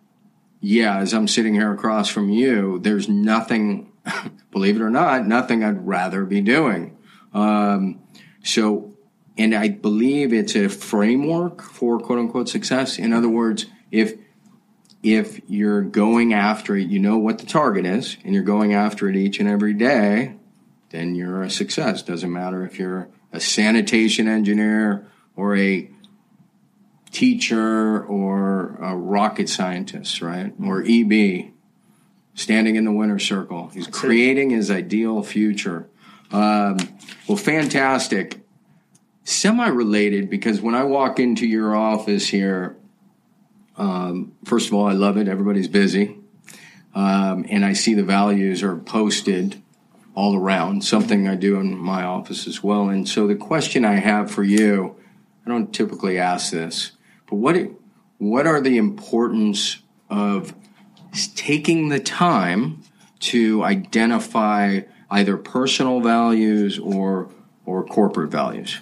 yeah, 0.61 0.99
as 0.99 1.13
I'm 1.13 1.29
sitting 1.29 1.55
here 1.55 1.73
across 1.73 2.09
from 2.09 2.31
you, 2.31 2.79
there's 2.81 3.09
nothing, 3.09 3.93
believe 4.51 4.77
it 4.77 4.83
or 4.83 4.91
not, 4.91 5.27
nothing 5.27 5.63
I'd 5.63 5.87
rather 5.87 6.25
be 6.25 6.41
doing. 6.41 6.97
Um, 7.33 8.01
so, 8.43 8.97
and 9.37 9.55
I 9.55 9.69
believe 9.69 10.33
it's 10.33 10.57
a 10.57 10.69
framework 10.69 11.63
for 11.63 11.99
quote 11.99 12.19
unquote 12.19 12.49
success. 12.49 12.99
In 12.99 13.13
other 13.13 13.29
words, 13.29 13.67
if 13.91 14.15
if 15.03 15.41
you're 15.47 15.83
going 15.83 16.33
after 16.33 16.75
it, 16.75 16.89
you 16.89 16.99
know 16.99 17.19
what 17.19 17.39
the 17.39 17.47
target 17.47 17.87
is, 17.87 18.17
and 18.25 18.35
you're 18.35 18.43
going 18.43 18.73
after 18.73 19.09
it 19.09 19.15
each 19.15 19.39
and 19.39 19.49
every 19.49 19.75
day, 19.75 20.35
then 20.91 21.15
you're 21.15 21.43
a 21.43 21.51
success. 21.51 22.03
Doesn't 22.03 22.33
matter 22.33 22.65
if 22.65 22.79
you're 22.79 23.09
a 23.33 23.39
sanitation 23.39 24.27
engineer 24.27 25.07
or 25.37 25.57
a 25.57 25.91
teacher 27.13 28.05
or 28.05 28.77
a 28.81 28.97
rocket 28.97 29.49
scientist, 29.49 30.21
right? 30.21 30.53
Or 30.63 30.85
EB, 30.87 31.53
standing 32.35 32.77
in 32.77 32.85
the 32.85 32.93
winner's 32.93 33.27
circle. 33.27 33.69
He's 33.69 33.87
creating 33.87 34.51
his 34.51 34.71
ideal 34.71 35.23
future. 35.23 35.89
Um, 36.33 36.77
well, 37.29 37.37
fantastic. 37.37 38.41
Semi 39.25 39.69
related 39.69 40.31
because 40.31 40.61
when 40.61 40.75
I 40.75 40.85
walk 40.85 41.19
into 41.19 41.47
your 41.47 41.75
office 41.75 42.29
here, 42.29 42.77
um, 43.77 44.33
first 44.45 44.69
of 44.69 44.75
all, 44.75 44.87
I 44.87 44.93
love 44.93 45.17
it. 45.17 45.29
Everybody's 45.29 45.69
busy. 45.69 46.19
Um, 46.95 47.45
and 47.49 47.65
I 47.65 47.75
see 47.75 47.95
the 47.95 48.03
values 48.03 48.63
are 48.63 48.77
posted 48.77 49.63
all 50.15 50.35
around, 50.35 50.83
something 50.83 51.29
I 51.29 51.35
do 51.35 51.61
in 51.61 51.77
my 51.77 52.03
office 52.03 52.47
as 52.47 52.63
well. 52.63 52.89
And 52.89 53.07
so 53.07 53.27
the 53.27 53.35
question 53.35 53.85
I 53.85 53.97
have 53.97 54.31
for 54.31 54.43
you, 54.43 54.97
I 55.47 55.51
don't 55.51 55.73
typically 55.73 56.19
ask 56.19 56.51
this, 56.51 56.93
but 57.31 57.37
what, 57.37 57.57
what 58.19 58.49
are 58.49 58.61
the 58.61 58.79
importance 58.79 59.79
of 60.11 60.53
taking 61.37 61.89
the 61.89 62.01
time 62.01 62.83
to 63.21 63.63
identify 63.63 64.81
either 65.09 65.37
personal 65.37 66.01
values 66.01 66.81
or, 66.81 67.31
or 67.65 67.85
corporate 67.85 68.31
values? 68.33 68.79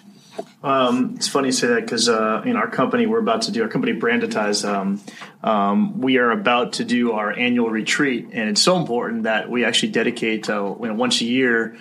Um, 0.63 1.13
it's 1.17 1.29
funny 1.29 1.49
you 1.49 1.53
say 1.53 1.67
that 1.67 1.83
because 1.83 2.09
uh, 2.09 2.43
in 2.47 2.57
our 2.57 2.71
company, 2.71 3.05
we're 3.05 3.19
about 3.19 3.43
to 3.43 3.53
do 3.53 3.63
our 3.63 3.69
company 3.69 3.93
Branditize. 3.93 4.67
Um, 4.67 5.03
um, 5.43 6.01
we 6.01 6.17
are 6.17 6.31
about 6.31 6.75
to 6.75 6.85
do 6.85 7.13
our 7.13 7.31
annual 7.31 7.69
retreat, 7.69 8.31
and 8.33 8.49
it's 8.49 8.63
so 8.63 8.79
important 8.79 9.25
that 9.25 9.51
we 9.51 9.67
actually 9.67 9.93
dedicate 9.93 10.49
uh, 10.49 10.75
you 10.81 10.89
know, 10.89 10.95
once 10.95 11.21
a 11.21 11.27
year. 11.27 11.77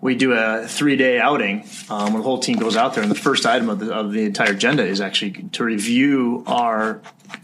We 0.00 0.14
do 0.14 0.32
a 0.32 0.66
three 0.66 0.96
day 0.96 1.18
outing 1.18 1.64
um, 1.90 2.12
when 2.12 2.22
the 2.22 2.22
whole 2.22 2.38
team 2.38 2.58
goes 2.58 2.76
out 2.76 2.94
there, 2.94 3.02
and 3.02 3.10
the 3.10 3.18
first 3.18 3.44
item 3.44 3.68
of 3.68 3.80
the, 3.80 3.92
of 3.92 4.12
the 4.12 4.24
entire 4.24 4.52
agenda 4.52 4.84
is 4.84 5.00
actually 5.00 5.32
to 5.52 5.64
review 5.64 6.42
our 6.46 7.02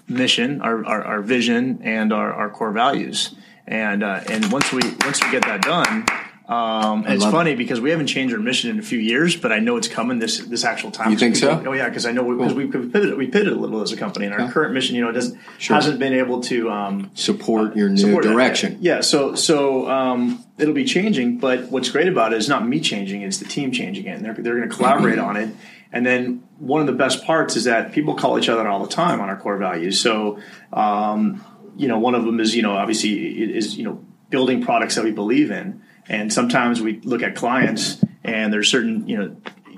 mission, 0.09 0.63
our, 0.63 0.85
our, 0.87 1.05
our 1.05 1.23
vision, 1.23 1.81
and 1.83 2.13
our, 2.13 2.33
our 2.33 2.49
core 2.49 2.73
values. 2.73 3.35
And 3.67 4.03
uh, 4.03 4.23
and 4.29 4.51
once 4.53 4.73
we 4.73 4.81
once 5.05 5.23
we 5.23 5.31
get 5.31 5.43
that 5.43 5.63
done, 5.63 6.07
um, 6.49 7.05
and 7.05 7.15
it's 7.15 7.25
funny 7.25 7.53
it. 7.53 7.57
because 7.57 7.81
we 7.81 7.91
haven't 7.91 8.07
changed 8.07 8.33
our 8.33 8.41
mission 8.41 8.71
in 8.71 8.79
a 8.79 8.83
few 8.83 9.01
years, 9.01 9.35
but 9.35 9.51
I 9.51 9.59
know 9.59 9.77
it's 9.77 9.89
coming 9.89 10.21
this 10.21 10.39
this 10.39 10.65
actual 10.65 10.93
time. 10.93 11.11
You 11.11 11.19
think 11.19 11.35
so? 11.35 11.61
Oh 11.67 11.73
yeah, 11.73 11.89
because 11.89 12.07
I 12.07 12.13
know 12.13 12.23
because 12.23 12.55
we, 12.55 12.67
we, 12.67 12.79
we, 12.79 12.87
pivoted 12.87 13.19
we 13.19 13.27
pivoted 13.27 13.55
a 13.55 13.57
little 13.57 13.83
as 13.83 13.91
a 13.91 13.97
company, 13.97 14.27
and 14.27 14.35
our 14.35 14.43
yeah. 14.43 14.53
current 14.53 14.73
mission, 14.73 14.95
you 14.95 15.05
know, 15.05 15.11
doesn't 15.11 15.37
sure. 15.59 15.75
hasn't 15.75 15.99
been 15.99 16.13
able 16.13 16.41
to 16.43 16.71
um, 16.71 17.11
support 17.15 17.75
your 17.75 17.89
new 17.89 17.97
support 17.97 18.23
direction. 18.23 18.75
It. 18.75 18.79
Yeah, 18.81 19.01
so 19.01 19.35
so 19.35 19.91
um, 19.91 20.45
it'll 20.57 20.73
be 20.73 20.85
changing, 20.85 21.39
but 21.39 21.69
what's 21.73 21.91
great 21.91 22.07
about 22.07 22.33
it 22.33 22.37
is 22.37 22.49
not 22.49 22.67
me 22.67 22.79
changing; 22.79 23.23
it's 23.23 23.39
the 23.39 23.45
team 23.45 23.73
changing 23.73 24.07
it, 24.07 24.11
and 24.11 24.25
they're 24.25 24.35
they're 24.35 24.57
going 24.57 24.69
to 24.69 24.75
collaborate 24.75 25.19
mm-hmm. 25.19 25.27
on 25.27 25.37
it. 25.37 25.55
And 25.93 26.07
then 26.07 26.45
one 26.59 26.81
of 26.81 26.87
the 26.87 26.93
best 26.93 27.25
parts 27.25 27.57
is 27.57 27.65
that 27.65 27.93
people 27.93 28.15
call 28.15 28.39
each 28.39 28.49
other 28.49 28.69
all 28.69 28.85
the 28.85 28.93
time 28.93 29.21
on 29.21 29.29
our 29.29 29.37
core 29.37 29.57
values. 29.57 30.01
So 30.01 30.39
um, 30.73 31.45
you 31.77 31.89
know, 31.89 31.99
one 31.99 32.15
of 32.15 32.25
them 32.25 32.39
is 32.39 32.55
you 32.55 32.63
know 32.63 32.77
obviously 32.77 33.53
is 33.53 33.77
you 33.77 33.83
know 33.83 34.05
building 34.31 34.63
products 34.63 34.95
that 34.95 35.03
we 35.03 35.11
believe 35.11 35.51
in 35.51 35.83
and 36.09 36.33
sometimes 36.33 36.81
we 36.81 37.01
look 37.01 37.23
at 37.23 37.35
clients 37.35 38.03
and 38.25 38.53
there's 38.53 38.71
certain, 38.71 39.09
you 39.09 39.17
know, 39.17 39.37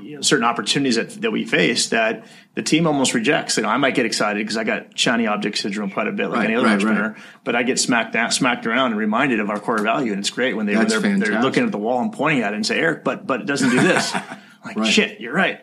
you 0.09 0.17
know, 0.17 0.23
certain 0.23 0.45
opportunities 0.45 0.97
that, 0.97 1.11
that 1.21 1.31
we 1.31 1.45
face 1.45 1.91
that 1.91 2.27
the 2.55 2.63
team 2.63 2.87
almost 2.87 3.13
rejects. 3.13 3.59
You 3.59 3.65
know, 3.65 3.69
I 3.69 3.77
might 3.77 3.95
get 3.95 4.07
excited 4.07 4.39
because 4.39 4.57
I 4.57 4.65
got 4.65 4.99
shiny 4.99 5.27
object 5.27 5.59
syndrome 5.59 5.91
quite 5.91 6.09
a 6.09 6.13
bit, 6.13 6.29
like 6.29 6.39
right, 6.39 6.45
any 6.47 6.55
other 6.55 6.67
right, 6.67 6.73
entrepreneur. 6.73 7.11
Right. 7.11 7.23
But 7.45 7.57
I 7.57 7.63
get 7.63 7.79
smacked 7.79 8.15
down, 8.15 8.31
smacked 8.31 8.67
around, 8.67 8.93
and 8.93 8.99
reminded 8.99 9.39
of 9.39 9.51
our 9.51 9.61
core 9.61 9.83
value, 9.83 10.13
and 10.13 10.21
it's 10.21 10.31
great 10.31 10.57
when 10.57 10.65
they 10.65 10.75
are 10.75 10.85
they're, 10.85 11.01
they're, 11.01 11.43
looking 11.43 11.65
at 11.65 11.73
the 11.73 11.79
wall 11.79 12.01
and 12.01 12.13
pointing 12.13 12.43
at 12.43 12.55
it 12.55 12.57
and 12.57 12.67
say, 12.67 12.79
"Eric, 12.79 13.05
but 13.05 13.27
but 13.27 13.43
it 13.43 13.47
doesn't 13.47 13.69
do 13.69 13.81
this." 13.81 14.15
like 14.65 14.87
shit, 14.87 15.21
you're 15.21 15.35
right. 15.35 15.61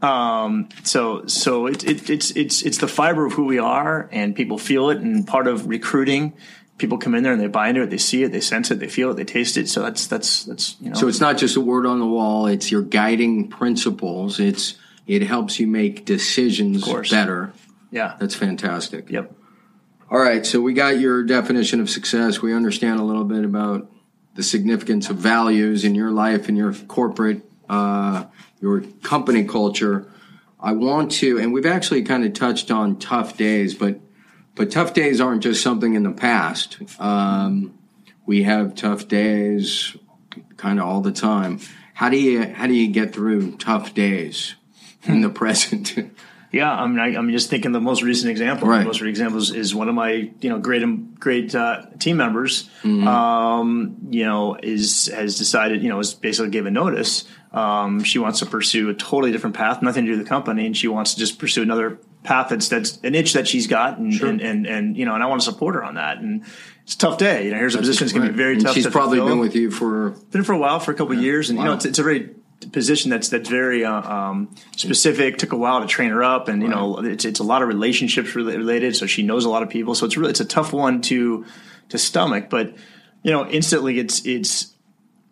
Um, 0.00 0.68
so 0.82 1.26
so 1.26 1.66
it, 1.66 1.84
it, 1.84 2.08
it's 2.08 2.30
it's 2.30 2.62
it's 2.62 2.78
the 2.78 2.88
fiber 2.88 3.26
of 3.26 3.34
who 3.34 3.44
we 3.44 3.58
are, 3.58 4.08
and 4.12 4.34
people 4.34 4.56
feel 4.58 4.90
it, 4.90 4.98
and 4.98 5.26
part 5.26 5.46
of 5.46 5.66
recruiting 5.66 6.34
people 6.78 6.98
come 6.98 7.14
in 7.14 7.22
there 7.22 7.32
and 7.32 7.40
they 7.40 7.46
buy 7.46 7.68
into 7.68 7.82
it, 7.82 7.90
they 7.90 7.98
see 7.98 8.24
it, 8.24 8.32
they 8.32 8.40
sense 8.40 8.70
it, 8.70 8.80
they 8.80 8.88
feel 8.88 9.10
it, 9.10 9.14
they 9.14 9.24
taste 9.24 9.56
it. 9.56 9.68
So 9.68 9.82
that's 9.82 10.06
that's 10.06 10.44
that's 10.44 10.76
you 10.80 10.90
know. 10.90 10.96
So 10.96 11.08
it's 11.08 11.20
not 11.20 11.38
just 11.38 11.56
a 11.56 11.60
word 11.60 11.86
on 11.86 12.00
the 12.00 12.06
wall; 12.06 12.46
it's 12.46 12.70
your 12.70 12.82
guiding 12.82 13.48
principles. 13.48 14.40
It's 14.40 14.76
it 15.06 15.22
helps 15.22 15.60
you 15.60 15.66
make 15.66 16.04
decisions 16.04 16.86
better. 17.10 17.52
Yeah, 17.90 18.16
that's 18.18 18.34
fantastic. 18.34 19.10
Yep. 19.10 19.32
All 20.10 20.18
right, 20.18 20.44
so 20.44 20.60
we 20.60 20.74
got 20.74 21.00
your 21.00 21.22
definition 21.22 21.80
of 21.80 21.88
success. 21.88 22.42
We 22.42 22.54
understand 22.54 23.00
a 23.00 23.04
little 23.04 23.24
bit 23.24 23.44
about 23.44 23.90
the 24.34 24.42
significance 24.42 25.10
of 25.10 25.16
values 25.16 25.84
in 25.84 25.94
your 25.94 26.10
life 26.10 26.48
and 26.48 26.56
your 26.56 26.72
corporate, 26.72 27.42
uh, 27.68 28.24
your 28.60 28.82
company 29.02 29.44
culture. 29.44 30.10
I 30.60 30.72
want 30.72 31.12
to, 31.12 31.38
and 31.38 31.52
we've 31.52 31.66
actually 31.66 32.02
kind 32.02 32.24
of 32.24 32.32
touched 32.32 32.70
on 32.70 32.98
tough 32.98 33.36
days, 33.36 33.74
but 33.74 33.98
but 34.54 34.70
tough 34.70 34.94
days 34.94 35.20
aren't 35.20 35.42
just 35.42 35.62
something 35.62 35.94
in 35.94 36.02
the 36.02 36.12
past. 36.12 36.78
Um, 37.00 37.78
we 38.26 38.44
have 38.44 38.74
tough 38.74 39.08
days 39.08 39.96
kind 40.56 40.78
of 40.78 40.86
all 40.86 41.00
the 41.00 41.12
time. 41.12 41.60
How 41.94 42.08
do 42.08 42.18
you 42.18 42.42
how 42.42 42.66
do 42.66 42.74
you 42.74 42.88
get 42.88 43.12
through 43.12 43.56
tough 43.56 43.94
days 43.94 44.54
in 45.04 45.20
the 45.20 45.30
present? 45.40 45.94
Yeah, 46.54 46.72
I 46.72 46.86
mean, 46.86 47.00
I, 47.00 47.18
am 47.18 47.32
just 47.32 47.50
thinking 47.50 47.72
the 47.72 47.80
most 47.80 48.02
recent 48.02 48.30
example. 48.30 48.68
Right. 48.68 48.78
The 48.78 48.84
most 48.84 49.00
recent 49.00 49.08
example 49.08 49.40
is, 49.40 49.50
is, 49.50 49.74
one 49.74 49.88
of 49.88 49.96
my, 49.96 50.30
you 50.40 50.48
know, 50.48 50.60
great 50.60 51.18
great 51.18 51.52
uh, 51.52 51.86
team 51.98 52.16
members. 52.16 52.70
Mm-hmm. 52.84 53.08
Um, 53.08 53.96
you 54.10 54.24
know, 54.24 54.56
is 54.62 55.08
has 55.08 55.36
decided, 55.36 55.82
you 55.82 55.88
know, 55.88 55.98
is 55.98 56.14
basically 56.14 56.50
given 56.50 56.74
notice. 56.74 57.24
Um, 57.52 58.04
she 58.04 58.20
wants 58.20 58.38
to 58.38 58.46
pursue 58.46 58.88
a 58.88 58.94
totally 58.94 59.32
different 59.32 59.56
path, 59.56 59.82
nothing 59.82 60.04
to 60.04 60.12
do 60.12 60.16
with 60.16 60.24
the 60.24 60.28
company, 60.28 60.64
and 60.64 60.76
she 60.76 60.86
wants 60.86 61.14
to 61.14 61.20
just 61.20 61.40
pursue 61.40 61.62
another 61.62 61.98
path 62.24 62.48
that's 62.48 62.68
that's 62.68 62.98
an 63.04 63.14
itch 63.14 63.34
that 63.34 63.46
she's 63.46 63.66
got, 63.66 63.98
and 63.98 64.12
sure. 64.12 64.28
and, 64.28 64.40
and, 64.40 64.66
and 64.66 64.96
you 64.96 65.04
know, 65.04 65.14
and 65.14 65.22
I 65.22 65.26
want 65.26 65.42
to 65.42 65.44
support 65.44 65.76
her 65.76 65.84
on 65.84 65.94
that. 65.94 66.18
And 66.18 66.44
it's 66.82 66.94
a 66.94 66.98
tough 66.98 67.18
day. 67.18 67.44
You 67.44 67.50
know, 67.52 67.58
here's 67.58 67.74
a 67.74 67.78
position 67.78 68.06
that's 68.06 68.12
going 68.12 68.26
to 68.26 68.32
be 68.32 68.36
very 68.36 68.54
and 68.54 68.64
tough. 68.64 68.74
She's 68.74 68.86
probably 68.88 69.18
fulfill. 69.18 69.34
been 69.34 69.40
with 69.40 69.54
you 69.54 69.70
for 69.70 70.10
been 70.32 70.42
for 70.42 70.54
a 70.54 70.58
while, 70.58 70.80
for 70.80 70.90
a 70.90 70.94
couple 70.94 71.14
yeah. 71.14 71.20
years, 71.20 71.50
and 71.50 71.58
wow. 71.58 71.64
you 71.64 71.70
know, 71.70 71.76
it's, 71.76 71.84
it's, 71.84 71.98
a 71.98 72.02
very 72.02 72.34
position 72.72 73.10
that's 73.10 73.28
that's 73.28 73.48
very 73.48 73.84
uh, 73.84 73.92
um, 73.92 74.54
specific. 74.76 75.38
Took 75.38 75.52
a 75.52 75.56
while 75.56 75.80
to 75.82 75.86
train 75.86 76.10
her 76.10 76.24
up, 76.24 76.48
and 76.48 76.62
you 76.62 76.68
right. 76.68 76.76
know, 76.76 76.98
it's 77.04 77.24
it's 77.24 77.40
a 77.40 77.44
lot 77.44 77.62
of 77.62 77.68
relationships 77.68 78.34
related. 78.34 78.96
So 78.96 79.06
she 79.06 79.22
knows 79.22 79.44
a 79.44 79.50
lot 79.50 79.62
of 79.62 79.68
people. 79.68 79.94
So 79.94 80.06
it's 80.06 80.16
really 80.16 80.30
it's 80.30 80.40
a 80.40 80.46
tough 80.46 80.72
one 80.72 81.02
to 81.02 81.44
to 81.90 81.98
stomach. 81.98 82.50
But 82.50 82.74
you 83.22 83.32
know, 83.32 83.46
instantly 83.46 83.98
it's 83.98 84.24
it's 84.26 84.74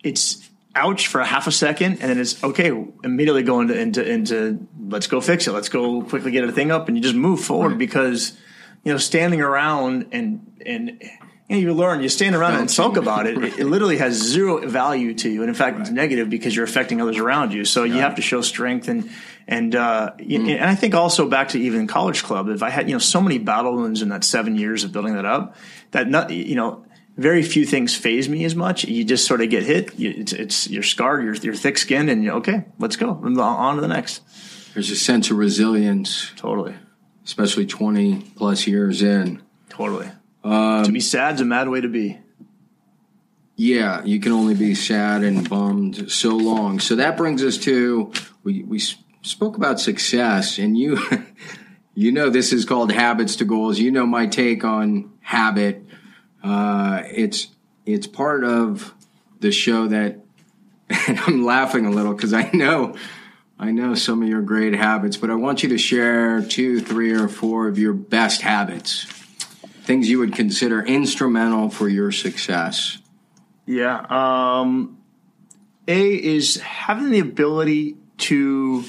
it's 0.04 0.48
ouch 0.74 1.06
for 1.06 1.20
a 1.20 1.26
half 1.26 1.46
a 1.46 1.52
second, 1.52 1.92
and 2.00 2.10
then 2.10 2.18
it's 2.18 2.42
okay. 2.42 2.68
Immediately 3.04 3.42
go 3.42 3.60
into 3.60 3.78
into, 3.78 4.08
into 4.08 4.66
let's 4.88 5.06
go 5.06 5.20
fix 5.20 5.46
it. 5.46 5.52
Let's 5.52 5.68
go 5.68 6.02
quickly 6.02 6.30
get 6.30 6.44
a 6.44 6.52
thing 6.52 6.70
up, 6.70 6.88
and 6.88 6.96
you 6.96 7.02
just 7.02 7.14
move 7.14 7.40
forward 7.40 7.70
right. 7.70 7.78
because 7.78 8.36
you 8.84 8.92
know 8.92 8.98
standing 8.98 9.40
around 9.40 10.08
and 10.12 10.60
and 10.64 11.02
you, 11.48 11.56
know, 11.56 11.58
you 11.58 11.74
learn 11.74 12.02
you 12.02 12.08
stand 12.08 12.34
around 12.34 12.54
and 12.54 12.70
sulk 12.70 12.96
about 12.98 13.26
it, 13.26 13.36
it, 13.38 13.58
it. 13.60 13.66
literally 13.66 13.98
has 13.98 14.14
zero 14.14 14.66
value 14.66 15.14
to 15.14 15.28
you, 15.28 15.42
and 15.42 15.48
in 15.48 15.54
fact, 15.54 15.76
right. 15.76 15.82
it's 15.82 15.90
negative 15.90 16.30
because 16.30 16.54
you're 16.54 16.64
affecting 16.64 17.00
others 17.00 17.18
around 17.18 17.52
you. 17.52 17.64
So 17.64 17.84
you 17.84 17.94
have 17.94 18.16
to 18.16 18.22
show 18.22 18.40
strength 18.40 18.88
and 18.88 19.10
and 19.46 19.74
uh, 19.74 20.12
mm. 20.18 20.48
and 20.48 20.64
I 20.64 20.74
think 20.74 20.94
also 20.94 21.28
back 21.28 21.50
to 21.50 21.60
even 21.60 21.86
college 21.86 22.22
club. 22.22 22.48
If 22.48 22.62
I 22.62 22.70
had 22.70 22.88
you 22.88 22.94
know 22.94 23.00
so 23.00 23.20
many 23.20 23.38
battle 23.38 23.74
wounds 23.74 24.02
in 24.02 24.08
that 24.10 24.24
seven 24.24 24.56
years 24.56 24.84
of 24.84 24.92
building 24.92 25.14
that 25.14 25.26
up, 25.26 25.56
that 25.90 26.08
not 26.08 26.30
you 26.30 26.54
know 26.54 26.84
very 27.16 27.42
few 27.42 27.64
things 27.64 27.94
faze 27.94 28.28
me 28.28 28.44
as 28.44 28.54
much. 28.54 28.84
You 28.84 29.04
just 29.04 29.26
sort 29.26 29.40
of 29.40 29.50
get 29.50 29.64
hit. 29.64 29.98
You, 29.98 30.14
it's, 30.16 30.32
it's 30.32 30.70
you're 30.70 30.82
scarred. 30.82 31.24
You're, 31.24 31.34
you're 31.34 31.54
thick 31.54 31.78
skinned, 31.78 32.10
and 32.10 32.24
you're, 32.24 32.34
okay, 32.36 32.64
let's 32.78 32.96
go 32.96 33.10
on 33.10 33.74
to 33.76 33.80
the 33.80 33.88
next. 33.88 34.22
There's 34.74 34.90
a 34.90 34.96
sense 34.96 35.30
of 35.30 35.36
resilience, 35.36 36.32
totally, 36.36 36.74
especially 37.24 37.66
20 37.66 38.32
plus 38.36 38.66
years 38.66 39.02
in. 39.02 39.42
Totally. 39.68 40.10
Um, 40.44 40.84
to 40.84 40.92
be 40.92 41.00
sad 41.00 41.34
is 41.34 41.40
a 41.42 41.44
mad 41.44 41.68
way 41.68 41.80
to 41.80 41.88
be. 41.88 42.18
Yeah, 43.56 44.02
you 44.04 44.18
can 44.18 44.32
only 44.32 44.54
be 44.54 44.74
sad 44.74 45.22
and 45.22 45.48
bummed 45.48 46.10
so 46.10 46.30
long. 46.30 46.80
So 46.80 46.96
that 46.96 47.16
brings 47.16 47.44
us 47.44 47.58
to 47.58 48.12
we 48.42 48.62
we 48.62 48.80
spoke 49.20 49.56
about 49.56 49.78
success, 49.78 50.58
and 50.58 50.76
you 50.76 50.98
you 51.94 52.12
know 52.12 52.30
this 52.30 52.52
is 52.52 52.64
called 52.64 52.90
habits 52.90 53.36
to 53.36 53.44
goals. 53.44 53.78
You 53.78 53.90
know 53.90 54.06
my 54.06 54.26
take 54.26 54.64
on 54.64 55.12
habit 55.20 55.81
uh, 56.42 57.02
it's 57.10 57.48
it's 57.86 58.06
part 58.06 58.44
of 58.44 58.94
the 59.40 59.52
show 59.52 59.88
that, 59.88 60.18
and 61.08 61.18
I'm 61.26 61.44
laughing 61.44 61.86
a 61.86 61.90
little 61.90 62.14
because 62.14 62.32
I 62.32 62.50
know 62.52 62.96
I 63.62 63.70
know 63.70 63.94
some 63.94 64.22
of 64.22 64.28
your 64.28 64.42
great 64.42 64.74
habits, 64.74 65.16
but 65.16 65.30
I 65.30 65.36
want 65.36 65.62
you 65.62 65.68
to 65.68 65.78
share 65.78 66.42
two, 66.42 66.80
three, 66.80 67.12
or 67.12 67.28
four 67.28 67.68
of 67.68 67.78
your 67.78 67.92
best 67.92 68.42
habits, 68.42 69.04
things 69.84 70.10
you 70.10 70.18
would 70.18 70.34
consider 70.34 70.84
instrumental 70.84 71.70
for 71.70 71.88
your 71.88 72.10
success. 72.10 72.98
Yeah. 73.64 74.04
Um, 74.10 74.98
a 75.86 76.12
is 76.12 76.56
having 76.56 77.10
the 77.10 77.20
ability 77.20 77.96
to 78.18 78.84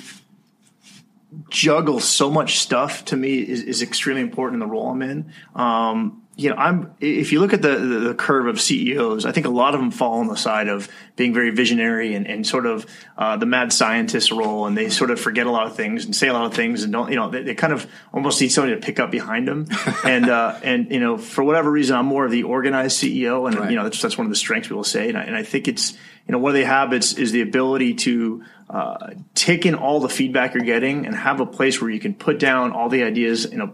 juggle 1.52 2.00
so 2.00 2.32
much 2.32 2.58
stuff 2.58 3.06
to 3.06 3.16
me 3.16 3.40
is, 3.40 3.62
is 3.62 3.84
extremely 3.84 4.22
important 4.22 4.56
in 4.56 4.68
the 4.68 4.72
role 4.72 4.90
I'm 4.90 5.04
in. 5.04 5.32
Um, 5.54 6.23
you 6.36 6.50
know, 6.50 6.56
I'm 6.56 6.96
if 7.00 7.32
you 7.32 7.40
look 7.40 7.54
at 7.54 7.62
the, 7.62 7.76
the, 7.78 8.00
the 8.00 8.14
curve 8.16 8.48
of 8.48 8.60
CEOs, 8.60 9.26
I 9.26 9.32
think 9.32 9.46
a 9.46 9.52
lot 9.52 9.76
of 9.76 9.80
them 9.82 9.92
fall 9.92 10.20
on 10.20 10.28
the 10.28 10.36
side 10.36 10.68
of 10.68 10.90
being 11.16 11.32
very 11.34 11.52
visionary 11.52 12.16
and, 12.16 12.28
and 12.28 12.46
sort 12.46 12.66
of 12.66 12.88
uh, 13.18 13.38
the 13.38 13.46
mad 13.46 13.72
scientist 13.72 14.32
role, 14.32 14.66
and 14.66 14.76
they 14.76 14.90
sort 14.90 15.12
of 15.12 15.20
forget 15.20 15.46
a 15.46 15.52
lot 15.52 15.68
of 15.68 15.76
things 15.76 16.06
and 16.06 16.16
say 16.16 16.28
a 16.28 16.34
lot 16.34 16.46
of 16.46 16.56
things 16.56 16.84
and 16.84 16.92
don't, 16.92 17.12
you 17.12 17.16
know, 17.16 17.30
they, 17.30 17.44
they 17.44 17.54
kind 17.54 17.72
of 17.72 17.86
almost 18.12 18.42
need 18.42 18.50
somebody 18.50 18.74
to 18.74 18.82
pick 18.82 19.00
up 19.00 19.12
behind 19.12 19.48
them. 19.48 19.68
and 20.06 20.28
uh, 20.28 20.60
and 20.64 20.92
you 20.92 21.00
know, 21.00 21.20
for 21.20 21.44
whatever 21.44 21.70
reason, 21.70 21.96
I'm 21.96 22.08
more 22.08 22.26
of 22.26 22.32
the 22.32 22.44
organized 22.44 23.02
CEO, 23.02 23.48
and 23.48 23.58
Right. 23.60 23.70
you 23.70 23.76
know, 23.76 23.84
that's, 23.84 24.02
that's 24.02 24.18
one 24.18 24.26
of 24.26 24.32
the 24.32 24.38
strengths 24.38 24.68
people 24.68 24.84
say, 24.84 25.10
and 25.10 25.18
I, 25.18 25.24
and 25.24 25.36
I 25.36 25.44
think 25.44 25.68
it's 25.68 25.94
you 26.28 26.32
know 26.32 26.40
one 26.40 26.50
of 26.50 26.56
the 26.56 26.66
habits 26.66 27.14
is 27.14 27.32
the 27.32 27.42
ability 27.42 27.94
to 27.96 28.44
uh, 28.72 29.12
take 29.36 29.68
in 29.68 29.76
all 29.76 30.00
the 30.00 30.10
feedback 30.10 30.56
you're 30.56 30.64
getting 30.64 31.06
and 31.06 31.14
have 31.14 31.40
a 31.42 31.46
place 31.46 31.80
where 31.80 31.92
you 31.92 32.00
can 32.00 32.16
put 32.16 32.40
down 32.40 32.72
all 32.72 32.90
the 32.90 33.04
ideas 33.04 33.46
in 33.46 33.62
a 33.62 33.72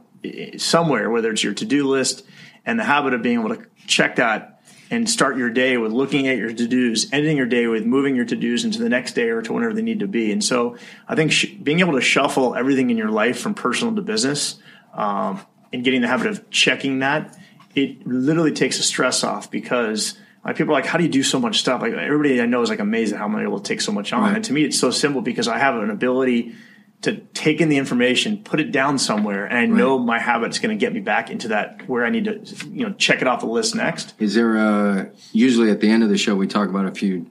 somewhere, 0.58 1.10
whether 1.10 1.32
it's 1.32 1.44
your 1.44 1.54
to 1.54 1.66
do 1.66 1.88
list, 1.88 2.26
and 2.70 2.80
the 2.80 2.84
habit 2.84 3.14
of 3.14 3.22
being 3.24 3.40
able 3.40 3.56
to 3.56 3.66
check 3.88 4.18
that 4.18 4.62
and 4.92 5.10
start 5.10 5.38
your 5.38 5.50
day 5.50 5.78
with 5.78 5.92
looking 5.92 6.28
at 6.28 6.38
your 6.38 6.54
to 6.54 6.68
dos, 6.68 7.12
ending 7.12 7.36
your 7.36 7.46
day 7.46 7.68
with 7.68 7.84
moving 7.84 8.16
your 8.16 8.26
to 8.26 8.36
dos 8.36 8.64
into 8.64 8.80
the 8.80 8.90
next 8.90 9.14
day 9.14 9.30
or 9.30 9.42
to 9.42 9.54
whenever 9.54 9.74
they 9.74 9.82
need 9.82 10.00
to 10.00 10.08
be. 10.08 10.32
And 10.32 10.44
so 10.44 10.78
I 11.08 11.16
think 11.16 11.32
sh- 11.32 11.46
being 11.46 11.80
able 11.80 11.94
to 11.94 12.02
shuffle 12.02 12.56
everything 12.56 12.90
in 12.90 12.98
your 12.98 13.10
life 13.10 13.40
from 13.40 13.54
personal 13.56 13.96
to 13.96 14.02
business 14.02 14.60
um, 14.94 15.42
and 15.74 15.84
getting 15.84 16.02
the 16.02 16.08
habit 16.08 16.28
of 16.28 16.50
checking 16.50 17.00
that, 17.00 17.38
it 17.76 18.06
literally 18.06 18.52
takes 18.52 18.78
the 18.78 18.84
stress 18.84 19.24
off 19.24 19.50
because. 19.50 20.18
Like 20.46 20.56
people 20.56 20.74
are 20.74 20.80
like, 20.80 20.86
how 20.86 20.98
do 20.98 21.04
you 21.04 21.10
do 21.10 21.22
so 21.22 21.38
much 21.38 21.60
stuff? 21.60 21.82
Like 21.82 21.92
everybody 21.92 22.42
I 22.42 22.46
know 22.46 22.62
is 22.62 22.70
like 22.70 22.80
amazed 22.80 23.12
at 23.12 23.20
how 23.20 23.26
I'm 23.26 23.38
able 23.38 23.60
to 23.60 23.64
take 23.64 23.82
so 23.82 23.92
much 23.92 24.14
on. 24.14 24.22
Right. 24.22 24.36
And 24.36 24.46
to 24.46 24.54
me, 24.54 24.64
it's 24.64 24.80
so 24.80 24.90
simple 24.90 25.22
because 25.22 25.50
I 25.50 25.58
have 25.58 25.76
an 25.76 25.90
ability 25.90 26.56
to 27.02 27.18
take 27.34 27.62
in 27.62 27.70
the 27.70 27.78
information, 27.78 28.44
put 28.44 28.60
it 28.60 28.72
down 28.72 29.00
somewhere, 29.00 29.46
and 29.46 29.58
I 29.58 29.66
know 29.66 29.98
my 29.98 30.20
habit's 30.20 30.60
going 30.60 30.78
to 30.78 30.80
get 30.80 30.94
me 30.94 31.00
back 31.00 31.30
into 31.30 31.48
that 31.50 31.88
where 31.88 32.06
I 32.06 32.10
need 32.10 32.26
to, 32.26 32.42
you 32.68 32.86
know, 32.88 32.94
check 32.94 33.22
it 33.22 33.28
off 33.28 33.40
the 33.40 33.46
list 33.48 33.74
next. 33.74 34.14
Is 34.20 34.34
there 34.36 34.58
a 34.58 35.12
usually 35.32 35.72
at 35.72 35.80
the 35.80 35.90
end 35.90 36.04
of 36.04 36.10
the 36.10 36.18
show 36.18 36.36
we 36.36 36.46
talk 36.48 36.68
about 36.70 36.86
a 36.86 36.92
few 36.92 37.26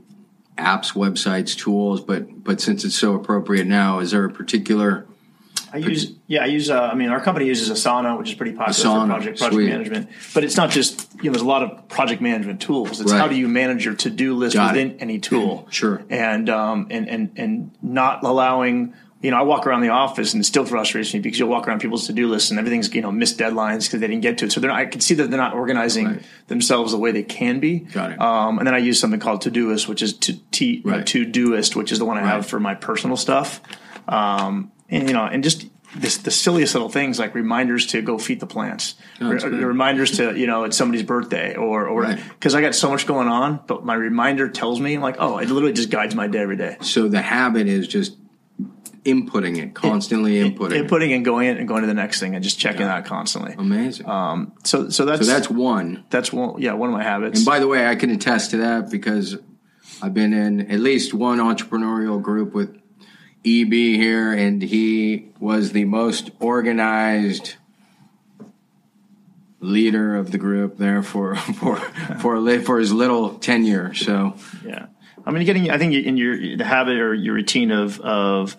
apps, 0.57 0.95
websites, 0.95 1.57
tools, 1.57 2.01
but 2.01 2.43
but 2.43 2.61
since 2.61 2.85
it's 2.85 2.95
so 2.95 3.15
appropriate 3.15 3.67
now, 3.67 3.99
is 3.99 4.11
there 4.13 4.25
a 4.25 4.31
particular 4.31 5.07
I 5.71 5.77
use, 5.77 6.13
yeah, 6.27 6.45
I 6.45 6.47
use. 6.47 6.71
Uh, 6.71 6.81
I 6.81 6.95
mean, 6.95 7.11
our 7.11 7.21
company 7.21 7.47
uses 7.47 7.69
Asana, 7.69 8.19
which 8.19 8.31
is 8.31 8.35
pretty 8.37 8.53
popular 8.53 8.73
Asana, 8.73 9.03
for 9.03 9.07
project 9.09 9.39
project 9.39 9.55
sweet. 9.55 9.69
management. 9.69 10.09
But 10.33 10.45
it's 10.45 10.57
not 10.57 10.71
just 10.71 11.09
you 11.17 11.25
know. 11.25 11.33
There's 11.33 11.43
a 11.43 11.47
lot 11.47 11.63
of 11.63 11.89
project 11.89 12.23
management 12.23 12.63
tools. 12.63 13.03
It's 13.03 13.13
Right. 13.13 13.21
how 13.21 13.29
do 13.29 13.35
you 13.35 13.49
manage 13.49 13.85
your 13.85 13.95
to 13.97 14.09
do 14.09 14.35
list 14.35 14.55
Got 14.55 14.77
it. 14.77 14.85
within 14.85 15.01
any 15.01 15.19
tool. 15.19 15.67
Sure. 15.71 16.03
And 16.09 16.49
um 16.49 16.87
and 16.91 17.07
and 17.09 17.33
and 17.37 17.71
not 17.83 18.25
allowing. 18.25 18.95
You 19.21 19.33
know, 19.33 19.37
I 19.39 19.43
walk 19.43 19.67
around 19.67 19.81
the 19.81 19.89
office 19.89 20.33
and 20.33 20.41
it 20.41 20.45
still 20.47 20.65
frustrates 20.65 21.13
me 21.13 21.19
because 21.19 21.41
you'll 21.41 21.49
walk 21.49 21.67
around 21.67 21.81
people's 21.81 22.07
to 22.07 22.13
do 22.13 22.29
lists 22.29 22.51
and 22.51 22.59
everything's 22.61 22.95
you 22.95 23.01
know 23.03 23.11
missed 23.11 23.37
deadlines 23.37 23.87
because 23.87 23.99
they 24.01 24.07
didn't 24.07 24.21
get 24.23 24.39
to 24.39 24.45
it. 24.45 24.53
So 24.53 24.61
they're 24.61 24.71
not, 24.71 24.79
I 24.79 24.87
can 24.87 25.01
see 25.01 25.15
that 25.15 25.29
they're 25.31 25.41
not 25.41 25.55
organizing 25.55 26.07
Right. 26.07 26.23
themselves 26.47 26.93
the 26.93 26.99
way 26.99 27.11
they 27.11 27.25
can 27.25 27.59
be. 27.59 27.81
Got 27.81 28.13
it. 28.13 28.21
Um, 28.21 28.59
and 28.59 28.67
then 28.67 28.75
I 28.75 28.79
use 28.79 29.01
something 29.01 29.19
called 29.19 29.43
Todoist, 29.43 29.89
which 29.89 30.03
is 30.03 30.13
to 30.19 30.35
t 30.53 30.83
Right. 30.85 31.05
to 31.07 31.25
doist, 31.27 31.75
which 31.75 31.91
is 31.91 31.99
the 31.99 32.05
one 32.05 32.17
I 32.17 32.21
Right. 32.23 32.29
have 32.31 32.47
for 32.47 32.61
my 32.61 32.75
personal 32.75 33.17
stuff. 33.17 33.61
Um, 34.07 34.71
and 34.89 35.09
you 35.09 35.15
know, 35.15 35.25
and 35.25 35.43
just 35.43 35.67
this, 35.97 36.19
the 36.19 36.31
silliest 36.31 36.75
little 36.75 36.89
things 36.91 37.19
like 37.19 37.35
reminders 37.35 37.87
to 37.87 38.03
go 38.03 38.19
feed 38.19 38.41
the 38.41 38.47
plants, 38.47 38.95
Oh, 39.21 39.31
Re- 39.31 39.43
reminders 39.65 40.13
to 40.19 40.39
you 40.39 40.47
know 40.47 40.65
it's 40.65 40.77
somebody's 40.77 41.03
birthday 41.05 41.57
or 41.57 41.87
or 41.89 42.03
Right. 42.03 42.21
because 42.35 42.55
I 42.55 42.61
got 42.61 42.75
so 42.75 42.91
much 42.91 43.07
going 43.07 43.27
on, 43.27 43.61
but 43.67 43.85
my 43.85 43.95
reminder 43.95 44.49
tells 44.49 44.81
me 44.81 44.99
like 44.99 45.17
oh 45.19 45.39
it 45.39 45.49
literally 45.51 45.73
just 45.73 45.91
guides 45.91 46.15
my 46.15 46.27
day 46.29 46.39
every 46.41 46.57
day. 46.57 46.77
so 46.83 47.09
the 47.09 47.21
habit 47.23 47.67
is 47.69 47.89
just 47.89 48.17
inputting 49.13 49.59
it, 49.59 49.75
constantly 49.75 50.35
inputting 50.35 50.73
it. 50.73 50.87
Inputting 50.87 51.15
and 51.15 51.25
going 51.25 51.49
in 51.49 51.57
and 51.57 51.69
going 51.69 51.83
to 51.83 51.87
the 51.87 51.95
next 51.95 52.21
thing 52.21 52.35
and 52.35 52.45
just 52.45 52.59
checking 52.59 52.87
that 52.87 53.05
constantly. 53.05 53.55
Amazing. 53.57 54.09
Um, 54.09 54.53
so 54.65 54.89
so 54.91 55.05
that's 55.05 55.27
so 55.27 55.33
that's 55.33 55.51
one. 55.51 56.05
that's 56.11 56.33
one 56.33 56.61
yeah 56.61 56.73
one 56.73 56.89
of 56.91 56.95
my 56.95 57.03
habits. 57.03 57.41
And 57.41 57.47
by 57.47 57.59
the 57.59 57.67
way, 57.67 57.87
I 57.87 57.95
can 57.95 58.11
attest 58.11 58.51
to 58.53 58.59
that 58.59 58.91
because 58.91 59.37
I've 60.01 60.15
been 60.15 60.33
in 60.33 60.71
at 60.71 60.81
least 60.81 61.15
one 61.15 61.39
entrepreneurial 61.39 62.23
group 62.23 62.55
with 62.55 62.77
EB 63.45 63.73
here, 63.73 64.33
and 64.33 64.63
he 64.63 65.31
was 65.41 65.73
the 65.73 65.85
most 65.85 66.31
organized 66.41 67.55
leader 69.61 70.15
of 70.17 70.31
the 70.31 70.39
group 70.39 70.79
there 70.79 71.03
for 71.03 71.37
for 71.61 71.77
for 72.21 72.61
for 72.61 72.79
his 72.79 72.93
little 72.93 73.39
tenure. 73.39 73.95
So 73.95 74.35
Yeah, 74.65 74.87
I 75.25 75.31
mean, 75.31 75.45
getting. 75.45 75.71
I 75.71 75.79
think 75.79 75.95
in 75.95 76.17
your 76.17 76.57
the 76.57 76.65
habit 76.65 76.97
or 76.97 77.15
your 77.15 77.35
routine 77.35 77.71
of 77.71 78.01
of 78.01 78.57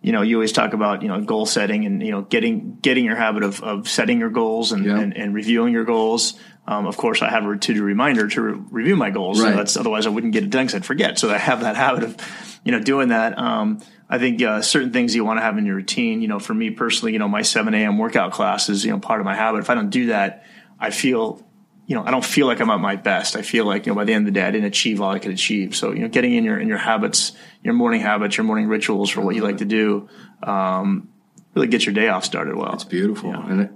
you 0.00 0.12
know 0.12 0.22
you 0.22 0.36
always 0.36 0.52
talk 0.52 0.72
about 0.74 1.02
you 1.02 1.08
know 1.08 1.20
goal 1.20 1.44
setting 1.46 1.84
and 1.84 2.02
you 2.02 2.10
know 2.12 2.22
getting 2.22 2.78
getting 2.82 3.04
your 3.04 3.16
habit 3.16 3.42
of 3.42 3.62
of 3.62 3.88
setting 3.88 4.18
your 4.20 4.30
goals 4.30 4.72
and 4.72 4.84
Yeah. 4.84 4.98
and, 4.98 5.16
and 5.16 5.34
reviewing 5.34 5.72
your 5.72 5.84
goals. 5.84 6.34
Um, 6.66 6.86
of 6.86 6.98
course, 6.98 7.22
I 7.22 7.30
have 7.30 7.44
a 7.46 7.56
to 7.56 7.74
do 7.74 7.82
reminder 7.82 8.28
to 8.28 8.42
re- 8.42 8.60
review 8.70 8.94
my 8.96 9.08
goals. 9.10 9.40
Right. 9.40 9.50
So 9.52 9.56
that's 9.56 9.76
otherwise 9.78 10.06
I 10.06 10.10
wouldn't 10.10 10.34
get 10.34 10.44
it 10.44 10.50
done 10.50 10.66
because 10.66 10.74
I'd 10.76 10.84
forget. 10.84 11.18
So 11.18 11.30
I 11.30 11.38
have 11.38 11.62
that 11.62 11.76
habit 11.86 12.04
of 12.04 12.16
you 12.64 12.72
know 12.72 12.80
doing 12.80 13.08
that. 13.08 13.38
Um, 13.38 13.80
I 14.10 14.18
think 14.18 14.42
uh, 14.42 14.62
certain 14.62 14.92
things 14.92 15.14
you 15.14 15.24
want 15.24 15.38
to 15.38 15.42
have 15.42 15.56
in 15.58 15.66
your 15.66 15.76
routine. 15.76 16.20
You 16.22 16.28
know, 16.28 16.38
for 16.38 16.54
me 16.54 16.70
personally, 16.70 17.12
you 17.14 17.18
know, 17.18 17.28
my 17.28 17.42
seven 17.42 17.74
a.m. 17.74 17.96
workout 17.98 18.32
class 18.32 18.68
is 18.68 18.84
you 18.84 18.90
know 18.92 18.98
part 18.98 19.20
of 19.20 19.24
my 19.24 19.34
habit. 19.34 19.60
If 19.60 19.70
I 19.70 19.74
don't 19.74 19.90
do 19.90 20.06
that, 20.06 20.44
I 20.78 20.90
feel 20.90 21.42
you 21.88 21.94
know, 21.96 22.04
I 22.04 22.10
don't 22.10 22.24
feel 22.24 22.46
like 22.46 22.60
I'm 22.60 22.68
at 22.68 22.80
my 22.80 22.96
best. 22.96 23.34
I 23.34 23.40
feel 23.42 23.64
like, 23.64 23.86
you 23.86 23.92
know, 23.92 23.96
by 23.96 24.04
the 24.04 24.12
end 24.12 24.28
of 24.28 24.34
the 24.34 24.38
day, 24.38 24.46
I 24.46 24.50
didn't 24.50 24.66
achieve 24.66 25.00
all 25.00 25.10
I 25.10 25.18
could 25.18 25.32
achieve. 25.32 25.74
So, 25.74 25.92
you 25.92 26.00
know, 26.00 26.08
getting 26.08 26.34
in 26.34 26.44
your, 26.44 26.60
in 26.60 26.68
your 26.68 26.76
habits, 26.76 27.32
your 27.64 27.72
morning 27.72 28.02
habits, 28.02 28.36
your 28.36 28.44
morning 28.44 28.68
rituals 28.68 29.08
for 29.08 29.22
what 29.22 29.34
you 29.34 29.42
like 29.42 29.56
to 29.56 29.64
do, 29.64 30.06
um, 30.42 31.08
really 31.54 31.66
get 31.66 31.86
your 31.86 31.94
day 31.94 32.08
off 32.08 32.24
started 32.26 32.54
well. 32.56 32.74
it's 32.74 32.84
beautiful. 32.84 33.30
Yeah. 33.30 33.48
And 33.50 33.60
it, 33.62 33.70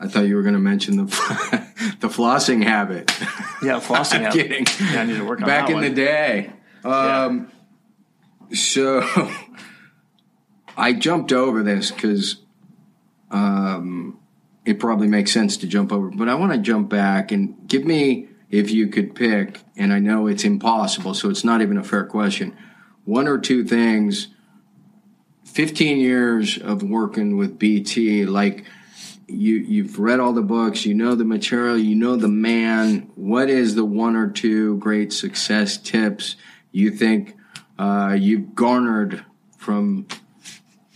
I 0.00 0.08
thought 0.08 0.22
you 0.26 0.34
were 0.34 0.42
going 0.42 0.54
to 0.54 0.60
mention 0.60 0.96
the 0.96 1.04
the 2.00 2.08
flossing 2.08 2.64
habit. 2.64 3.10
Yeah, 3.62 3.78
flossing. 3.78 4.14
I'm 4.16 4.22
habit. 4.24 4.32
kidding. 4.48 4.66
Yeah, 4.92 5.02
I 5.02 5.04
need 5.06 5.16
to 5.18 5.24
work 5.24 5.40
on 5.40 5.46
Back 5.46 5.68
in 5.68 5.76
one. 5.76 5.84
the 5.84 5.90
day. 5.90 6.52
Um, 6.82 7.50
So 8.52 9.06
I 10.76 10.92
jumped 10.92 11.32
over 11.32 11.62
this 11.62 11.92
because 11.92 12.36
um, 13.30 14.18
it 14.64 14.78
probably 14.80 15.08
makes 15.08 15.32
sense 15.32 15.56
to 15.58 15.66
jump 15.66 15.92
over, 15.92 16.10
but 16.10 16.28
I 16.28 16.34
want 16.34 16.52
to 16.52 16.58
jump 16.58 16.88
back 16.88 17.32
and 17.32 17.68
give 17.68 17.84
me, 17.84 18.28
if 18.50 18.70
you 18.70 18.88
could 18.88 19.14
pick, 19.14 19.60
and 19.76 19.92
I 19.92 19.98
know 19.98 20.26
it's 20.26 20.44
impossible, 20.44 21.14
so 21.14 21.28
it's 21.28 21.44
not 21.44 21.60
even 21.60 21.76
a 21.76 21.84
fair 21.84 22.04
question, 22.04 22.56
one 23.04 23.28
or 23.28 23.38
two 23.38 23.64
things. 23.64 24.28
15 25.44 25.98
years 25.98 26.58
of 26.58 26.82
working 26.82 27.36
with 27.36 27.58
BT, 27.58 28.24
like 28.24 28.64
you 29.26 29.56
you've 29.56 29.98
read 29.98 30.20
all 30.20 30.32
the 30.32 30.42
books, 30.42 30.84
you 30.84 30.94
know 30.94 31.14
the 31.14 31.24
material, 31.24 31.78
you 31.78 31.94
know 31.94 32.16
the 32.16 32.28
man. 32.28 33.10
What 33.14 33.48
is 33.48 33.74
the 33.74 33.84
one 33.84 34.16
or 34.16 34.28
two 34.30 34.78
great 34.78 35.12
success 35.12 35.76
tips 35.76 36.36
you 36.72 36.90
think 36.90 37.36
uh, 37.78 38.16
you've 38.18 38.54
garnered 38.54 39.24
from 39.56 40.06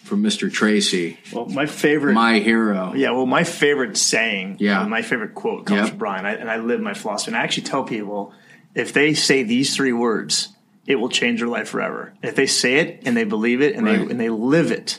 from 0.08 0.22
Mr. 0.22 0.50
Tracy, 0.52 1.18
Well, 1.32 1.46
my 1.46 1.66
favorite. 1.66 2.14
my 2.14 2.38
hero? 2.40 2.92
Yeah, 2.96 3.10
well, 3.12 3.26
my 3.26 3.44
favorite 3.44 3.96
saying, 3.96 4.56
Yeah. 4.58 4.84
my 4.86 5.02
favorite 5.02 5.34
quote 5.34 5.66
comes 5.66 5.80
Yep. 5.80 5.88
from 5.90 5.98
Brian, 5.98 6.26
I, 6.26 6.32
and 6.34 6.50
I 6.50 6.56
live 6.56 6.80
my 6.80 6.94
philosophy. 6.94 7.30
And 7.32 7.36
I 7.40 7.44
actually 7.44 7.64
tell 7.64 7.84
people 7.84 8.32
if 8.74 8.92
they 8.92 9.14
say 9.14 9.42
these 9.42 9.74
three 9.76 9.92
words, 9.92 10.48
it 10.86 10.96
will 10.98 11.08
change 11.10 11.40
their 11.40 11.48
life 11.48 11.68
forever. 11.68 12.14
If 12.22 12.34
they 12.34 12.46
say 12.46 12.76
it 12.76 13.02
and 13.04 13.14
they 13.14 13.24
believe 13.24 13.60
it 13.60 13.74
and 13.76 13.84
Right. 13.84 13.96
Mm-hmm. 13.98 14.04
they 14.06 14.10
and 14.12 14.20
they 14.20 14.30
live 14.30 14.70
it, 14.72 14.98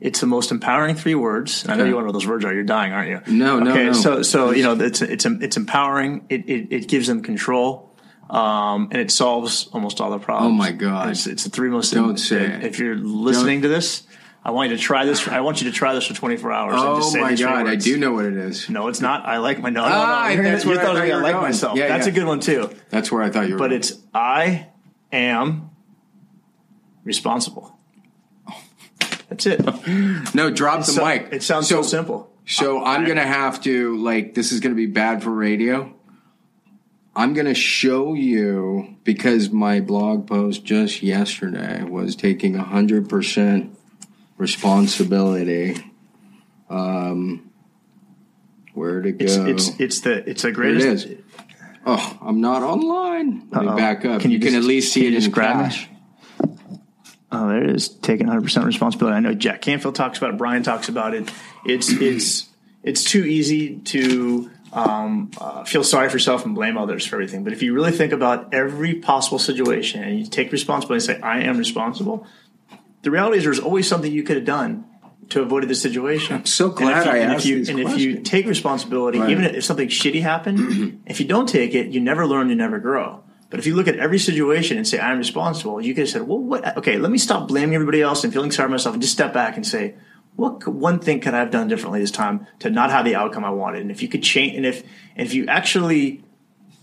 it's 0.00 0.20
the 0.20 0.26
most 0.26 0.50
empowering 0.50 0.94
three 0.96 1.14
words. 1.14 1.62
And 1.62 1.72
I 1.72 1.76
know 1.76 1.84
you 1.84 1.92
know 1.92 2.04
what 2.04 2.12
those 2.12 2.26
words 2.26 2.44
are. 2.44 2.52
You're 2.52 2.62
dying, 2.64 2.92
aren't 2.92 3.08
you? 3.08 3.20
No, 3.34 3.58
no, 3.58 3.70
okay, 3.70 3.86
no. 3.86 3.92
So, 3.94 4.22
so 4.22 4.50
you 4.50 4.62
know, 4.62 4.72
it's 4.78 5.00
it's 5.00 5.24
it's 5.24 5.56
empowering. 5.56 6.26
It 6.28 6.46
it, 6.46 6.68
it 6.70 6.88
gives 6.88 7.06
them 7.06 7.22
control. 7.22 7.86
Um, 8.28 8.88
and 8.92 9.00
it 9.00 9.10
solves 9.10 9.68
almost 9.72 10.00
all 10.00 10.10
the 10.10 10.18
problems. 10.20 10.52
Oh, 10.52 10.54
my 10.56 10.70
God. 10.70 11.10
It's, 11.10 11.26
it's 11.26 11.42
the 11.42 11.50
three 11.50 11.68
most. 11.68 11.92
Don't 11.92 12.16
say 12.16 12.44
it. 12.44 12.62
If 12.62 12.78
you're 12.78 12.94
listening 12.94 13.62
to 13.62 13.68
this, 13.68 14.04
I 14.42 14.52
want 14.52 14.70
you 14.70 14.76
to 14.76 14.82
try 14.82 15.04
this. 15.04 15.28
I 15.28 15.40
want 15.40 15.60
you 15.60 15.70
to 15.70 15.76
try 15.76 15.94
this 15.94 16.06
for 16.06 16.14
24 16.14 16.50
hours. 16.52 16.74
Oh 16.76 17.20
my 17.20 17.34
God, 17.34 17.68
I 17.68 17.76
do 17.76 17.98
know 17.98 18.12
what 18.12 18.24
it 18.24 18.36
is. 18.36 18.70
No, 18.70 18.88
it's 18.88 19.00
not. 19.00 19.26
I 19.26 19.36
like 19.36 19.60
my 19.60 19.68
no. 19.68 19.82
no, 19.82 19.88
no. 19.88 19.94
Ah, 19.94 20.34
that's 20.34 20.64
you 20.64 20.70
where 20.70 20.80
I 20.80 20.82
thought 20.82 20.96
I 20.96 20.98
thought 21.00 21.08
you 21.08 21.14
were 21.14 21.20
like 21.22 21.32
going. 21.32 21.44
myself. 21.44 21.76
Yeah, 21.78 21.88
That's 21.88 22.06
yeah. 22.06 22.12
a 22.12 22.14
good 22.14 22.26
one 22.26 22.40
too. 22.40 22.70
That's 22.88 23.12
where 23.12 23.22
I 23.22 23.28
thought 23.30 23.48
you 23.48 23.54
were. 23.54 23.58
But 23.58 23.68
going. 23.68 23.80
it's 23.80 23.92
I 24.14 24.68
am 25.12 25.70
responsible. 27.04 27.76
That's 29.28 29.46
it. 29.46 29.60
no, 30.34 30.50
drop 30.50 30.80
the 30.80 30.84
So- 30.92 31.04
mic. 31.04 31.28
It 31.32 31.42
sounds 31.42 31.68
so, 31.68 31.82
simple. 31.82 32.32
So 32.46 32.82
I'm 32.82 33.06
gonna 33.06 33.26
have 33.26 33.62
to 33.64 33.96
like 33.98 34.34
this 34.34 34.52
is 34.52 34.60
gonna 34.60 34.74
be 34.74 34.86
bad 34.86 35.22
for 35.22 35.30
radio. 35.30 35.94
I'm 37.14 37.34
going 37.34 37.46
to 37.46 37.54
show 37.54 38.14
you 38.14 38.96
because 39.02 39.50
my 39.50 39.80
blog 39.80 40.28
post 40.28 40.64
just 40.64 41.02
yesterday 41.02 41.82
was 41.82 42.14
taking 42.14 42.54
100% 42.54 43.70
responsibility. 44.40 45.76
Um, 46.68 47.50
where 48.74 49.02
to 49.02 49.12
go? 49.12 49.24
It's 49.24 49.36
it's 49.36 49.80
it's 49.80 50.00
the 50.00 50.28
it's 50.28 50.42
the 50.42 50.52
greatest. 50.52 51.06
it 51.06 51.10
is. 51.12 51.24
Oh, 51.86 52.18
I'm 52.20 52.40
not 52.40 52.62
online. 52.62 53.48
Let 53.50 53.62
me 53.62 53.68
Uh-oh. 53.68 53.76
back 53.76 54.04
up. 54.04 54.20
Can 54.20 54.30
you, 54.30 54.38
you 54.38 54.44
can 54.44 54.54
at 54.54 54.64
least 54.64 54.92
see 54.92 55.06
it 55.06 55.14
in 55.14 55.20
just 55.20 55.28
me? 55.28 55.42
cache. 55.42 55.88
Oh, 57.32 57.48
there 57.48 57.62
it 57.62 57.70
is. 57.70 57.88
Taking 57.88 58.26
100 58.26 58.42
percent 58.42 58.66
responsibility. 58.66 59.16
I 59.16 59.20
know 59.20 59.34
Jack 59.34 59.62
Canfield 59.62 59.94
talks 59.94 60.18
about 60.18 60.30
it. 60.30 60.38
Brian 60.38 60.62
talks 60.62 60.88
about 60.88 61.14
it. 61.14 61.30
It's 61.64 61.88
it's 61.90 62.48
it's 62.82 63.04
too 63.04 63.24
easy 63.24 63.76
to 63.76 64.50
um, 64.72 65.30
uh, 65.38 65.64
feel 65.64 65.82
sorry 65.84 66.08
for 66.08 66.16
yourself 66.16 66.44
and 66.44 66.54
blame 66.54 66.78
others 66.78 67.04
for 67.04 67.16
everything. 67.16 67.44
But 67.44 67.52
if 67.52 67.62
you 67.62 67.74
really 67.74 67.92
think 67.92 68.12
about 68.12 68.54
every 68.54 68.94
possible 68.94 69.38
situation 69.38 70.02
and 70.02 70.18
you 70.18 70.26
take 70.26 70.52
responsibility 70.52 71.10
and 71.12 71.20
say, 71.20 71.26
"I 71.26 71.40
am 71.40 71.58
responsible," 71.58 72.26
the 73.02 73.10
reality 73.10 73.38
is 73.38 73.44
there's 73.44 73.60
always 73.60 73.88
something 73.88 74.12
you 74.12 74.22
could 74.22 74.36
have 74.36 74.44
done 74.44 74.84
to 75.30 75.42
avoid 75.42 75.66
this 75.68 75.80
situation. 75.80 76.36
I'm 76.36 76.46
so 76.46 76.70
glad 76.70 77.06
I 77.06 77.18
and 77.18 77.32
asked 77.32 77.44
if 77.44 77.50
you, 77.50 77.56
these 77.58 77.68
And 77.68 77.80
if 77.80 77.98
you 77.98 78.20
take 78.20 78.46
responsibility, 78.46 79.18
Right. 79.18 79.30
even 79.30 79.44
if 79.44 79.64
something 79.64 79.88
shitty 79.88 80.22
happened, 80.22 81.02
if 81.06 81.20
you 81.20 81.26
don't 81.26 81.48
take 81.48 81.74
it, 81.74 81.88
you 81.88 82.00
never 82.00 82.26
learn, 82.26 82.48
you 82.48 82.56
never 82.56 82.78
grow. 82.78 83.22
But 83.48 83.58
if 83.58 83.66
you 83.66 83.74
look 83.74 83.88
at 83.88 83.96
every 83.96 84.18
situation 84.18 84.76
and 84.76 84.86
say, 84.86 84.98
I'm 85.00 85.18
responsible, 85.18 85.80
you 85.80 85.94
could 85.94 86.02
have 86.02 86.10
said, 86.10 86.22
well, 86.22 86.38
what, 86.38 86.76
okay, 86.78 86.98
let 86.98 87.10
me 87.10 87.18
stop 87.18 87.48
blaming 87.48 87.74
everybody 87.74 88.00
else 88.00 88.22
and 88.22 88.32
feeling 88.32 88.52
sorry 88.52 88.68
for 88.68 88.72
myself 88.72 88.94
and 88.94 89.02
just 89.02 89.12
step 89.12 89.32
back 89.32 89.56
and 89.56 89.66
say, 89.66 89.94
what 90.36 90.66
one 90.68 91.00
thing 91.00 91.20
could 91.20 91.34
I 91.34 91.40
have 91.40 91.50
done 91.50 91.66
differently 91.66 92.00
this 92.00 92.12
time 92.12 92.46
to 92.60 92.70
not 92.70 92.90
have 92.90 93.04
the 93.04 93.16
outcome 93.16 93.44
I 93.44 93.50
wanted? 93.50 93.82
And 93.82 93.90
if 93.90 94.02
you 94.02 94.08
could 94.08 94.22
change, 94.22 94.56
and 94.56 94.64
if, 94.64 94.82
and 95.16 95.26
if 95.26 95.34
you 95.34 95.46
actually 95.46 96.22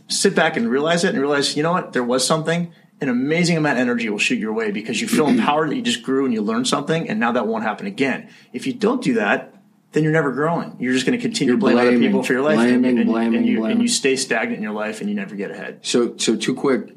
sit 0.10 0.36
back 0.36 0.58
and 0.58 0.70
realize 0.70 1.04
it 1.06 1.10
and 1.14 1.20
realize, 1.20 1.56
you 1.56 1.64
know 1.64 1.72
what, 1.72 1.94
there 1.94 2.04
was 2.04 2.28
something, 2.28 2.74
an 3.00 3.10
amazing 3.10 3.58
amount 3.58 3.78
of 3.78 3.82
energy 3.82 4.10
will 4.10 4.18
shoot 4.18 4.40
your 4.40 4.54
way 4.54 4.72
because 4.72 5.00
you 5.00 5.08
feel 5.08 5.28
empowered 5.28 5.70
that 5.70 5.76
you 5.76 5.82
just 5.82 6.04
grew 6.04 6.26
and 6.26 6.34
you 6.34 6.42
learned 6.42 6.68
something, 6.68 7.10
and 7.10 7.20
now 7.20 7.32
that 7.34 7.48
won't 7.48 7.64
happen 7.64 7.86
again. 7.86 8.30
If 8.54 8.66
you 8.66 8.74
don't 8.74 9.04
do 9.04 9.16
that, 9.16 9.54
then 9.92 10.04
you're 10.04 10.14
never 10.14 10.32
growing. 10.32 10.76
You're 10.80 10.94
just 10.94 11.06
going 11.06 11.18
to 11.18 11.22
continue 11.22 11.54
You're 11.54 11.60
to 11.60 11.62
blame 11.62 11.78
other 11.78 11.90
blaming, 11.92 12.08
people 12.08 12.24
for 12.24 12.34
your 12.34 12.42
life, 12.42 12.60
and, 12.60 12.82
blaming, 12.82 13.00
and, 13.00 13.10
blaming, 13.10 13.36
and, 13.40 13.48
you, 13.48 13.60
blaming. 13.60 13.72
and 13.74 13.82
you 13.82 13.88
stay 13.88 14.16
stagnant 14.16 14.58
in 14.58 14.64
your 14.64 14.74
life, 14.74 15.00
and 15.00 15.10
you 15.10 15.16
never 15.16 15.36
get 15.36 15.52
ahead. 15.52 15.80
So, 15.84 16.18
so 16.18 16.36
two 16.36 16.56
quick 16.56 16.94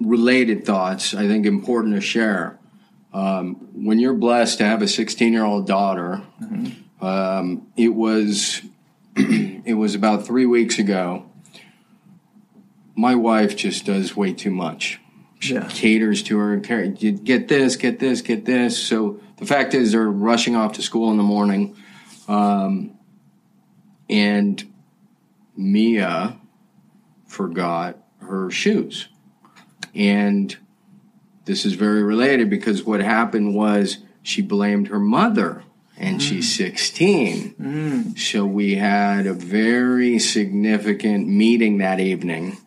related 0.00 0.64
thoughts. 0.64 1.14
I 1.14 1.26
think 1.26 1.46
important 1.46 1.94
to 1.94 2.00
share. 2.00 2.58
Um, 3.12 3.56
when 3.74 3.98
you're 3.98 4.14
blessed 4.14 4.58
to 4.58 4.64
have 4.64 4.82
a 4.82 4.88
16 4.88 5.32
year 5.32 5.44
old 5.44 5.66
daughter, 5.66 6.22
um, 7.00 7.66
it 7.76 7.88
was 7.88 8.62
it 9.16 9.76
was 9.76 9.94
about 9.94 10.26
three 10.26 10.46
weeks 10.46 10.78
ago. 10.78 11.26
My 12.94 13.14
wife 13.14 13.56
just 13.56 13.86
does 13.86 14.16
way 14.16 14.32
too 14.32 14.50
much. 14.50 15.00
Yeah. 15.42 15.66
Caters 15.68 16.22
to 16.24 16.38
her. 16.38 16.56
Get 16.56 17.48
this, 17.48 17.76
get 17.76 17.98
this, 17.98 18.20
get 18.20 18.44
this. 18.44 18.76
So 18.78 19.20
the 19.38 19.46
fact 19.46 19.74
is, 19.74 19.92
they're 19.92 20.08
rushing 20.08 20.54
off 20.54 20.74
to 20.74 20.82
school 20.82 21.10
in 21.10 21.16
the 21.16 21.22
morning, 21.22 21.76
um, 22.28 22.98
and 24.08 24.62
Mia 25.56 26.38
forgot 27.26 27.96
her 28.20 28.50
shoes. 28.50 29.08
And 29.94 30.56
this 31.46 31.64
is 31.64 31.72
very 31.72 32.02
related 32.02 32.50
because 32.50 32.84
what 32.84 33.00
happened 33.00 33.54
was 33.54 33.98
she 34.22 34.42
blamed 34.42 34.88
her 34.88 35.00
mother 35.00 35.64
and 35.96 36.22
she's 36.22 36.54
16. 36.56 37.54
So 38.16 38.46
we 38.46 38.76
had 38.76 39.26
a 39.26 39.34
very 39.34 40.18
significant 40.18 41.28
meeting 41.28 41.78
that 41.78 41.98
evening 42.00 42.58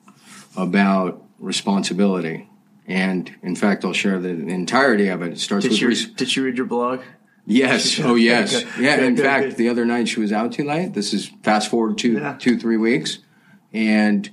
about 0.57 1.24
responsibility. 1.39 2.49
And 2.88 3.34
in 3.41 3.55
fact, 3.55 3.86
I'll 3.86 3.93
share 3.93 4.19
the 4.19 4.29
entirety 4.29 5.07
of 5.07 5.21
it. 5.21 5.34
It 5.34 5.39
starts 5.39 5.63
Did 5.63 5.71
with 5.71 5.81
you, 5.81 5.88
res- 5.88 6.05
did 6.07 6.36
you 6.36 6.43
read 6.43 6.57
your 6.57 6.65
blog? 6.65 7.01
Yes. 7.45 7.99
Oh, 7.99 8.15
yes. 8.15 8.63
Good, 8.63 8.67
Yeah. 8.84 8.95
good, 8.97 9.05
in 9.05 9.17
fact, 9.17 9.57
the 9.57 9.69
other 9.69 9.86
night 9.86 10.07
she 10.07 10.19
was 10.19 10.31
out 10.31 10.51
too 10.53 10.63
late. 10.63 10.93
This 10.93 11.13
is 11.13 11.31
fast 11.43 11.69
forward 11.69 11.97
two, 11.97 12.13
Yeah. 12.13 12.36
two, 12.39 12.57
three 12.57 12.77
weeks, 12.77 13.19
and 13.73 14.29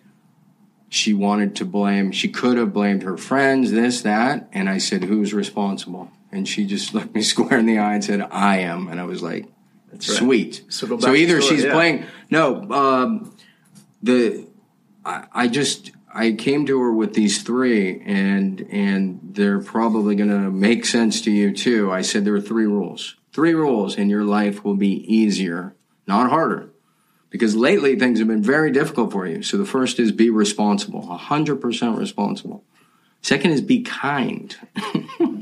she 0.89 1.13
wanted 1.13 1.55
to 1.57 1.65
blame. 1.65 2.11
She 2.13 2.29
could 2.29 2.57
have 2.57 2.73
blamed 2.73 3.03
her 3.05 3.17
friends, 3.17 3.71
this, 3.73 4.03
that, 4.03 4.49
and 4.53 4.69
I 4.69 4.79
said, 4.79 5.05
"Who's 5.05 5.33
responsible?" 5.33 6.11
And 6.33 6.49
she 6.49 6.65
just 6.67 6.95
looked 6.95 7.15
me 7.15 7.23
square 7.23 7.59
in 7.59 7.67
the 7.67 7.79
eye 7.79 7.95
and 7.95 8.05
said, 8.05 8.21
"I 8.31 8.59
am." 8.59 8.89
And 8.89 8.99
I 9.01 9.05
was 9.05 9.23
like, 9.23 9.47
right. 9.93 10.03
"Sweet." 10.03 10.65
So 10.69 10.87
go 10.89 10.97
back 10.97 11.05
so 11.05 11.15
either 11.15 11.41
she's 11.41 11.65
yeah. 11.65 11.73
playing. 11.73 12.05
No, 12.31 12.63
um, 12.71 13.37
the 14.03 14.47
I, 15.05 15.27
I 15.33 15.49
just 15.49 15.93
I 16.21 16.33
came 16.33 16.67
to 16.67 16.79
her 16.83 16.93
with 16.93 17.15
these 17.15 17.43
three, 17.43 18.03
and 18.05 18.61
and 18.71 19.21
they're 19.23 19.63
probably 19.63 20.15
going 20.15 20.29
to 20.29 20.51
make 20.51 20.85
sense 20.85 21.23
to 21.23 21.31
you 21.31 21.55
too. 21.55 21.91
I 21.91 22.03
said 22.03 22.27
there 22.27 22.35
are 22.35 22.43
three 22.43 22.67
rules. 22.67 23.17
Three 23.33 23.55
rules, 23.55 23.97
and 23.97 24.11
your 24.11 24.25
life 24.25 24.63
will 24.63 24.77
be 24.77 24.95
easier, 25.11 25.75
not 26.07 26.29
harder. 26.29 26.69
Because 27.31 27.57
lately 27.57 27.97
things 27.97 28.19
have 28.19 28.29
been 28.29 28.43
very 28.43 28.71
difficult 28.71 29.13
for 29.13 29.27
you. 29.27 29.43
So 29.43 29.57
the 29.57 29.65
first 29.65 29.99
is 29.99 30.13
be 30.13 30.29
responsible, 30.29 31.01
hundred 31.17 31.57
percent 31.57 31.97
responsible. 31.97 32.65
Second 33.23 33.53
is 33.53 33.63
be 33.63 33.81
kind. 33.81 34.55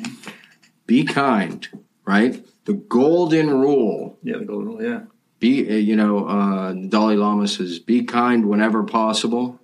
be 0.86 1.02
kind, 1.04 1.66
right? 2.04 2.44
The 2.66 2.74
golden 2.74 3.50
rule 3.50 4.16
Yeah, 4.22 4.38
the 4.38 4.44
golden 4.44 4.68
rule. 4.68 4.82
Yeah. 4.82 5.00
be 5.40 5.68
uh, 5.68 5.74
you 5.74 5.96
know 5.96 6.28
uh, 6.28 6.72
dalai 6.72 7.16
lama 7.16 7.48
says 7.48 7.80
be 7.80 8.04
kind 8.04 8.48
whenever 8.48 8.84
possible 8.84 9.58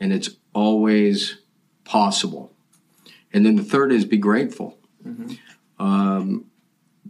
and 0.00 0.12
it's 0.12 0.30
always 0.52 1.38
possible. 1.84 2.52
And 3.32 3.44
then 3.44 3.56
the 3.56 3.64
third 3.64 3.92
is 3.92 4.04
be 4.04 4.18
grateful. 4.18 4.78
Um, 5.78 6.46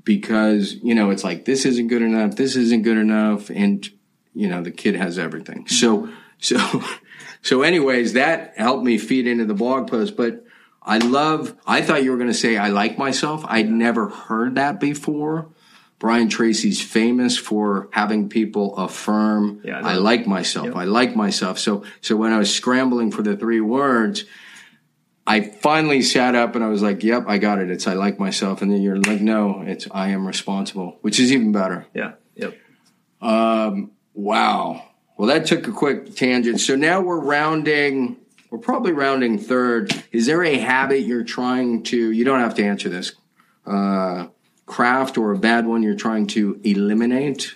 because 0.06 0.74
you 0.74 0.94
know 0.94 1.10
it's 1.10 1.24
like 1.24 1.44
this 1.44 1.64
isn't 1.64 1.88
good 1.88 2.02
enough 2.02 2.36
this 2.36 2.56
isn't 2.56 2.82
good 2.82 2.96
enough 2.98 3.50
and 3.50 3.88
you 4.34 4.48
know 4.48 4.62
the 4.62 4.70
kid 4.70 4.94
has 4.94 5.18
everything. 5.18 5.66
So 5.66 6.08
so 6.38 6.82
so 7.42 7.62
anyways 7.62 8.14
that 8.14 8.54
helped 8.56 8.84
me 8.84 8.98
feed 8.98 9.26
into 9.26 9.44
the 9.44 9.54
blog 9.54 9.88
post 9.88 10.16
but 10.16 10.44
i 10.82 10.98
love 10.98 11.54
i 11.66 11.80
thought 11.82 12.02
you 12.02 12.10
were 12.10 12.16
going 12.16 12.28
to 12.28 12.34
say 12.34 12.56
i 12.56 12.68
like 12.68 12.98
myself. 12.98 13.44
I'd 13.46 13.70
never 13.70 14.08
heard 14.08 14.54
that 14.54 14.80
before 14.80 15.48
Brian 15.98 16.28
Tracy's 16.28 16.82
famous 16.82 17.38
for 17.38 17.88
having 17.90 18.28
people 18.28 18.76
affirm, 18.76 19.60
Yeah, 19.64 19.80
I. 19.80 19.92
I 19.92 19.94
like 19.94 20.26
myself. 20.26 20.66
Yep. 20.66 20.76
I 20.76 20.84
like 20.84 21.16
myself. 21.16 21.58
So, 21.58 21.84
so 22.02 22.16
when 22.16 22.32
I 22.32 22.38
was 22.38 22.54
scrambling 22.54 23.10
for 23.10 23.22
the 23.22 23.36
three 23.36 23.60
words, 23.60 24.24
I 25.26 25.40
finally 25.40 26.02
sat 26.02 26.34
up 26.34 26.54
and 26.54 26.62
I 26.62 26.68
was 26.68 26.82
like, 26.82 27.02
yep, 27.02 27.24
I 27.26 27.38
got 27.38 27.58
it. 27.58 27.70
It's 27.70 27.86
I 27.86 27.94
like 27.94 28.20
myself. 28.20 28.62
And 28.62 28.70
then 28.70 28.82
you're 28.82 29.00
like, 29.00 29.20
no, 29.20 29.62
it's 29.66 29.88
I 29.90 30.08
am 30.10 30.26
responsible, 30.26 30.98
which 31.00 31.18
is 31.18 31.32
even 31.32 31.50
better. 31.50 31.86
Yeah. 31.94 32.12
Yep. 32.36 32.56
Um, 33.22 33.92
wow. 34.14 34.84
Well, 35.16 35.28
that 35.28 35.46
took 35.46 35.66
a 35.66 35.72
quick 35.72 36.14
tangent. 36.14 36.60
So 36.60 36.76
now 36.76 37.00
we're 37.00 37.18
rounding, 37.18 38.18
we're 38.50 38.58
probably 38.58 38.92
rounding 38.92 39.38
third. 39.38 39.92
Is 40.12 40.26
there 40.26 40.44
a 40.44 40.58
habit 40.58 41.00
you're 41.00 41.24
trying 41.24 41.84
to, 41.84 42.10
you 42.12 42.24
don't 42.24 42.40
have 42.40 42.54
to 42.56 42.64
answer 42.64 42.88
this, 42.90 43.12
uh, 43.66 44.26
craft 44.66 45.16
or 45.16 45.32
a 45.32 45.38
bad 45.38 45.66
one 45.66 45.82
you're 45.82 45.94
trying 45.94 46.26
to 46.28 46.60
eliminate? 46.64 47.54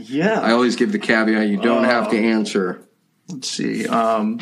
Yeah. 0.00 0.40
I 0.42 0.52
always 0.52 0.76
give 0.76 0.92
the 0.92 0.98
caveat 0.98 1.48
you 1.48 1.58
don't 1.60 1.84
have 1.84 2.10
to 2.10 2.16
answer. 2.18 2.82
Let's 3.28 3.48
see. 3.48 3.86
Um, 3.86 4.38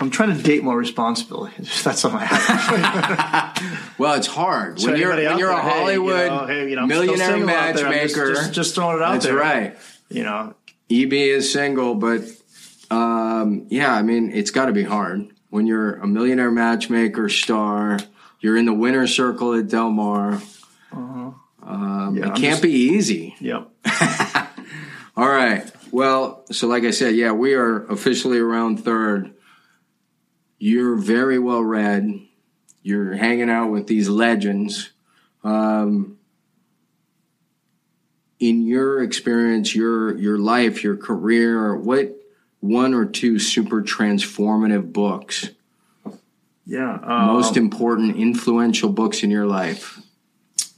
I'm 0.00 0.10
trying 0.10 0.34
to 0.34 0.42
date 0.42 0.64
more 0.64 0.76
responsibly. 0.78 1.50
That's 1.84 2.04
I 2.04 2.24
have. 2.24 3.76
Well, 3.98 4.14
it's 4.14 4.26
hard 4.28 4.80
So 4.80 4.90
when 4.90 4.98
you're 4.98 5.14
when 5.14 5.38
you're 5.38 5.50
a 5.50 5.56
there, 5.56 5.62
hey, 5.62 5.68
you 5.68 5.74
Hollywood 5.74 6.26
know, 6.28 6.46
hey, 6.46 6.70
you 6.70 6.76
know, 6.76 6.86
millionaire 6.86 7.18
there. 7.18 7.36
I'm 7.36 7.74
just- 7.74 7.84
matchmaker. 7.84 8.34
Just, 8.34 8.52
just 8.54 8.74
throwing 8.74 8.96
it 8.96 9.02
out 9.02 9.12
That's 9.12 9.26
there. 9.26 9.36
right. 9.36 9.76
You 10.08 10.22
know, 10.24 10.54
EB 10.90 11.12
is 11.12 11.52
single, 11.52 11.94
but 11.96 12.22
um, 12.90 13.66
yeah, 13.68 13.92
I 13.92 14.00
mean, 14.00 14.30
it's 14.32 14.50
got 14.50 14.66
to 14.66 14.72
be 14.72 14.84
hard 14.84 15.28
when 15.50 15.66
you're 15.66 15.96
a 15.96 16.06
millionaire 16.06 16.50
matchmaker 16.50 17.28
star. 17.28 17.98
You're 18.40 18.56
in 18.56 18.64
the 18.64 18.72
winner's 18.72 19.14
circle 19.14 19.54
at 19.54 19.68
Del 19.68 19.90
Mar. 19.90 20.40
Um, 20.92 21.34
Uh-huh. 21.62 22.10
Yeah, 22.14 22.22
it 22.26 22.28
I'm 22.28 22.34
can't 22.34 22.40
just- 22.52 22.62
be 22.62 22.72
easy. 22.72 23.36
yep. 23.40 23.68
All 25.16 25.28
right. 25.28 25.70
Well, 25.92 26.44
so 26.50 26.66
like 26.66 26.84
I 26.84 26.90
said, 26.90 27.14
yeah, 27.16 27.32
we 27.32 27.54
are 27.54 27.84
officially 27.86 28.38
around 28.38 28.78
third. 28.84 29.34
You're 30.58 30.96
very 30.96 31.38
well 31.38 31.62
read. 31.62 32.20
You're 32.82 33.14
hanging 33.14 33.50
out 33.50 33.70
with 33.70 33.86
these 33.86 34.08
legends. 34.08 34.90
Um, 35.44 36.16
in 38.38 38.62
your 38.66 39.02
experience, 39.02 39.74
your 39.74 40.16
your 40.16 40.38
life, 40.38 40.82
your 40.82 40.96
career, 40.96 41.76
what 41.76 42.16
one 42.60 42.94
or 42.94 43.04
two 43.04 43.38
super 43.38 43.82
transformative 43.82 44.92
books, 44.92 45.50
Yeah. 46.70 47.00
Um, 47.02 47.26
most 47.26 47.56
important, 47.56 48.16
influential 48.16 48.90
books 48.90 49.24
in 49.24 49.30
your 49.30 49.44
life? 49.44 49.98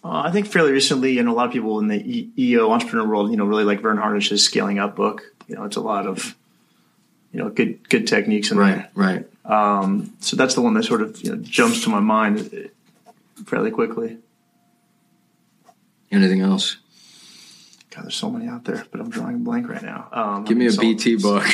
Uh, 0.03 0.23
I 0.25 0.31
think 0.31 0.47
fairly 0.47 0.73
recently, 0.73 1.19
and 1.19 1.29
a 1.29 1.33
lot 1.35 1.47
of 1.47 1.53
people 1.53 1.79
in 1.81 1.89
the 1.89 2.31
EO 2.39 2.71
entrepreneur 2.71 3.07
world, 3.07 3.31
you 3.31 3.37
know, 3.37 3.45
really 3.45 3.65
like 3.65 3.83
Verne 3.83 3.99
Harnish's 3.99 4.43
Scaling 4.43 4.79
Up 4.79 4.97
book. 4.97 5.23
You 5.49 5.55
know, 5.57 5.65
it's 5.65 5.77
a 5.77 5.83
lot 5.83 6.07
of 6.07 6.35
you 7.31 7.41
know 7.41 7.51
good 7.51 7.87
good 7.91 8.07
techniques 8.07 8.51
in 8.51 8.57
Right, 8.57 8.89
right. 8.95 9.27
there. 9.47 10.07
So 10.21 10.35
that's 10.35 10.55
the 10.55 10.63
one 10.63 10.73
that 10.75 10.85
sort 10.85 11.03
of 11.03 11.23
you 11.23 11.37
know, 11.37 11.43
jumps 11.43 11.85
to 11.85 11.91
my 11.91 12.01
mind 12.01 12.71
fairly 13.45 13.71
quickly. 13.71 14.17
Anything 16.11 16.41
else? 16.41 16.79
God, 17.95 18.05
there's 18.05 18.15
so 18.15 18.31
many 18.31 18.49
out 18.49 18.65
there, 18.65 18.87
but 18.91 19.01
I'm 19.01 19.11
drawing 19.11 19.35
a 19.37 19.39
blank 19.39 19.69
right 19.69 19.83
now. 19.83 20.09
Um, 20.13 20.45
Give 20.45 20.57
I 20.57 20.61
me 20.61 20.67
a 20.67 20.73
so- 20.73 20.81
BT 20.81 21.17
book. 21.17 21.45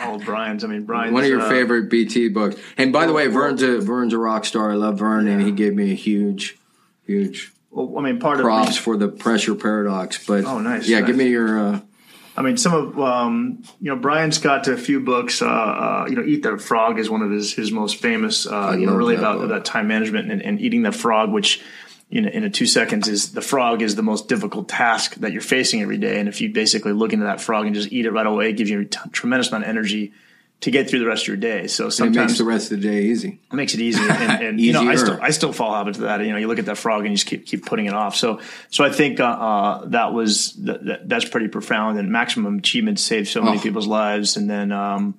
all 0.00 0.18
Brian's. 0.18 0.64
I 0.64 0.66
mean, 0.66 0.82
Brian's 0.86 1.12
One 1.14 1.22
of 1.22 1.28
your 1.30 1.40
uh, 1.40 1.48
favorite 1.48 1.88
BT 1.88 2.28
books. 2.30 2.56
And 2.76 2.92
by 2.92 3.06
the 3.06 3.12
way, 3.12 3.28
well- 3.28 3.48
Verne's 3.48 3.62
a 3.62 3.78
Verne's 3.80 4.12
a 4.12 4.18
rock 4.18 4.44
star. 4.44 4.72
I 4.72 4.74
love 4.74 4.98
Verne, 4.98 5.28
and 5.28 5.40
he 5.42 5.52
gave 5.52 5.74
me 5.74 5.92
a 5.92 5.94
huge, 5.94 6.58
huge 7.06 7.52
Well, 7.70 7.96
I 7.98 8.02
mean, 8.02 8.18
part 8.18 8.38
of 8.40 8.44
props 8.44 8.76
for 8.76 8.96
the 8.96 9.08
pressure 9.08 9.54
paradox. 9.54 10.26
But 10.26 10.44
Oh, 10.44 10.58
nice, 10.58 10.88
Yeah, 10.88 11.00
nice. 11.00 11.06
give 11.06 11.16
me 11.16 11.28
your. 11.28 11.58
Uh, 11.58 11.80
I 12.36 12.42
mean, 12.42 12.56
some 12.56 12.74
of 12.74 12.98
um, 12.98 13.62
you 13.80 13.90
know 13.90 13.96
Brian's 13.96 14.38
got 14.38 14.66
a 14.66 14.76
few 14.76 14.98
books. 14.98 15.40
Uh, 15.40 15.46
uh, 15.46 16.06
you 16.08 16.16
know, 16.16 16.24
Eat 16.24 16.42
the 16.42 16.58
Frog 16.58 16.98
is 16.98 17.08
one 17.08 17.22
of 17.22 17.30
his 17.30 17.52
his 17.54 17.70
most 17.70 17.96
famous. 18.02 18.44
Uh, 18.48 18.74
you 18.76 18.86
know, 18.86 18.94
really 18.96 19.14
about 19.14 19.36
book. 19.36 19.44
about 19.46 19.64
time 19.64 19.86
management 19.86 20.32
and, 20.32 20.42
and 20.42 20.60
eating 20.60 20.82
the 20.82 20.90
frog, 20.90 21.30
which 21.30 21.62
in 22.14 22.26
in 22.26 22.44
a 22.44 22.50
two 22.50 22.66
seconds 22.66 23.08
is 23.08 23.32
the 23.32 23.40
frog 23.42 23.82
is 23.82 23.94
the 23.96 24.02
most 24.02 24.28
difficult 24.28 24.68
task 24.68 25.16
that 25.16 25.32
you're 25.32 25.42
facing 25.42 25.82
every 25.82 25.98
day. 25.98 26.18
And 26.20 26.28
if 26.28 26.40
you 26.40 26.48
basically 26.50 26.92
look 26.92 27.12
into 27.12 27.26
that 27.26 27.40
frog 27.40 27.66
and 27.66 27.74
just 27.74 27.92
eat 27.92 28.06
it 28.06 28.10
right 28.12 28.26
away, 28.26 28.50
it 28.50 28.54
gives 28.54 28.70
you 28.70 28.80
a 28.80 28.84
t- 28.84 28.98
tremendous 29.12 29.48
amount 29.48 29.64
of 29.64 29.70
energy 29.70 30.12
to 30.60 30.70
get 30.70 30.88
through 30.88 31.00
the 31.00 31.06
rest 31.06 31.24
of 31.24 31.28
your 31.28 31.36
day. 31.36 31.66
So 31.66 31.88
it 31.88 31.90
sometimes 31.90 32.16
makes 32.16 32.38
the 32.38 32.44
rest 32.44 32.72
of 32.72 32.80
the 32.80 32.88
day 32.88 33.02
easy. 33.02 33.38
it 33.52 33.54
makes 33.54 33.74
it 33.74 33.80
easy. 33.80 34.00
And, 34.02 34.42
and 34.42 34.60
you 34.66 34.72
know, 34.72 34.82
I 34.88 34.94
still, 34.94 35.18
I 35.20 35.30
still 35.30 35.52
fall 35.52 35.74
habit 35.74 35.96
to 35.96 36.00
that. 36.02 36.20
You 36.24 36.32
know, 36.32 36.38
you 36.38 36.46
look 36.46 36.58
at 36.58 36.64
that 36.66 36.78
frog 36.78 37.00
and 37.00 37.10
you 37.10 37.16
just 37.16 37.26
keep, 37.26 37.44
keep 37.44 37.66
putting 37.66 37.84
it 37.86 37.92
off. 37.92 38.16
So, 38.16 38.40
so 38.70 38.82
I 38.82 38.90
think, 38.90 39.20
uh, 39.20 39.24
uh, 39.24 39.84
that 39.88 40.14
was, 40.14 40.52
that, 40.64 40.84
that, 40.86 41.08
that's 41.08 41.28
pretty 41.28 41.48
profound 41.48 41.98
and 41.98 42.10
maximum 42.10 42.56
achievement 42.58 42.98
saved 42.98 43.28
so 43.28 43.42
many 43.42 43.58
Oh. 43.58 43.60
people's 43.60 43.86
lives. 43.88 44.38
And 44.38 44.48
then, 44.48 44.72
um, 44.72 45.14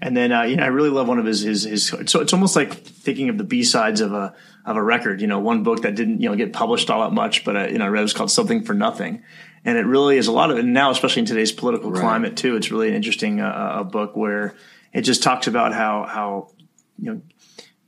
and 0.00 0.16
then, 0.16 0.32
uh, 0.32 0.42
you 0.42 0.56
know, 0.56 0.62
I 0.62 0.68
really 0.68 0.90
love 0.90 1.08
one 1.08 1.18
of 1.18 1.26
his, 1.26 1.40
his, 1.42 1.64
his, 1.64 1.86
so 1.86 2.20
it's 2.20 2.32
almost 2.32 2.56
like 2.56 2.72
thinking 2.72 3.28
of 3.28 3.38
the 3.38 3.44
B 3.44 3.62
sides 3.62 4.00
of 4.00 4.12
a, 4.12 4.34
of 4.64 4.76
a 4.76 4.82
record, 4.82 5.20
you 5.20 5.26
know, 5.26 5.40
one 5.40 5.62
book 5.62 5.82
that 5.82 5.94
didn't, 5.94 6.20
you 6.20 6.28
know, 6.28 6.36
get 6.36 6.52
published 6.52 6.90
all 6.90 7.02
that 7.02 7.12
much, 7.12 7.44
but, 7.44 7.56
uh, 7.56 7.66
you 7.68 7.78
know, 7.78 7.84
I 7.84 7.88
read 7.88 8.00
it 8.00 8.04
was 8.04 8.12
called 8.12 8.30
Something 8.30 8.62
for 8.62 8.74
Nothing. 8.74 9.22
And 9.64 9.76
it 9.76 9.84
really 9.84 10.16
is 10.16 10.26
a 10.26 10.32
lot 10.32 10.50
of 10.50 10.58
it 10.58 10.64
now, 10.64 10.90
especially 10.90 11.20
in 11.20 11.26
today's 11.26 11.52
political 11.52 11.92
climate 11.92 12.36
too. 12.36 12.56
It's 12.56 12.70
really 12.70 12.88
an 12.88 12.94
interesting, 12.94 13.40
uh, 13.40 13.46
uh, 13.46 13.82
book 13.82 14.16
where 14.16 14.54
it 14.92 15.02
just 15.02 15.22
talks 15.22 15.46
about 15.46 15.74
how, 15.74 16.04
how, 16.04 16.50
you 16.98 17.14
know, 17.14 17.22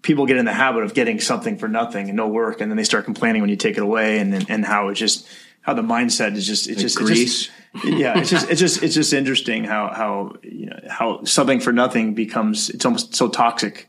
people 0.02 0.26
get 0.26 0.36
in 0.36 0.44
the 0.44 0.52
habit 0.52 0.82
of 0.82 0.94
getting 0.94 1.20
something 1.20 1.56
for 1.56 1.68
nothing 1.68 2.08
and 2.08 2.16
no 2.16 2.26
work, 2.28 2.60
and 2.60 2.70
then 2.70 2.76
they 2.76 2.84
start 2.84 3.04
complaining 3.04 3.40
when 3.40 3.48
you 3.48 3.56
take 3.56 3.76
it 3.76 3.82
away, 3.82 4.18
and 4.18 4.34
and, 4.34 4.50
and 4.50 4.64
how 4.64 4.88
it 4.88 4.94
just 4.94 5.28
how 5.62 5.74
the 5.74 5.82
mindset 5.82 6.36
is 6.36 6.46
just 6.46 6.68
it's 6.68 6.80
just 6.82 7.00
it's 7.00 7.10
just- 7.10 7.50
yeah, 7.84 8.18
it's 8.18 8.28
just 8.28 8.50
it's 8.50 8.60
just 8.60 8.82
it's 8.82 8.94
just 8.94 9.12
interesting 9.14 9.64
how 9.64 9.88
how 9.94 10.36
you 10.42 10.66
know 10.66 10.78
how 10.90 11.24
something 11.24 11.58
for 11.58 11.72
nothing 11.72 12.12
becomes 12.14 12.68
it's 12.68 12.84
almost 12.84 13.14
so 13.14 13.28
toxic, 13.28 13.88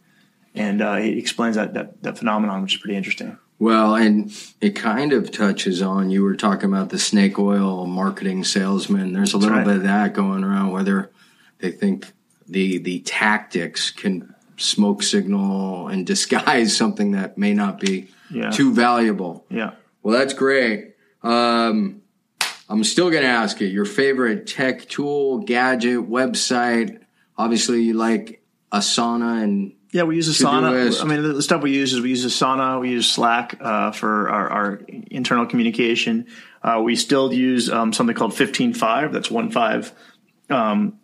and 0.55 0.81
uh, 0.81 0.95
he 0.95 1.19
explains 1.19 1.57
that, 1.57 1.73
that 1.73 2.01
that 2.03 2.17
phenomenon, 2.17 2.61
which 2.61 2.75
is 2.75 2.81
pretty 2.81 2.95
interesting. 2.95 3.37
Well, 3.59 3.95
and 3.95 4.31
it 4.61 4.71
kind 4.71 5.13
of 5.13 5.31
touches 5.31 5.81
on 5.81 6.09
you 6.09 6.23
were 6.23 6.35
talking 6.35 6.69
about 6.69 6.89
the 6.89 6.99
snake 6.99 7.37
oil 7.37 7.85
marketing 7.85 8.43
salesman. 8.45 9.11
There's 9.13 9.33
a 9.33 9.37
little 9.37 9.57
right. 9.57 9.65
bit 9.65 9.75
of 9.77 9.83
that 9.83 10.13
going 10.13 10.43
around 10.45 10.71
whether 10.71 11.11
they 11.59 11.71
think 11.71 12.11
the 12.47 12.77
the 12.77 12.99
tactics 13.01 13.91
can 13.91 14.33
smoke 14.57 15.03
signal 15.03 15.89
and 15.89 16.05
disguise 16.13 16.75
something 16.75 17.11
that 17.11 17.37
may 17.37 17.53
not 17.53 17.79
be 17.81 18.07
Yeah. 18.31 18.49
too 18.51 18.73
valuable. 18.73 19.45
Yeah. 19.49 19.71
Well, 20.01 20.17
that's 20.17 20.33
great. 20.33 20.92
Um, 21.23 22.01
I'm 22.69 22.83
still 22.83 23.09
going 23.09 23.23
to 23.23 23.29
ask 23.29 23.59
you 23.61 23.67
your 23.67 23.85
favorite 23.85 24.47
tech 24.47 24.87
tool, 24.87 25.39
gadget, 25.39 26.09
website. 26.09 26.99
Obviously, 27.37 27.83
you 27.83 27.93
like 27.93 28.43
Asana 28.71 29.43
and 29.43 29.73
Yeah, 29.91 30.03
we 30.03 30.15
use 30.15 30.29
Asana. 30.29 31.01
I 31.01 31.05
mean, 31.05 31.21
the 31.21 31.41
stuff 31.41 31.61
we 31.61 31.73
use 31.73 31.93
is 31.93 32.01
we 32.01 32.09
use 32.09 32.25
Asana, 32.25 32.79
we 32.79 32.89
use 32.89 33.11
Slack 33.11 33.57
uh, 33.59 33.91
for 33.91 34.29
our, 34.29 34.49
our 34.49 34.81
internal 35.11 35.45
communication. 35.45 36.27
Uh, 36.61 36.81
we 36.83 36.95
still 36.95 37.33
use 37.33 37.69
um, 37.69 37.93
something 37.93 38.15
called 38.15 38.31
15five. 38.31 39.11
That's 39.11 39.29
one 39.29 39.51
five. 39.51 39.91
Um, 40.49 40.99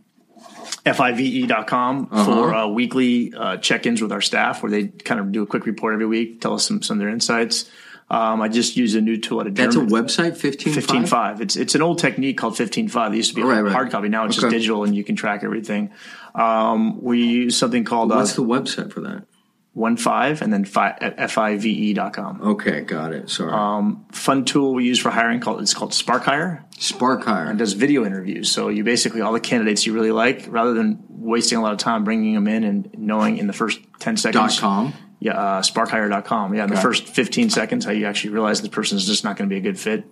FIVE.com 0.86 2.07
for 2.07 2.53
uh, 2.53 2.67
weekly 2.67 3.34
uh, 3.36 3.57
check-ins 3.57 4.01
with 4.01 4.11
our 4.11 4.22
staff, 4.22 4.63
where 4.63 4.72
they 4.72 4.88
kind 4.88 5.20
of 5.20 5.32
do 5.32 5.43
a 5.43 5.45
quick 5.45 5.65
report 5.65 5.93
every 5.93 6.05
week, 6.05 6.41
tell 6.41 6.53
us 6.53 6.65
some, 6.65 6.82
some 6.82 6.97
of 6.97 6.99
their 6.99 7.09
insights. 7.09 7.70
Um, 8.12 8.41
I 8.41 8.47
just 8.49 8.76
use 8.76 8.95
a 8.95 9.01
new 9.01 9.18
tool 9.18 9.39
at 9.41 9.47
a 9.47 9.51
that's 9.51 9.76
a 9.76 9.80
German- 9.80 9.91
website. 9.93 10.36
Fifteen. 10.36 10.74
15.5. 10.74 11.41
It's 11.41 11.55
it's 11.55 11.76
an 11.76 11.82
old 11.84 11.99
technique 11.99 12.38
called 12.38 12.55
15.5. 12.55 13.14
It 13.14 13.18
used 13.18 13.30
to 13.30 13.36
be 13.36 13.41
a 13.41 13.45
Right, 13.45 13.62
right. 13.62 13.72
hard 13.72 13.91
copy. 13.91 14.10
Now 14.10 14.26
it's 14.26 14.36
just 14.36 14.49
digital 14.49 14.84
and 14.84 14.95
you 14.95 15.03
can 15.03 15.16
track 15.16 15.43
everything. 15.43 15.91
Um, 16.34 17.01
we 17.01 17.24
use 17.24 17.55
something 17.57 17.84
called 17.84 18.12
uh, 18.12 18.16
What's 18.16 18.34
the 18.34 18.43
website 18.43 18.91
for 18.91 19.01
that? 19.01 19.26
one 19.74 19.95
five 19.95 20.41
and 20.41 20.51
then 20.51 20.66
fi- 20.66 20.97
at 20.99 21.30
five.com. 21.32 22.41
Okay, 22.41 22.82
got 22.82 23.14
it. 23.14 23.30
Sorry. 23.30 23.51
Um, 23.51 24.05
fun 24.12 24.43
tool 24.43 24.74
we 24.74 24.86
use 24.86 24.99
for 24.99 25.10
hiring 25.12 25.39
called 25.39 25.62
it's 25.62 25.74
called 25.76 25.93
Spark 25.93 26.24
Hire. 26.24 26.66
Spark 26.80 27.24
Hire. 27.24 27.51
It 27.51 27.57
does 27.57 27.74
video 27.74 28.05
interviews. 28.05 28.51
So 28.51 28.70
you 28.70 28.84
basically 28.84 29.22
all 29.22 29.32
the 29.34 29.39
candidates 29.39 29.86
you 29.86 29.93
really 29.93 30.12
like, 30.12 30.45
rather 30.49 30.74
than 30.74 31.03
wasting 31.10 31.57
a 31.60 31.62
lot 31.62 31.74
of 31.74 31.78
time 31.80 32.03
bringing 32.03 32.34
them 32.34 32.47
in 32.47 32.64
and 32.64 32.89
knowing 32.97 33.38
in 33.38 33.47
the 33.47 33.53
first 33.53 33.80
ten 33.99 34.18
seconds. 34.18 34.55
Dot 34.55 34.60
com. 34.62 34.93
Yeah, 35.22 35.34
uh, 35.34 35.61
sparkhire.com. 35.61 36.53
Yeah, 36.55 36.63
in 36.63 36.70
the 36.70 36.76
Okay. 36.76 36.82
first 36.82 37.07
15 37.09 37.49
seconds, 37.49 37.84
how 37.84 37.91
you 37.91 38.05
actually 38.05 38.30
realize 38.32 38.61
this 38.61 38.70
person 38.70 38.97
is 38.97 39.05
just 39.05 39.26
not 39.26 39.36
going 39.36 39.49
to 39.49 39.53
be 39.53 39.57
a 39.57 39.61
good 39.61 39.78
fit. 39.78 40.05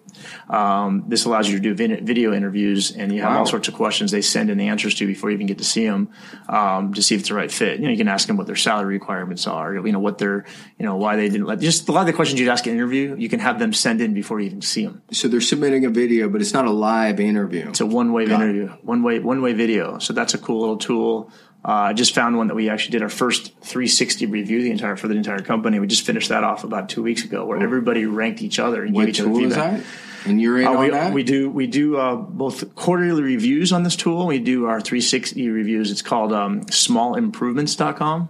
Um, 0.50 1.06
this 1.08 1.24
allows 1.24 1.48
you 1.50 1.56
to 1.56 1.62
do 1.62 1.74
vid- 1.74 2.06
video 2.06 2.34
interviews, 2.34 2.92
and 2.92 3.14
you 3.14 3.22
have 3.22 3.32
Wow. 3.32 3.38
all 3.40 3.46
sorts 3.46 3.68
of 3.70 3.74
questions 3.74 4.12
they 4.12 4.22
send 4.22 4.50
in 4.50 4.58
the 4.58 4.68
answers 4.68 4.96
to 4.96 5.08
before 5.08 5.30
you 5.30 5.36
even 5.36 5.48
get 5.48 5.60
to 5.60 5.64
see 5.64 5.86
them 5.86 6.10
um, 6.50 6.94
to 6.94 7.02
see 7.02 7.16
if 7.16 7.22
it's 7.22 7.30
the 7.30 7.36
right 7.36 7.52
fit. 7.52 7.80
You 7.80 7.86
know, 7.86 7.92
you 7.92 7.98
can 7.98 8.08
ask 8.10 8.28
them 8.28 8.36
what 8.36 8.48
their 8.48 8.56
salary 8.58 8.94
requirements 8.96 9.48
are, 9.48 9.76
you 9.76 9.92
know, 9.94 10.00
what 10.00 10.18
their, 10.18 10.44
you 10.78 10.86
know, 10.86 10.98
why 10.98 11.16
they 11.16 11.30
didn't 11.30 11.46
let, 11.48 11.60
just 11.62 11.88
a 11.88 11.92
lot 11.94 12.02
of 12.02 12.08
the 12.08 12.14
questions 12.14 12.40
you'd 12.40 12.50
ask 12.50 12.66
in 12.68 12.74
an 12.74 12.78
interview, 12.78 13.16
you 13.18 13.30
can 13.30 13.40
have 13.40 13.60
them 13.60 13.72
send 13.74 14.02
in 14.02 14.14
before 14.14 14.40
you 14.42 14.48
even 14.48 14.62
see 14.62 14.84
them. 14.86 15.02
So 15.12 15.30
they're 15.30 15.40
submitting 15.42 15.86
a 15.86 15.90
video, 15.90 16.28
but 16.30 16.42
it's 16.42 16.54
not 16.54 16.66
a 16.66 16.72
live 16.72 17.20
interview. 17.22 17.66
It's 17.70 17.80
a 17.82 17.86
one 17.86 18.12
way 18.12 18.24
interview, 18.26 18.68
one 18.82 19.04
way 19.04 19.20
one 19.20 19.42
way 19.42 19.54
video. 19.54 20.00
So 20.00 20.12
that's 20.12 20.34
a 20.34 20.38
cool 20.38 20.60
little 20.60 20.78
tool. 20.78 21.32
Uh, 21.68 21.72
I 21.90 21.94
just 21.94 22.16
found 22.16 22.38
one 22.38 22.48
that 22.48 22.56
we 22.56 22.70
actually 22.70 22.92
did 22.94 23.02
our 23.04 23.10
first 23.10 23.48
360 23.62 24.26
review 24.28 24.62
the 24.64 24.72
entire 24.72 24.96
for 24.96 25.10
the 25.10 25.16
entire 25.16 25.40
company. 25.40 25.80
We 25.80 25.88
just 25.88 26.06
finished 26.06 26.30
that 26.30 26.46
off 26.46 26.64
about 26.64 26.88
two 26.88 27.04
weeks 27.04 27.26
ago, 27.26 27.46
where 27.46 27.60
everybody 27.62 28.06
ranked 28.06 28.42
each 28.42 28.58
other 28.58 28.84
and 28.84 28.94
what 28.96 29.02
gave 29.02 29.10
each 29.10 29.20
other 29.20 29.34
feedback. 29.34 29.80
that? 29.82 29.86
And 30.26 30.42
you're 30.42 30.60
in 30.62 30.68
Uh, 30.68 30.72
on 30.72 30.80
we, 30.80 30.90
that? 30.92 31.14
we 31.14 31.24
do 31.24 31.50
we 31.50 31.68
do 31.68 31.98
uh, 31.98 32.16
both 32.16 32.74
quarterly 32.76 33.22
reviews 33.22 33.74
on 33.74 33.84
this 33.84 33.98
tool. 33.98 34.28
We 34.28 34.40
do 34.40 34.66
our 34.66 34.80
360 34.80 35.50
reviews. 35.50 35.92
It's 35.92 36.02
called 36.02 36.32
um, 36.32 36.62
smallimprovements.com. 36.66 38.30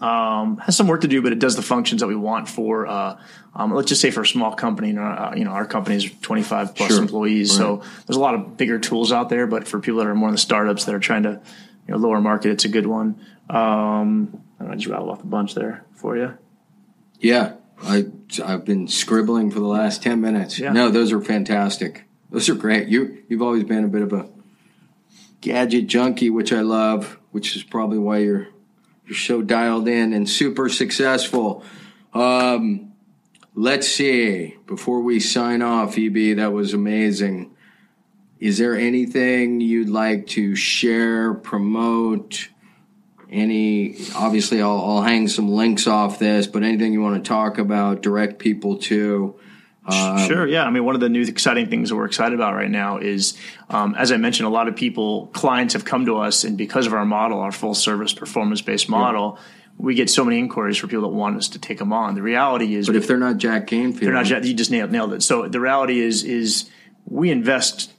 Um, 0.00 0.56
has 0.58 0.76
some 0.76 0.88
work 0.88 1.02
to 1.02 1.08
do, 1.08 1.22
but 1.22 1.32
it 1.32 1.38
does 1.38 1.54
the 1.54 1.62
functions 1.62 2.00
that 2.00 2.08
we 2.08 2.16
want 2.16 2.48
for. 2.48 2.86
Uh, 2.86 3.16
um, 3.54 3.72
let's 3.72 3.88
just 3.88 4.00
say 4.00 4.10
for 4.10 4.22
a 4.22 4.26
small 4.26 4.52
company, 4.54 4.88
you 4.88 4.94
know, 4.94 5.02
uh, 5.02 5.34
you 5.36 5.44
know 5.44 5.52
our 5.52 5.66
company 5.66 5.96
is 5.96 6.10
25 6.22 6.74
plus 6.74 6.90
Sure. 6.90 7.00
employees, 7.00 7.54
so 7.56 7.82
there's 8.06 8.16
a 8.16 8.20
lot 8.20 8.34
of 8.34 8.56
bigger 8.56 8.78
tools 8.80 9.12
out 9.12 9.28
there. 9.28 9.46
But 9.46 9.68
for 9.68 9.78
people 9.78 10.00
that 10.00 10.08
are 10.08 10.14
more 10.14 10.28
in 10.28 10.34
the 10.34 10.40
startups 10.40 10.84
that 10.86 10.94
are 10.96 11.00
trying 11.00 11.22
to, 11.24 11.40
you 11.86 11.92
know, 11.94 11.98
lower 11.98 12.20
market, 12.20 12.50
it's 12.50 12.64
a 12.64 12.68
good 12.68 12.86
one. 12.86 13.20
Um, 13.50 14.42
I, 14.58 14.64
don't 14.64 14.68
know, 14.68 14.72
I 14.72 14.74
just 14.74 14.86
rattled 14.86 15.10
off 15.10 15.22
a 15.22 15.26
bunch 15.26 15.54
there 15.54 15.84
for 15.94 16.16
you. 16.16 16.36
Yeah, 17.20 17.54
I 17.82 18.06
I've 18.44 18.64
been 18.64 18.88
scribbling 18.88 19.50
for 19.50 19.60
the 19.60 19.66
last 19.66 20.02
ten 20.02 20.20
minutes. 20.20 20.58
Yeah. 20.58 20.72
No, 20.72 20.90
those 20.90 21.12
are 21.12 21.20
fantastic. 21.20 22.04
Those 22.30 22.48
are 22.48 22.54
great. 22.54 22.88
You 22.88 23.22
you've 23.28 23.42
always 23.42 23.64
been 23.64 23.84
a 23.84 23.88
bit 23.88 24.02
of 24.02 24.12
a 24.12 24.28
gadget 25.40 25.86
junkie, 25.86 26.30
which 26.30 26.52
I 26.52 26.60
love. 26.60 27.18
Which 27.32 27.56
is 27.56 27.62
probably 27.62 27.98
why 27.98 28.18
you're 28.18 28.48
you're 29.06 29.16
so 29.16 29.42
dialed 29.42 29.88
in 29.88 30.12
and 30.12 30.28
super 30.28 30.68
successful. 30.68 31.64
Um, 32.12 32.92
let's 33.54 33.88
see. 33.88 34.56
Before 34.66 35.00
we 35.00 35.20
sign 35.20 35.62
off, 35.62 35.98
EB, 35.98 36.36
that 36.36 36.52
was 36.52 36.72
amazing. 36.74 37.54
Is 38.44 38.58
there 38.58 38.76
anything 38.76 39.60
you'd 39.60 39.88
like 39.88 40.26
to 40.28 40.54
share, 40.54 41.32
promote? 41.34 42.48
any 43.30 43.96
obviously 44.14 44.62
I'll, 44.62 44.78
I'll 44.78 45.02
hang 45.02 45.26
some 45.26 45.48
links 45.48 45.88
off 45.88 46.20
this 46.20 46.46
but 46.46 46.62
anything 46.62 46.92
you 46.92 47.00
want 47.00 47.24
to 47.24 47.28
talk 47.28 47.58
about 47.58 48.00
direct 48.00 48.38
people 48.38 48.76
to 48.90 49.34
Um, 49.86 50.18
Sure. 50.26 50.46
Yeah. 50.46 50.64
I 50.64 50.70
mean, 50.70 50.84
one 50.84 50.94
of 50.94 51.00
the 51.00 51.08
new 51.08 51.22
exciting 51.22 51.68
things 51.68 51.88
that 51.88 51.96
we're 51.96 52.06
excited 52.06 52.34
about 52.34 52.54
right 52.54 52.70
now 52.70 52.98
is, 52.98 53.36
um, 53.68 53.94
as 53.96 54.12
I 54.12 54.16
mentioned, 54.16 54.46
a 54.46 54.50
lot 54.50 54.68
of 54.68 54.76
people, 54.76 55.26
clients 55.28 55.74
have 55.74 55.84
come 55.84 56.06
to 56.06 56.16
us, 56.16 56.44
and 56.44 56.56
because 56.56 56.86
of 56.86 56.94
our 56.94 57.04
model, 57.04 57.40
our 57.40 57.52
full 57.52 57.74
service 57.74 58.14
performance 58.14 58.62
based 58.62 58.88
model, 58.88 59.38
we 59.76 59.94
get 59.94 60.08
so 60.08 60.24
many 60.24 60.38
inquiries 60.38 60.78
for 60.78 60.86
people 60.86 61.02
that 61.02 61.14
want 61.14 61.36
us 61.36 61.48
to 61.50 61.58
take 61.58 61.78
them 61.78 61.92
on. 61.92 62.14
The 62.14 62.22
reality 62.22 62.74
is, 62.74 62.86
but 62.86 62.96
if 62.96 63.06
they're 63.06 63.18
not 63.18 63.36
Jack 63.36 63.66
Canfield 63.66 64.00
they're 64.00 64.14
not. 64.14 64.24
Jack, 64.24 64.44
you 64.44 64.54
just 64.54 64.70
nailed, 64.70 64.90
nailed 64.90 65.12
it. 65.12 65.22
So 65.22 65.48
the 65.48 65.60
reality 65.60 66.00
is, 66.00 66.24
is 66.24 66.70
we 67.04 67.30
invest 67.30 67.92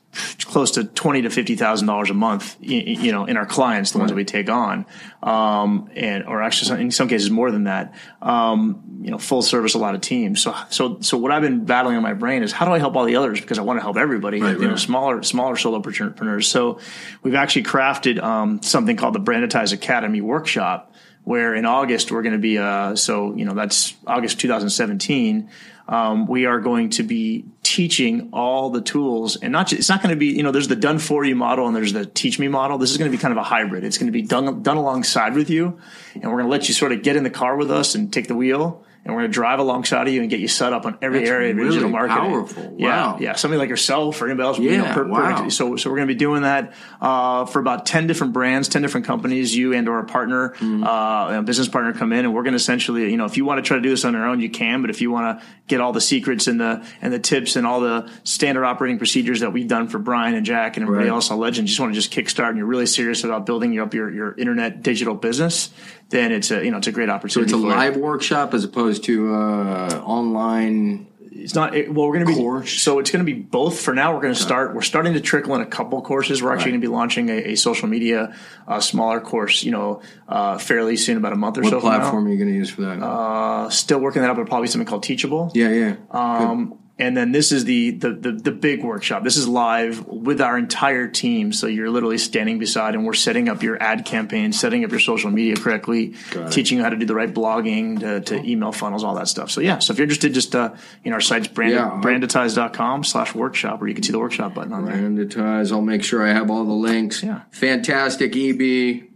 close 0.46 0.72
to 0.72 0.84
twenty 0.84 1.22
to 1.24 1.30
fifty 1.30 1.56
thousand 1.56 1.88
dollars 1.88 2.10
a 2.10 2.14
month, 2.14 2.58
you 2.60 3.12
know, 3.12 3.26
in 3.26 3.38
our 3.38 3.46
clients, 3.46 3.92
the 3.92 3.98
ones 3.98 4.12
that 4.12 4.16
we 4.16 4.26
take 4.26 4.50
on, 4.50 4.86
um, 5.24 5.90
and 5.96 6.26
or 6.26 6.42
actually 6.42 6.82
in 6.82 6.92
some 6.92 7.08
cases 7.08 7.30
more 7.30 7.52
than 7.52 7.66
that. 7.66 7.94
Um, 8.22 8.96
you 9.02 9.12
know, 9.12 9.20
full 9.20 9.44
service, 9.44 9.76
a 9.76 9.78
lot 9.78 9.94
of 9.94 10.02
teams. 10.02 10.42
So, 10.42 10.56
so, 10.72 11.00
so 11.02 11.16
what 11.16 11.32
I've 11.32 11.44
been 11.44 11.64
battling 11.64 11.96
in 11.96 12.02
my 12.02 12.14
brain 12.14 12.42
is 12.42 12.52
how 12.52 12.66
do 12.66 12.72
I 12.72 12.80
help 12.80 12.96
all 12.96 13.06
the 13.06 13.18
others 13.18 13.40
because 13.40 13.60
I 13.60 13.62
want 13.62 13.78
to 13.78 13.84
help 13.84 13.98
everybody, 13.98 14.42
right, 14.42 14.54
you 14.54 14.62
right. 14.62 14.70
know, 14.72 14.76
smaller, 14.78 15.22
smaller 15.22 15.56
solo 15.58 15.78
entrepreneurs. 15.78 16.48
So, 16.48 16.80
we've 17.22 17.36
actually 17.36 17.64
crafted 17.64 18.20
um, 18.22 18.64
something 18.64 18.96
called 18.96 19.14
the 19.14 19.20
Branditize 19.20 19.74
Academy 19.74 20.22
workshop 20.22 20.92
where 21.24 21.56
in 21.56 21.66
August 21.66 22.12
we're 22.12 22.22
going 22.22 22.34
to 22.34 22.40
be 22.40 22.58
uh, 22.58 22.96
so 22.96 23.36
you 23.36 23.46
know 23.46 23.54
that's 23.54 23.96
August 24.08 24.40
2017 24.40 25.50
um, 25.88 26.26
we 26.26 26.46
are 26.46 26.60
going 26.60 26.90
to 26.92 27.04
be 27.04 27.46
teaching 27.62 28.30
all 28.34 28.70
the 28.70 28.82
tools 28.82 29.36
and 29.38 29.52
not 29.52 29.68
just, 29.68 29.80
it's 29.80 29.90
not 29.90 30.02
going 30.02 30.14
to 30.14 30.20
be 30.20 30.28
you 30.28 30.44
know 30.44 30.52
there's 30.52 30.68
the 30.68 30.76
done 30.76 31.00
for 31.00 31.24
you 31.24 31.36
model 31.36 31.68
and 31.68 31.76
there's 31.76 31.94
the 31.94 32.06
teach 32.06 32.40
me 32.40 32.48
model. 32.48 32.78
This 32.78 32.92
is 32.92 32.98
going 32.98 33.12
to 33.12 33.16
be 33.16 33.22
kind 33.22 33.32
of 33.32 33.38
a 33.38 33.44
hybrid. 33.44 33.84
It's 33.84 33.98
going 33.98 34.08
to 34.08 34.12
be 34.12 34.22
done 34.22 34.64
done 34.64 34.78
alongside 34.78 35.36
with 35.36 35.50
you 35.50 35.80
and 36.14 36.24
we're 36.24 36.38
going 36.38 36.46
to 36.46 36.52
let 36.52 36.68
you 36.68 36.74
sort 36.74 36.92
of 36.92 37.04
get 37.04 37.16
in 37.16 37.24
the 37.24 37.30
car 37.30 37.56
with 37.56 37.72
us 37.72 37.96
and 37.96 38.12
take 38.12 38.28
the 38.28 38.36
wheel 38.36 38.85
and 39.06 39.14
we're 39.14 39.22
going 39.22 39.32
to 39.32 39.34
drive 39.34 39.60
alongside 39.60 40.08
of 40.08 40.14
you 40.14 40.22
and 40.22 40.32
get 40.32 40.40
you 40.40 40.48
set 40.48 40.74
up 40.74 40.88
on 40.88 40.98
every 41.00 41.20
That's 41.20 41.30
area 41.30 41.52
of 41.52 41.58
really 41.58 41.70
digital 41.70 41.90
marketing. 41.90 42.24
Powerful. 42.24 42.76
Yeah, 42.78 43.12
wow. 43.12 43.18
yeah. 43.20 43.36
Somebody 43.36 43.60
like 43.60 43.70
yourself 43.70 44.20
or 44.20 44.26
anybody 44.26 44.48
else. 44.48 44.60
Yeah, 44.60 44.72
you 44.72 44.78
know, 44.80 44.94
per, 44.94 45.08
wow. 45.08 45.44
Per, 45.44 45.50
so, 45.52 45.76
so 45.76 45.92
we're 45.92 45.98
going 45.98 46.08
to 46.08 46.14
be 46.14 46.18
doing 46.18 46.42
that 46.42 46.74
uh, 47.00 47.46
for 47.46 47.60
about 47.60 47.86
ten 47.86 48.08
different 48.08 48.34
brands, 48.34 48.68
ten 48.68 48.82
different 48.82 49.06
companies. 49.06 49.56
You 49.56 49.74
and 49.74 49.88
or 49.88 50.00
a 50.00 50.06
partner, 50.06 50.56
mm. 50.58 50.84
uh, 50.84 51.40
a 51.40 51.44
business 51.44 51.68
partner, 51.68 51.94
come 51.94 52.12
in, 52.14 52.26
and 52.26 52.34
we're 52.34 52.42
going 52.42 52.54
to 52.54 52.58
essentially, 52.58 53.12
you 53.12 53.18
know, 53.18 53.26
if 53.26 53.38
you 53.38 53.46
want 53.46 53.64
to 53.64 53.68
try 53.68 53.78
to 53.78 53.84
do 53.84 53.92
this 53.92 54.06
on 54.06 54.14
your 54.14 54.26
own, 54.26 54.40
you 54.40 54.50
can. 54.50 54.82
But 54.82 54.90
if 54.90 55.02
you 55.02 55.12
want 55.12 55.40
to 55.40 55.46
get 55.68 55.82
all 55.82 55.94
the 55.94 56.02
secrets 56.02 56.48
and 56.48 56.60
the 56.60 56.84
and 57.02 57.14
the 57.14 57.20
tips 57.20 57.56
and 57.56 57.68
all 57.68 57.82
the 57.82 58.12
standard 58.24 58.66
operating 58.66 58.98
procedures 58.98 59.42
that 59.42 59.54
we've 59.54 59.68
done 59.68 59.88
for 59.88 60.00
Brian 60.00 60.34
and 60.34 60.46
Jack 60.46 60.78
and 60.78 60.84
everybody 60.84 61.10
right. 61.10 61.14
else 61.14 61.30
on 61.30 61.38
Legend, 61.38 61.68
just 61.68 61.80
want 61.80 61.94
to 61.94 62.00
just 62.00 62.12
kickstart 62.12 62.50
and 62.50 62.58
you're 62.58 62.66
really 62.66 62.88
serious 62.88 63.24
about 63.24 63.46
building 63.46 63.78
up 63.78 63.94
your 63.94 64.12
your 64.12 64.34
internet 64.36 64.82
digital 64.82 65.14
business, 65.14 65.70
then 66.10 66.32
it's 66.32 66.52
a 66.52 66.64
you 66.64 66.72
know 66.72 66.78
it's 66.78 66.88
a 66.88 66.92
great 66.92 67.10
opportunity. 67.10 67.52
So 67.52 67.58
it's 67.58 67.64
a 67.64 67.68
live 67.68 67.96
you. 67.96 68.02
workshop 68.02 68.54
as 68.54 68.64
opposed 68.64 69.04
to 69.06 69.34
uh, 69.34 70.02
online 70.06 71.08
it's 71.36 71.54
not 71.54 71.76
it, 71.76 71.94
well 71.94 72.08
we're 72.08 72.14
going 72.14 72.26
to 72.26 72.34
be 72.34 72.40
course. 72.40 72.82
so 72.82 73.00
it's 73.00 73.12
going 73.12 73.24
to 73.24 73.32
be 73.32 73.40
both 73.40 73.80
for 73.80 73.94
now 73.94 74.14
we're 74.14 74.22
going 74.22 74.34
to 74.34 74.40
start 74.40 74.74
we're 74.74 74.82
starting 74.82 75.14
to 75.14 75.20
trickle 75.20 75.54
in 75.56 75.62
a 75.62 75.66
couple 75.66 76.02
courses 76.02 76.42
we're 76.42 76.52
actually 76.52 76.72
right. 76.72 76.72
going 76.72 76.82
to 76.82 76.88
be 76.88 76.92
launching 76.92 77.30
a, 77.30 77.52
a 77.52 77.56
social 77.56 77.88
media 77.88 78.36
uh, 78.68 78.80
smaller 78.80 79.20
course 79.20 79.64
you 79.64 79.72
know 79.72 80.02
uh, 80.30 80.58
fairly 80.58 80.96
soon 80.96 81.18
about 81.18 81.34
a 81.34 81.36
month 81.36 81.58
or 81.58 81.62
what 81.62 81.70
so 81.70 81.76
What 81.76 81.84
platform 81.84 82.26
are 82.28 82.32
you 82.32 82.38
going 82.38 82.50
to 82.50 82.56
use 82.56 82.70
for 82.70 82.82
that 82.82 83.04
uh, 83.04 83.70
still 83.70 84.00
working 84.00 84.22
that 84.22 84.32
up 84.32 84.38
but 84.38 84.48
probably 84.48 84.68
something 84.68 84.88
called 84.88 85.04
teachable 85.04 85.52
yeah 85.54 85.70
yeah 85.70 85.96
um, 86.12 86.80
and 86.98 87.16
then 87.18 87.34
this 87.34 87.52
is 87.52 87.66
the, 87.66 87.92
the, 87.92 88.14
the 88.14 88.32
the 88.32 88.52
big 88.52 88.82
workshop. 88.82 89.24
This 89.24 89.36
is 89.36 89.50
live 89.50 90.08
with 90.08 90.40
our 90.40 90.58
entire 90.58 91.10
team. 91.10 91.52
So 91.52 91.68
you're 91.68 91.90
literally 91.90 92.18
standing 92.18 92.58
beside, 92.58 92.96
and 92.96 93.06
we're 93.06 93.14
setting 93.14 93.50
up 93.50 93.64
your 93.64 93.82
ad 93.84 94.06
campaign, 94.06 94.54
setting 94.54 94.86
up 94.86 94.92
your 94.92 95.02
social 95.02 95.30
media 95.30 95.58
correctly, 95.58 96.16
teaching 96.52 96.78
you 96.78 96.84
how 96.86 96.90
to 96.90 96.96
do 96.96 97.06
the 97.06 97.14
right 97.14 97.34
blogging, 97.34 98.00
to, 98.00 98.22
to, 98.22 98.50
email 98.50 98.72
funnels, 98.72 99.04
all 99.04 99.16
that 99.16 99.28
stuff. 99.28 99.52
So 99.52 99.60
yeah, 99.60 99.80
so 99.80 99.92
if 99.92 100.00
you're 100.00 100.06
interested, 100.06 100.34
just 100.34 100.56
uh, 100.56 100.74
you 101.04 101.12
know 101.12 101.16
our 101.16 101.22
site's 101.22 101.50
brand, 101.50 101.74
yeah, 101.74 102.00
branditize.com 102.02 103.04
slash 103.04 103.36
workshop, 103.36 103.82
where 103.82 103.90
you 103.90 103.96
can 103.96 104.04
see 104.04 104.14
the 104.14 104.20
workshop 104.20 104.54
button 104.54 104.72
on 104.72 104.86
there. 104.86 104.96
Branditize. 104.96 105.74
I'll 105.74 105.82
make 105.82 106.04
sure 106.04 106.26
I 106.26 106.32
have 106.32 106.50
all 106.50 106.64
the 106.64 106.72
links. 106.72 107.22
Yeah, 107.22 107.42
fantastic, 107.52 108.34
EB. 108.38 109.10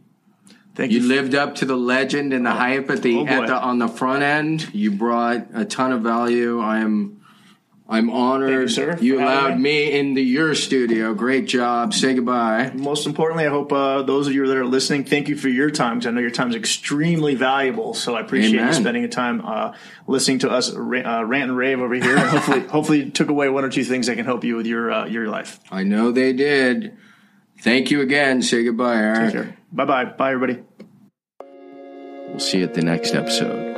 Thank 0.75 0.91
you. 0.91 0.99
You 0.99 1.07
lived 1.07 1.33
up 1.33 1.55
to 1.55 1.65
the 1.65 1.77
legend 1.77 2.33
and 2.33 2.45
the 2.45 2.51
oh, 2.51 2.55
hype 2.55 2.89
at 2.89 3.01
the, 3.01 3.19
oh 3.19 3.25
at 3.25 3.47
the 3.47 3.55
on 3.55 3.79
the 3.79 3.87
front 3.87 4.23
end. 4.23 4.73
You 4.73 4.91
brought 4.91 5.47
a 5.53 5.63
ton 5.63 5.93
of 5.93 6.01
value. 6.01 6.59
I 6.59 6.79
am 6.79 7.18
I'm 7.91 8.11
honored. 8.11 8.69
You, 8.69 8.97
you 9.01 9.19
allowed 9.19 9.59
me 9.59 9.91
into 9.91 10.21
your 10.21 10.53
studio. 10.53 11.15
Great 11.15 11.47
job. 11.47 11.91
Say 11.91 12.13
goodbye. 12.13 12.71
Most 12.75 13.07
importantly, 13.07 13.47
I 13.47 13.49
hope 13.49 13.73
uh, 13.73 14.03
those 14.03 14.27
of 14.27 14.33
you 14.33 14.45
that 14.45 14.55
are 14.55 14.65
listening, 14.65 15.05
thank 15.05 15.27
you 15.27 15.35
for 15.35 15.49
your 15.49 15.71
time 15.71 15.97
because 15.97 16.05
I 16.05 16.11
know 16.11 16.21
your 16.21 16.29
time 16.29 16.49
is 16.49 16.55
extremely 16.55 17.33
valuable. 17.33 17.95
So 17.95 18.15
I 18.15 18.21
appreciate 18.21 18.59
Amen. 18.59 18.67
you 18.67 18.73
spending 18.73 19.01
the 19.01 19.09
time 19.09 19.43
uh, 19.43 19.73
listening 20.05 20.37
to 20.39 20.51
us 20.51 20.71
uh, 20.71 20.79
rant 20.79 21.49
and 21.49 21.57
rave 21.57 21.79
over 21.79 21.95
here. 21.95 22.15
And 22.15 22.29
hopefully, 22.29 22.59
hopefully, 22.67 23.09
took 23.09 23.29
away 23.29 23.49
one 23.49 23.65
or 23.65 23.69
two 23.69 23.83
things 23.83 24.05
that 24.05 24.15
can 24.15 24.25
help 24.25 24.43
you 24.43 24.55
with 24.55 24.67
your 24.67 24.91
uh, 24.91 25.07
your 25.07 25.27
life. 25.27 25.59
I 25.71 25.81
know 25.81 26.11
they 26.11 26.31
did. 26.31 26.95
Thank 27.61 27.89
you 27.89 28.01
again. 28.01 28.43
Say 28.43 28.63
goodbye, 28.65 28.97
Eric. 28.97 29.55
Bye 29.71 29.85
bye. 29.85 30.05
Bye, 30.05 30.33
everybody. 30.33 30.63
We'll 32.27 32.39
see 32.39 32.59
you 32.59 32.65
at 32.65 32.75
the 32.75 32.83
next 32.83 33.15
episode. 33.15 33.68